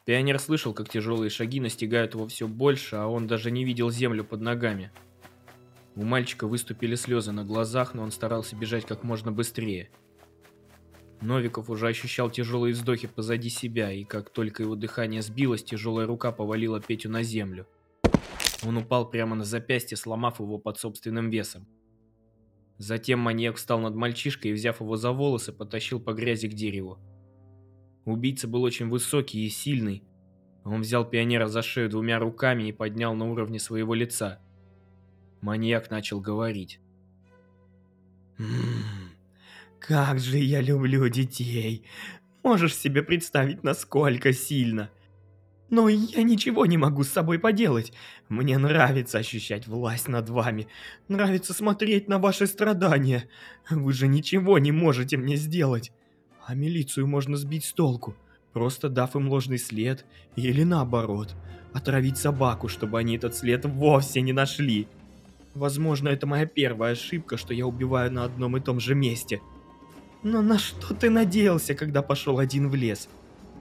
Пионер 0.08 0.40
слышал, 0.40 0.74
как 0.74 0.88
тяжелые 0.88 1.30
шаги 1.30 1.60
настигают 1.60 2.14
его 2.14 2.30
все 2.30 2.48
больше, 2.48 2.96
а 2.96 3.08
он 3.08 3.28
даже 3.28 3.52
не 3.52 3.66
видел 3.66 3.90
землю 3.92 4.24
под 4.24 4.40
ногами. 4.40 4.90
У 5.98 6.06
мальчика 6.06 6.48
выступили 6.48 6.96
слезы 6.96 7.34
на 7.34 7.44
глазах, 7.44 7.94
но 7.94 8.04
он 8.04 8.12
старался 8.12 8.56
бежать 8.56 8.86
как 8.86 9.04
можно 9.04 9.34
быстрее. 9.34 9.90
Новиков 11.20 11.70
уже 11.70 11.90
ощущал 11.90 12.30
тяжелые 12.30 12.74
вздохи 12.74 13.10
позади 13.10 13.50
себя, 13.50 13.92
и 13.92 14.06
как 14.06 14.30
только 14.30 14.64
его 14.64 14.76
дыхание 14.76 15.22
сбилось, 15.22 15.66
тяжелая 15.66 16.08
рука 16.08 16.32
повалила 16.32 16.80
Петю 16.80 17.10
на 17.10 17.22
землю. 17.22 17.68
Он 18.66 18.78
упал 18.78 19.10
прямо 19.10 19.36
на 19.36 19.44
запястье, 19.44 19.98
сломав 19.98 20.40
его 20.40 20.58
под 20.58 20.80
собственным 20.80 21.30
весом. 21.30 21.68
Затем 22.78 23.20
маньяк 23.20 23.58
встал 23.58 23.82
над 23.82 23.96
мальчишкой 23.96 24.52
и, 24.52 24.54
взяв 24.54 24.80
его 24.80 24.96
за 24.96 25.12
волосы, 25.12 25.52
потащил 25.52 26.00
по 26.00 26.14
грязи 26.14 26.48
к 26.48 26.54
дереву. 26.54 26.98
Убийца 28.08 28.48
был 28.48 28.64
очень 28.64 28.88
высокий 28.88 29.46
и 29.46 29.50
сильный. 29.50 30.02
Он 30.64 30.80
взял 30.80 31.04
пионера 31.04 31.48
за 31.48 31.62
шею 31.62 31.90
двумя 31.90 32.20
руками 32.20 32.70
и 32.70 32.72
поднял 32.72 33.14
на 33.14 33.30
уровне 33.30 33.60
своего 33.60 33.94
лица. 33.94 34.40
Маньяк 35.42 35.92
начал 35.92 36.22
говорить. 36.22 36.80
«Ммм, 38.38 39.12
как 39.80 40.20
же 40.20 40.38
я 40.38 40.62
люблю 40.62 41.10
детей. 41.10 41.86
Можешь 42.44 42.78
себе 42.78 43.04
представить, 43.04 43.66
насколько 43.66 44.32
сильно. 44.32 44.90
Но 45.70 45.90
я 45.90 46.24
ничего 46.24 46.66
не 46.66 46.78
могу 46.78 47.04
с 47.04 47.10
собой 47.10 47.40
поделать. 47.40 47.92
Мне 48.30 48.58
нравится 48.58 49.18
ощущать 49.18 49.68
власть 49.68 50.08
над 50.08 50.30
вами. 50.30 50.70
Нравится 51.10 51.54
смотреть 51.54 52.08
на 52.08 52.20
ваши 52.20 52.48
страдания. 52.48 53.28
Вы 53.70 53.92
же 53.92 54.08
ничего 54.08 54.60
не 54.60 54.72
можете 54.72 55.18
мне 55.18 55.36
сделать. 55.36 55.92
А 56.48 56.56
милицию 56.56 57.08
можно 57.08 57.36
сбить 57.36 57.66
с 57.66 57.74
толку, 57.74 58.16
просто 58.54 58.88
дав 58.88 59.14
им 59.18 59.28
ложный 59.28 59.58
след, 59.58 60.06
или 60.38 60.64
наоборот, 60.64 61.36
отравить 61.74 62.18
собаку, 62.18 62.70
чтобы 62.70 63.00
они 63.00 63.18
этот 63.18 63.36
след 63.36 63.66
вовсе 63.66 64.22
не 64.22 64.32
нашли. 64.32 64.88
Возможно, 65.56 66.08
это 66.08 66.26
моя 66.26 66.46
первая 66.46 66.94
ошибка, 66.94 67.36
что 67.36 67.54
я 67.54 67.68
убиваю 67.68 68.14
на 68.14 68.24
одном 68.24 68.56
и 68.56 68.62
том 68.62 68.80
же 68.80 68.96
месте. 68.96 69.42
Но 70.24 70.42
на 70.42 70.58
что 70.58 70.94
ты 70.94 71.10
надеялся, 71.10 71.76
когда 71.76 72.02
пошел 72.02 72.40
один 72.40 72.70
в 72.70 72.76
лес? 72.76 73.10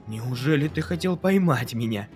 Неужели 0.07 0.69
ты 0.69 0.79
хотел 0.79 1.17
поймать 1.17 1.73
меня? 1.73 2.07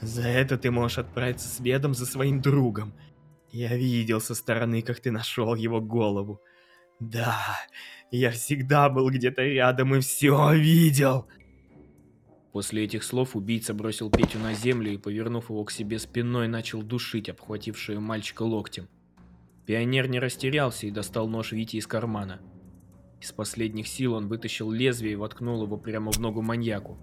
За 0.00 0.22
это 0.22 0.56
ты 0.56 0.70
можешь 0.70 0.98
отправиться 0.98 1.48
следом 1.48 1.94
за 1.94 2.06
своим 2.06 2.40
другом. 2.40 2.92
Я 3.50 3.74
видел 3.74 4.20
со 4.20 4.36
стороны, 4.36 4.82
как 4.82 5.00
ты 5.00 5.10
нашел 5.10 5.56
его 5.56 5.80
голову. 5.80 6.40
Да, 7.00 7.58
я 8.10 8.30
всегда 8.30 8.88
был 8.88 9.10
где-то 9.10 9.42
рядом 9.42 9.94
и 9.94 10.00
все 10.00 10.54
видел. 10.54 11.26
После 12.52 12.84
этих 12.84 13.04
слов 13.04 13.36
убийца 13.36 13.74
бросил 13.74 14.10
Петю 14.10 14.38
на 14.38 14.54
землю 14.54 14.90
и, 14.90 14.96
повернув 14.96 15.50
его 15.50 15.62
к 15.64 15.70
себе 15.70 15.98
спиной, 15.98 16.48
начал 16.48 16.82
душить 16.82 17.28
обхватившую 17.28 18.00
мальчика 18.00 18.44
локтем. 18.44 18.88
Пионер 19.66 20.08
не 20.08 20.18
растерялся 20.18 20.86
и 20.86 20.90
достал 20.90 21.28
нож 21.28 21.52
Вити 21.52 21.76
из 21.76 21.86
кармана. 21.86 22.40
Из 23.20 23.32
последних 23.32 23.88
сил 23.88 24.14
он 24.14 24.28
вытащил 24.28 24.70
лезвие 24.70 25.14
и 25.14 25.16
воткнул 25.16 25.62
его 25.64 25.76
прямо 25.76 26.12
в 26.12 26.18
ногу 26.18 26.40
маньяку. 26.40 26.96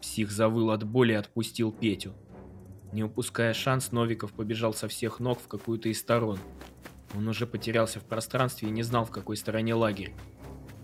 Псих 0.00 0.30
завыл 0.30 0.70
от 0.70 0.84
боли 0.84 1.12
и 1.12 1.16
отпустил 1.16 1.70
Петю. 1.70 2.14
Не 2.92 3.04
упуская 3.04 3.52
шанс, 3.52 3.92
Новиков 3.92 4.32
побежал 4.32 4.72
со 4.74 4.88
всех 4.88 5.20
ног 5.20 5.40
в 5.40 5.48
какую-то 5.48 5.88
из 5.88 6.00
сторон. 6.00 6.38
Он 7.14 7.28
уже 7.28 7.46
потерялся 7.46 8.00
в 8.00 8.04
пространстве 8.04 8.68
и 8.68 8.72
не 8.72 8.82
знал, 8.82 9.04
в 9.04 9.10
какой 9.10 9.36
стороне 9.36 9.74
лагерь. 9.74 10.14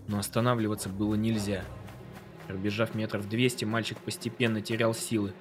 Но 0.07 0.19
останавливаться 0.19 0.89
было 0.89 1.15
нельзя. 1.15 1.63
Пробежав 2.47 2.95
метров 2.95 3.27
200, 3.27 3.65
мальчик 3.65 3.97
постепенно 3.99 4.61
терял 4.61 4.93
силы, 4.93 5.33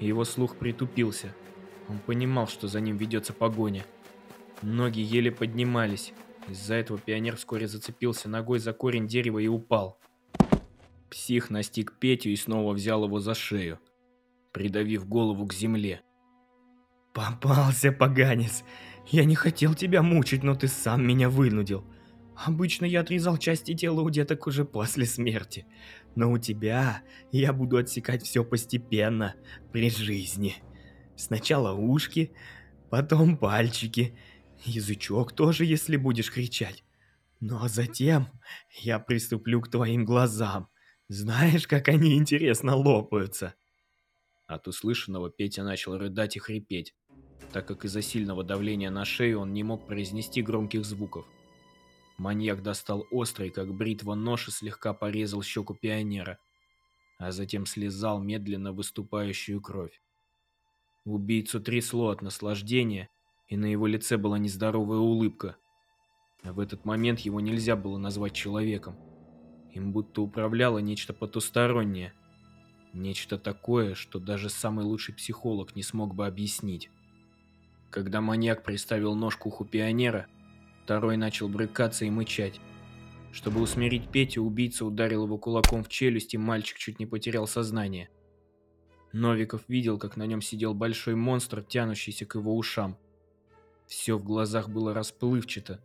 и 0.00 0.06
его 0.06 0.24
слух 0.24 0.56
притупился. 0.56 1.34
Он 1.88 1.98
понимал, 1.98 2.46
что 2.46 2.68
за 2.68 2.80
ним 2.80 2.96
ведется 2.96 3.32
погоня. 3.32 3.84
Ноги 4.62 5.00
еле 5.00 5.30
поднимались, 5.30 6.12
из-за 6.48 6.74
этого 6.74 6.98
пионер 6.98 7.36
вскоре 7.36 7.68
зацепился 7.68 8.28
ногой 8.28 8.58
за 8.58 8.72
корень 8.72 9.06
дерева 9.06 9.38
и 9.38 9.46
упал. 9.46 9.98
Псих 11.10 11.50
настиг 11.50 11.94
Петю 11.98 12.30
и 12.30 12.36
снова 12.36 12.72
взял 12.72 13.04
его 13.04 13.20
за 13.20 13.34
шею, 13.34 13.78
придавив 14.52 15.08
голову 15.08 15.46
к 15.46 15.54
земле. 15.54 16.02
«Попался, 17.14 17.92
поганец! 17.92 18.64
Я 19.10 19.24
не 19.24 19.34
хотел 19.34 19.74
тебя 19.74 20.02
мучить, 20.02 20.42
но 20.42 20.54
ты 20.54 20.68
сам 20.68 21.06
меня 21.06 21.30
вынудил. 21.30 21.84
Обычно 22.36 22.84
я 22.84 23.00
отрезал 23.00 23.38
части 23.38 23.74
тела 23.74 24.02
у 24.02 24.10
деток 24.10 24.46
уже 24.46 24.64
после 24.64 25.06
смерти, 25.06 25.66
но 26.14 26.30
у 26.30 26.38
тебя 26.38 27.02
я 27.32 27.52
буду 27.52 27.78
отсекать 27.78 28.22
все 28.22 28.44
постепенно, 28.44 29.34
при 29.72 29.90
жизни. 29.90 30.56
Сначала 31.16 31.72
ушки, 31.72 32.32
потом 32.90 33.36
пальчики, 33.38 34.16
Язычок 34.64 35.32
тоже, 35.32 35.64
если 35.64 35.96
будешь 35.96 36.30
кричать. 36.30 36.84
Ну 37.40 37.62
а 37.62 37.68
затем 37.68 38.28
я 38.80 38.98
приступлю 38.98 39.60
к 39.60 39.70
твоим 39.70 40.04
глазам. 40.04 40.68
Знаешь, 41.08 41.66
как 41.66 41.88
они 41.88 42.16
интересно 42.16 42.76
лопаются. 42.76 43.54
От 44.46 44.66
услышанного 44.68 45.30
Петя 45.30 45.62
начал 45.62 45.96
рыдать 45.96 46.36
и 46.36 46.40
хрипеть, 46.40 46.94
так 47.52 47.66
как 47.66 47.84
из-за 47.84 48.02
сильного 48.02 48.44
давления 48.44 48.90
на 48.90 49.04
шею 49.04 49.40
он 49.40 49.52
не 49.52 49.62
мог 49.62 49.86
произнести 49.86 50.42
громких 50.42 50.84
звуков. 50.84 51.26
Маньяк 52.18 52.62
достал 52.62 53.06
острый, 53.10 53.50
как 53.50 53.72
бритва, 53.72 54.14
нож 54.14 54.48
и 54.48 54.50
слегка 54.50 54.92
порезал 54.92 55.42
щеку 55.42 55.74
пионера, 55.74 56.38
а 57.18 57.30
затем 57.30 57.64
слезал 57.64 58.20
медленно 58.20 58.72
выступающую 58.72 59.60
кровь. 59.60 60.00
Убийцу 61.04 61.60
трясло 61.60 62.08
от 62.08 62.20
наслаждения, 62.20 63.08
и 63.46 63.56
на 63.56 63.66
его 63.66 63.86
лице 63.86 64.16
была 64.18 64.38
нездоровая 64.38 64.98
улыбка. 64.98 65.56
А 66.42 66.52
в 66.52 66.60
этот 66.60 66.84
момент 66.84 67.20
его 67.20 67.40
нельзя 67.40 67.76
было 67.76 67.98
назвать 67.98 68.34
человеком. 68.34 68.96
Им 69.72 69.92
будто 69.92 70.22
управляло 70.22 70.78
нечто 70.78 71.14
потустороннее. 71.14 72.12
Нечто 72.92 73.38
такое, 73.38 73.94
что 73.94 74.18
даже 74.18 74.48
самый 74.48 74.84
лучший 74.84 75.14
психолог 75.14 75.76
не 75.76 75.82
смог 75.82 76.14
бы 76.14 76.26
объяснить. 76.26 76.90
Когда 77.90 78.20
маньяк 78.20 78.62
приставил 78.62 79.14
нож 79.14 79.36
к 79.36 79.46
уху 79.46 79.64
пионера, 79.64 80.26
второй 80.84 81.16
начал 81.16 81.48
брыкаться 81.48 82.04
и 82.04 82.10
мычать. 82.10 82.60
Чтобы 83.32 83.60
усмирить 83.60 84.10
Петю, 84.10 84.42
убийца 84.42 84.84
ударил 84.84 85.24
его 85.24 85.38
кулаком 85.38 85.84
в 85.84 85.88
челюсть, 85.88 86.34
и 86.34 86.38
мальчик 86.38 86.78
чуть 86.78 86.98
не 86.98 87.06
потерял 87.06 87.46
сознание. 87.46 88.10
Новиков 89.12 89.62
видел, 89.68 89.98
как 89.98 90.16
на 90.16 90.26
нем 90.26 90.42
сидел 90.42 90.74
большой 90.74 91.14
монстр, 91.14 91.62
тянущийся 91.62 92.26
к 92.26 92.34
его 92.34 92.56
ушам. 92.56 92.98
Все 93.86 94.18
в 94.18 94.24
глазах 94.24 94.68
было 94.68 94.92
расплывчато. 94.92 95.82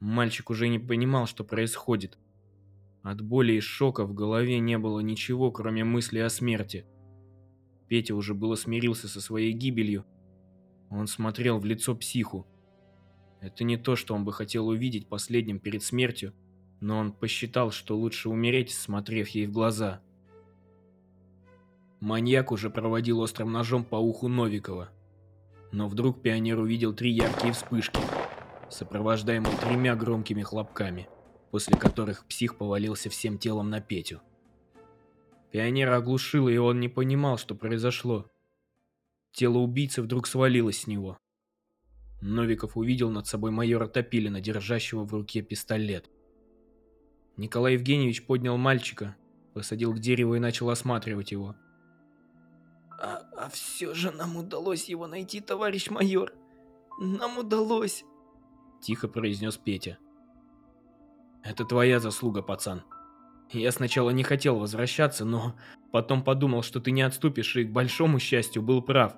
Мальчик 0.00 0.50
уже 0.50 0.68
не 0.68 0.78
понимал, 0.78 1.26
что 1.26 1.44
происходит. 1.44 2.18
От 3.02 3.20
боли 3.20 3.52
и 3.52 3.60
шока 3.60 4.04
в 4.04 4.14
голове 4.14 4.58
не 4.58 4.78
было 4.78 4.98
ничего, 4.98 5.52
кроме 5.52 5.84
мысли 5.84 6.18
о 6.18 6.28
смерти. 6.28 6.86
Петя 7.88 8.16
уже 8.16 8.34
было 8.34 8.56
смирился 8.56 9.06
со 9.06 9.20
своей 9.20 9.52
гибелью. 9.52 10.04
Он 10.90 11.06
смотрел 11.06 11.58
в 11.58 11.64
лицо 11.64 11.94
психу. 11.94 12.46
Это 13.40 13.64
не 13.64 13.76
то, 13.76 13.96
что 13.96 14.14
он 14.14 14.24
бы 14.24 14.32
хотел 14.32 14.68
увидеть 14.68 15.08
последним 15.08 15.58
перед 15.58 15.82
смертью, 15.82 16.32
но 16.80 16.98
он 16.98 17.12
посчитал, 17.12 17.70
что 17.70 17.96
лучше 17.96 18.28
умереть, 18.28 18.72
смотрев 18.72 19.28
ей 19.28 19.46
в 19.46 19.52
глаза. 19.52 20.00
Маньяк 22.00 22.52
уже 22.52 22.70
проводил 22.70 23.20
острым 23.20 23.52
ножом 23.52 23.84
по 23.84 23.96
уху 23.96 24.28
Новикова. 24.28 24.90
Но 25.72 25.88
вдруг 25.88 26.22
пионер 26.22 26.58
увидел 26.58 26.94
три 26.94 27.10
яркие 27.10 27.52
вспышки, 27.52 28.00
сопровождаемые 28.70 29.56
тремя 29.56 29.96
громкими 29.96 30.42
хлопками, 30.42 31.08
после 31.50 31.76
которых 31.76 32.24
псих 32.26 32.56
повалился 32.56 33.10
всем 33.10 33.38
телом 33.38 33.70
на 33.70 33.80
Петю. 33.80 34.20
Пионера 35.50 35.96
оглушило, 35.96 36.48
и 36.48 36.56
он 36.58 36.80
не 36.80 36.88
понимал, 36.88 37.38
что 37.38 37.54
произошло. 37.54 38.26
Тело 39.36 39.58
убийцы 39.58 40.00
вдруг 40.00 40.26
свалилось 40.26 40.80
с 40.80 40.86
него. 40.86 41.18
Новиков 42.22 42.74
увидел 42.74 43.10
над 43.10 43.26
собой 43.26 43.50
майора 43.50 43.86
Топилина, 43.86 44.40
держащего 44.40 45.04
в 45.04 45.12
руке 45.12 45.42
пистолет. 45.42 46.08
Николай 47.36 47.74
Евгеньевич 47.74 48.24
поднял 48.24 48.56
мальчика, 48.56 49.14
посадил 49.52 49.92
к 49.92 49.98
дереву 49.98 50.36
и 50.36 50.38
начал 50.38 50.70
осматривать 50.70 51.32
его. 51.32 51.54
А, 52.98 53.28
а 53.36 53.50
все 53.50 53.92
же 53.92 54.10
нам 54.10 54.38
удалось 54.38 54.88
его 54.88 55.06
найти, 55.06 55.42
товарищ 55.42 55.90
майор. 55.90 56.32
Нам 56.98 57.36
удалось. 57.36 58.06
Тихо 58.80 59.06
произнес 59.06 59.58
Петя. 59.58 59.98
Это 61.42 61.66
твоя 61.66 62.00
заслуга, 62.00 62.40
пацан. 62.40 62.84
Я 63.52 63.70
сначала 63.70 64.08
не 64.08 64.22
хотел 64.22 64.58
возвращаться, 64.58 65.26
но 65.26 65.56
потом 65.92 66.24
подумал, 66.24 66.62
что 66.62 66.80
ты 66.80 66.90
не 66.90 67.02
отступишь 67.02 67.54
и, 67.56 67.64
к 67.64 67.70
большому 67.70 68.18
счастью, 68.18 68.62
был 68.62 68.80
прав. 68.80 69.14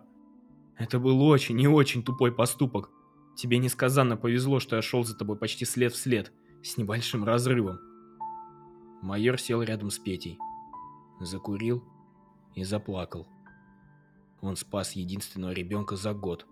Это 0.78 1.00
был 1.00 1.20
очень 1.22 1.60
и 1.60 1.66
очень 1.66 2.04
тупой 2.04 2.32
поступок. 2.32 2.90
Тебе 3.36 3.58
несказанно 3.58 4.16
повезло, 4.16 4.60
что 4.60 4.76
я 4.76 4.82
шел 4.82 5.04
за 5.04 5.16
тобой 5.16 5.36
почти 5.36 5.64
след 5.64 5.92
в 5.92 5.96
след, 5.96 6.32
с 6.62 6.76
небольшим 6.76 7.24
разрывом. 7.24 7.80
Майор 9.02 9.38
сел 9.38 9.62
рядом 9.62 9.90
с 9.90 9.98
Петей, 9.98 10.38
закурил 11.20 11.84
и 12.54 12.62
заплакал. 12.62 13.26
Он 14.40 14.54
спас 14.54 14.92
единственного 14.92 15.50
ребенка 15.50 15.96
за 15.96 16.14
год, 16.14 16.46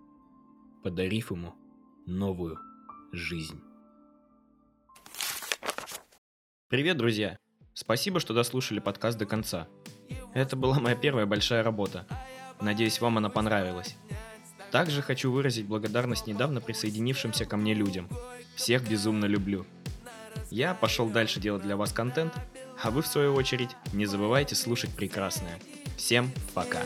подарив 0.83 1.31
ему 1.31 1.55
новую 2.05 2.59
жизнь. 3.13 3.61
Привет, 6.67 6.97
друзья! 6.97 7.37
Спасибо, 7.73 8.19
что 8.19 8.33
дослушали 8.33 8.79
подкаст 8.79 9.17
до 9.17 9.25
конца. 9.25 9.67
Это 10.33 10.57
была 10.57 10.79
моя 10.79 10.95
первая 10.95 11.25
большая 11.25 11.63
работа. 11.63 12.05
Надеюсь, 12.61 12.99
вам 13.01 13.17
она 13.17 13.29
понравилась. 13.29 13.95
Также 14.71 15.01
хочу 15.01 15.31
выразить 15.31 15.65
благодарность 15.65 16.27
недавно 16.27 16.59
присоединившимся 16.61 17.45
ко 17.45 17.57
мне 17.57 17.73
людям. 17.73 18.09
Всех 18.55 18.87
безумно 18.87 19.25
люблю. 19.25 19.65
Я 20.49 20.73
пошел 20.73 21.09
дальше 21.09 21.39
делать 21.39 21.63
для 21.63 21.75
вас 21.75 21.91
контент, 21.91 22.33
а 22.81 22.91
вы 22.91 23.01
в 23.01 23.07
свою 23.07 23.33
очередь 23.33 23.75
не 23.93 24.05
забывайте 24.05 24.55
слушать 24.55 24.91
прекрасное. 24.95 25.59
Всем 25.97 26.31
пока. 26.53 26.81